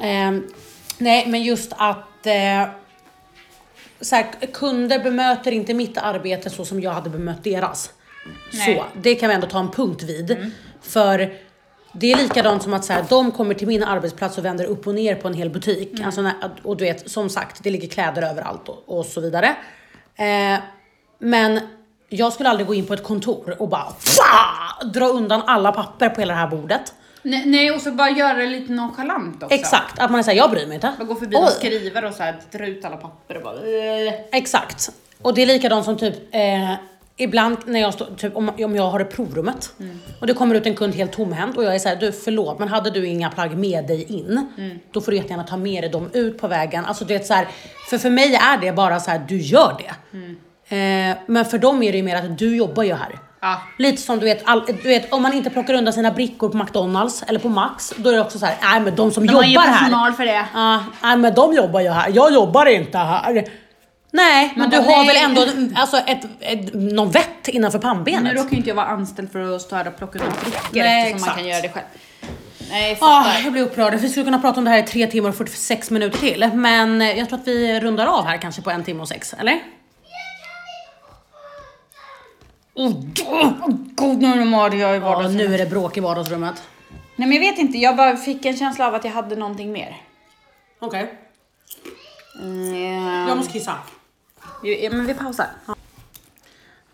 [0.00, 0.46] Ehm,
[0.98, 2.26] nej, men just att...
[2.26, 2.68] Eh,
[4.00, 7.90] så här, kunder bemöter inte mitt arbete så som jag hade bemött deras.
[8.52, 8.72] Nej.
[8.72, 8.84] Mm.
[8.84, 10.50] Så, det kan vi ändå ta en punkt vid.
[10.82, 11.32] För
[11.92, 14.86] det är likadant som att så här, de kommer till min arbetsplats och vänder upp
[14.86, 15.92] och ner på en hel butik.
[15.92, 16.06] Mm.
[16.06, 16.30] Alltså,
[16.62, 19.56] och du vet, som sagt, det ligger kläder överallt och, och så vidare.
[20.16, 20.58] Eh,
[21.18, 21.60] men
[22.08, 26.08] jag skulle aldrig gå in på ett kontor och bara fa, dra undan alla papper
[26.08, 26.94] på hela det här bordet.
[27.24, 29.54] Nej, nej, och så bara göra det lite nonchalant också.
[29.54, 30.92] Exakt, att man säger jag bryr mig inte.
[30.98, 31.50] Bara gå förbi någon Oj.
[31.50, 33.56] skrivare och så här, dra ut alla papper och bara...
[34.32, 34.90] Exakt.
[35.22, 36.74] Och det är likadant som typ eh,
[37.16, 39.72] ibland när jag står, typ om, om jag har det provrummet
[40.20, 42.68] och det kommer ut en kund helt tomhänt och jag är såhär, du förlåt men
[42.68, 44.46] hade du inga plagg med dig in,
[44.92, 46.84] då får du jättegärna ta med dig dem ut på vägen.
[46.84, 47.48] Alltså du vet så här,
[47.90, 49.94] för för mig är det bara så här, du gör det.
[50.76, 53.18] Eh, men för dem är det ju mer att du jobbar ju här.
[53.44, 53.60] Ja.
[53.78, 56.56] Lite som du vet, all, du vet, om man inte plockar undan sina brickor på
[56.56, 59.34] McDonalds eller på Max, då är det också så här, nej men de som De
[59.34, 59.78] har jobbar ju här.
[59.78, 60.44] personal för det.
[60.54, 63.44] Ja, nej men de jobbar ju här, jag jobbar inte här.
[64.12, 65.06] Nej, men Man du har nej.
[65.06, 65.46] väl ändå
[65.80, 68.34] alltså, ett, ett, någon vett innanför Nu pannbenet?
[68.36, 71.20] råkar ju inte jag vara anställd för att här och plocka ut brickor Nej, eftersom
[71.20, 71.36] man exakt.
[71.38, 71.84] kan göra det själv.
[72.70, 73.40] Nej, Ah, fattar.
[73.44, 73.94] jag blir upprörd.
[73.94, 76.50] Vi skulle kunna prata om det här i 3 timmar och 46 minuter till.
[76.54, 79.58] Men jag tror att vi rundar av här kanske på en timme och sex, eller?
[82.74, 82.92] Oh,
[83.94, 85.48] God nu mår jag i Ja, vardagsrummet.
[85.48, 86.62] nu är det bråk i vardagsrummet.
[87.16, 89.72] Nej men jag vet inte, jag bara fick en känsla av att jag hade någonting
[89.72, 89.96] mer.
[90.78, 91.14] Okej,
[92.42, 93.74] Mm, jag måste kissa.
[94.62, 95.46] ja, men vi pausar.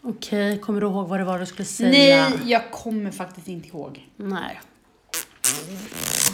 [0.02, 2.28] Okej, kommer du ihåg vad det var du skulle säga?
[2.28, 4.09] Nej, jag kommer faktiskt inte ihåg.
[4.16, 4.61] Nej.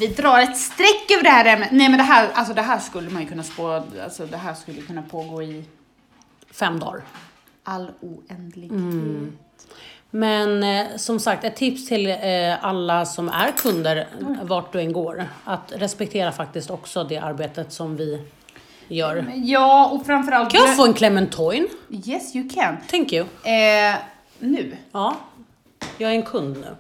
[0.01, 1.68] Vi drar ett streck över det här ämnet.
[1.73, 4.55] Nej men det här, alltså det här skulle man ju kunna spå, alltså det här
[4.55, 5.64] skulle kunna pågå i
[6.51, 7.02] Fem dagar.
[7.66, 9.32] All oändlighet.
[10.10, 14.06] Men eh, som sagt, ett tips till eh, alla som är kunder
[14.43, 15.24] vart du än går.
[15.44, 18.22] Att respektera faktiskt också det arbetet som vi
[18.88, 19.32] gör.
[19.36, 20.51] Ja, och framförallt...
[20.51, 21.68] Kan jag få en Clementoin?
[22.06, 22.76] Yes you can.
[22.90, 23.26] Thank you.
[23.43, 23.97] Eh,
[24.38, 24.76] nu.
[24.93, 25.16] Ja,
[25.98, 26.76] jag är en kund nu.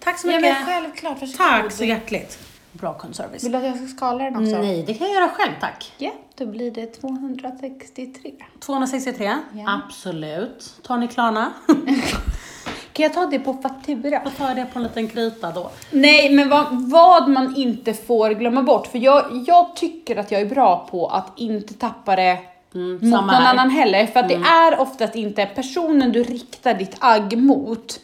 [0.00, 0.56] Tack så Ja mycket.
[0.56, 1.36] men självklart, varsågod.
[1.36, 2.38] Tack så hjärtligt.
[2.72, 3.44] Bra kundservice.
[3.44, 4.58] Vill du att jag ska skala den också?
[4.58, 5.92] Nej, det kan jag göra själv tack.
[5.98, 6.10] Ja,
[6.44, 8.32] då blir det 263.
[8.60, 9.24] 263?
[9.52, 9.80] Ja.
[9.86, 10.72] Absolut.
[10.82, 11.52] Tar ni Klarna?
[12.92, 14.20] Kan jag ta det på faktura?
[14.24, 15.70] Då tar jag det på en liten krita då.
[15.90, 20.40] Nej, men vad, vad man inte får glömma bort, för jag, jag tycker att jag
[20.40, 22.38] är bra på att inte tappa det
[22.72, 23.50] mot samma någon här.
[23.50, 28.00] annan heller, för att det är oftast inte personen du riktar ditt agg mot.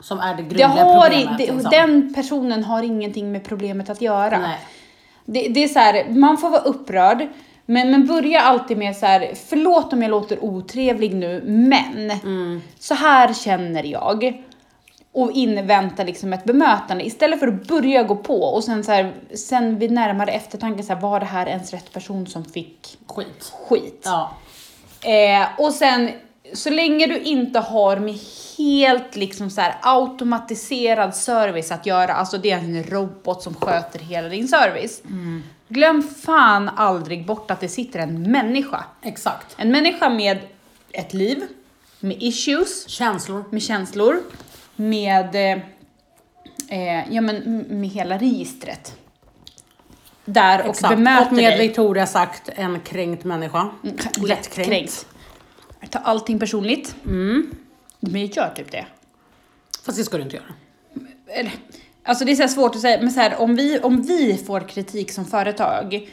[0.00, 1.38] Som är det Det grundliga i- problemet.
[1.38, 1.70] det, liksom.
[1.70, 4.50] Den personen har ingenting med problemet att göra.
[5.24, 7.28] Det, det är så här, man får vara upprörd,
[7.66, 12.62] men, men börja alltid med så här, förlåt om jag låter otrevlig nu, men Mm.
[12.78, 14.42] så här känner jag.
[15.14, 19.12] Och invänta liksom ett bemötande istället för att börja gå på och sen så här,
[19.34, 23.52] sen vid närmare eftertanke så här, var det här ens rätt person som fick Skit.
[23.68, 24.02] skit?
[24.04, 24.30] Ja.
[25.10, 26.10] Eh, och sen,
[26.54, 28.14] så länge du inte har med
[28.58, 33.98] helt liksom så här automatiserad service att göra, alltså det är en robot som sköter
[33.98, 35.02] hela din service.
[35.72, 38.84] Glöm fan aldrig bort att det sitter en människa.
[39.02, 39.54] Exakt.
[39.58, 40.38] En människa med
[40.90, 41.42] ett liv,
[42.00, 43.44] med issues, Känslor.
[43.50, 44.20] med känslor,
[44.76, 45.62] med, eh,
[46.68, 48.96] eh, ja men med hela registret.
[50.24, 50.96] Där och Exakt.
[50.96, 51.68] bemöter Och med dig.
[51.68, 53.70] Victoria sagt, en kränkt människa.
[54.26, 54.70] Lättkränkt.
[54.70, 55.06] Kränkt.
[55.90, 56.94] Ta allting personligt.
[58.00, 58.86] Men jag gör typ det.
[59.84, 60.54] Fast det ska du inte göra.
[61.26, 61.52] Eller,
[62.04, 64.60] Alltså det är så svårt att säga, men så här, om, vi, om vi får
[64.60, 66.08] kritik som företag.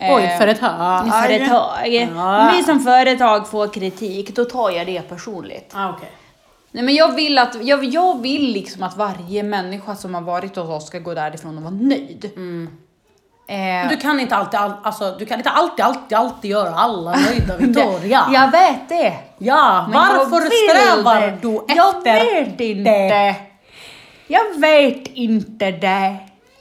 [0.00, 1.10] Oj, eh, företag.
[1.22, 1.88] företag.
[2.16, 2.40] Ja.
[2.50, 5.70] Om vi som företag får kritik, då tar jag det personligt.
[5.74, 6.08] Ah, okej.
[6.70, 10.56] Nej men jag vill att, jag, jag vill liksom att varje människa som har varit
[10.56, 12.30] hos oss ska gå därifrån och vara nöjd.
[13.48, 17.10] Eh, Du kan inte alltid, all, alltså, du kan inte alltid, alltid, alltid göra alla
[17.10, 18.26] nöjda Victoria.
[18.32, 19.12] Jag vet det.
[19.38, 21.36] Ja, Men varför strävar det.
[21.42, 22.90] du efter Jag vet inte.
[22.90, 23.34] det?
[24.26, 26.16] Jag vet inte det.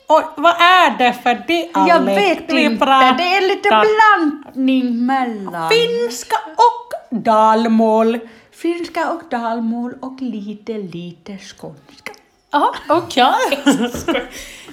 [0.08, 2.86] Och vad är det för dialekt Jag vet vi inte.
[2.86, 3.18] pratar?
[3.18, 8.20] Det är lite blandning mellan Finska och dalmål.
[8.52, 12.12] finska och dalmål och lite, lite skånska.
[12.52, 13.34] Ja, okej.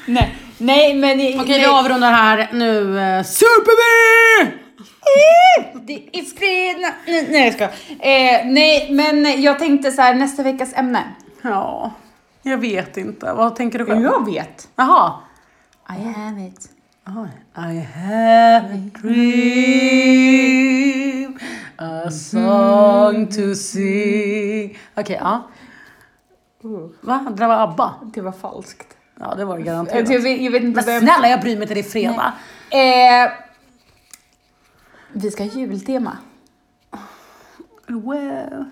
[0.07, 1.19] Nej, nej men...
[1.19, 2.49] Okej, nej, vi avrundar här.
[2.53, 4.51] Nu uh, super vi!
[5.83, 6.79] Det är.
[7.07, 7.65] Nej, nej jag ska.
[7.65, 11.05] Eh, nej, men jag tänkte så här nästa veckas ämne.
[11.43, 11.93] Ja,
[12.43, 13.33] jag vet inte.
[13.33, 14.03] Vad tänker du själv?
[14.03, 14.69] Jag vet.
[14.77, 15.12] Jaha.
[15.89, 16.71] I have it.
[17.57, 20.19] I have a dream,
[21.77, 24.79] a song to sing.
[24.95, 25.49] Okej, ja.
[27.01, 27.27] Va?
[27.29, 27.95] Det där var ABBA?
[28.15, 28.97] Det var falskt.
[29.21, 30.11] Ja, det var det garanterat.
[30.11, 31.01] jag, vet, jag vet inte Men vem...
[31.03, 32.33] snälla, jag bryr mig inte, det är fredag.
[32.71, 33.31] Eh,
[35.12, 36.17] vi ska ha jultema.
[37.87, 38.65] Wow.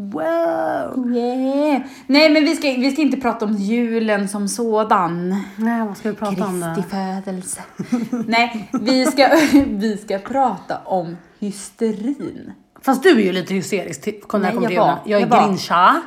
[0.00, 1.16] Wow.
[1.16, 1.80] Yeah.
[2.06, 5.42] Nej men vi ska, vi ska inte prata om julen som sådan.
[5.56, 6.74] Nej, vad ska vi prata om då?
[6.74, 7.60] Kristi födelse.
[8.26, 9.28] Nej, vi ska,
[9.66, 12.52] vi ska prata om hysterin.
[12.82, 14.98] Fast du är ju lite hysterisk till- när Nej, kommer jag var- julen.
[15.04, 16.02] Jag är jag grincha.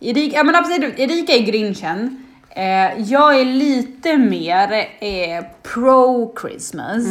[0.00, 2.22] Erika, ja, men absolut, Erika är grinchen.
[2.50, 7.04] Eh, jag är lite mer eh, pro Christmas.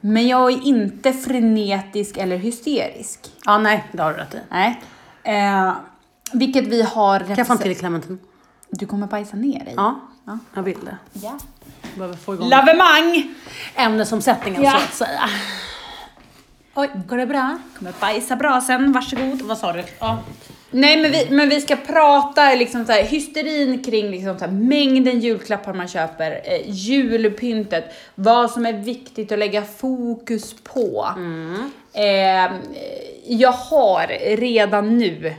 [0.00, 3.20] Men jag är inte frenetisk eller hysterisk.
[3.44, 4.38] Ja, nej, det har du rätt i.
[4.50, 4.80] Nej.
[5.26, 5.72] Eh,
[6.32, 8.18] vilket vi har Kan jag få en till clementin?
[8.70, 9.74] Du kommer bajsa ner dig.
[9.76, 9.98] Ja,
[10.54, 10.96] jag vill det.
[11.12, 11.38] ja.
[11.94, 13.34] Behöver få igång Lavemang!
[13.74, 14.70] ämnesomsättningen Ja.
[14.70, 15.20] så att säga.
[16.74, 17.58] Oj, går det bra?
[17.78, 19.42] Kommer bajsa bra sen, varsågod.
[19.42, 19.84] Vad sa du?
[19.98, 20.18] Ja.
[20.70, 24.52] Nej men vi, men vi ska prata liksom så här, hysterin kring liksom så här,
[24.52, 27.84] mängden julklappar man köper, eh, julpyntet,
[28.14, 31.08] vad som är viktigt att lägga fokus på.
[31.92, 32.52] Eh,
[33.28, 35.34] jag har redan nu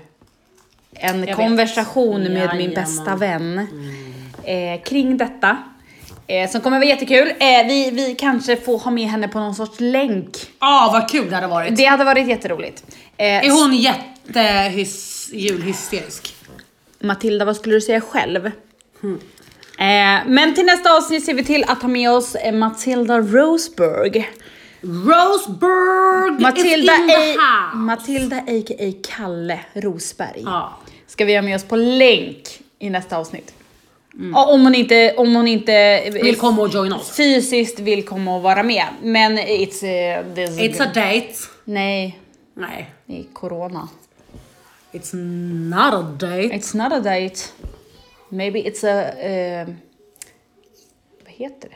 [0.93, 1.35] en vet.
[1.35, 2.73] konversation med min Jajamän.
[2.73, 3.67] bästa vän
[4.43, 5.57] eh, kring detta.
[6.27, 7.27] Eh, som kommer vara jättekul.
[7.27, 10.29] Eh, vi, vi kanske får ha med henne på någon sorts länk.
[10.59, 11.75] Ah, vad kul det hade varit.
[11.77, 12.83] Det hade varit jätteroligt.
[13.17, 16.33] Eh, Är hon jättehys, julhysterisk?
[16.99, 18.45] Matilda, vad skulle du säga själv?
[18.45, 18.51] Eh,
[20.27, 24.29] men till nästa avsnitt ser vi till att ta med oss eh, Matilda Roseberg.
[24.81, 27.75] Roseburg Matilda, is in the a, house.
[27.77, 28.93] Matilda a.k.a.
[29.17, 30.41] Kalle Rosberg.
[30.45, 30.77] Ja.
[31.07, 33.53] Ska vi ha med oss på länk i nästa avsnitt.
[34.33, 37.11] Ja, om hon inte, om hon inte Vill komma och joina oss.
[37.11, 38.85] fysiskt vill komma och vara med.
[39.01, 39.83] Men it's...
[39.83, 41.33] Uh, this It's a date.
[41.65, 42.19] Nej,
[42.53, 42.89] Nej.
[43.05, 43.89] det är corona.
[44.91, 45.15] It's
[45.69, 46.55] not a date.
[46.55, 47.35] It's not a date.
[48.29, 49.11] Maybe it's a...
[49.19, 49.67] eh,
[51.23, 51.75] vad heter det?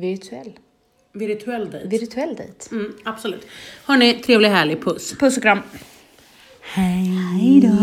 [0.00, 0.52] Virtuell.
[1.16, 1.88] Virtuell dejt.
[1.88, 2.70] Virtuell dejt.
[2.72, 3.46] Mm, absolut.
[3.84, 5.14] Hörni, trevlig härlig puss.
[5.18, 5.62] Puss och kram.
[6.60, 7.76] Hej då.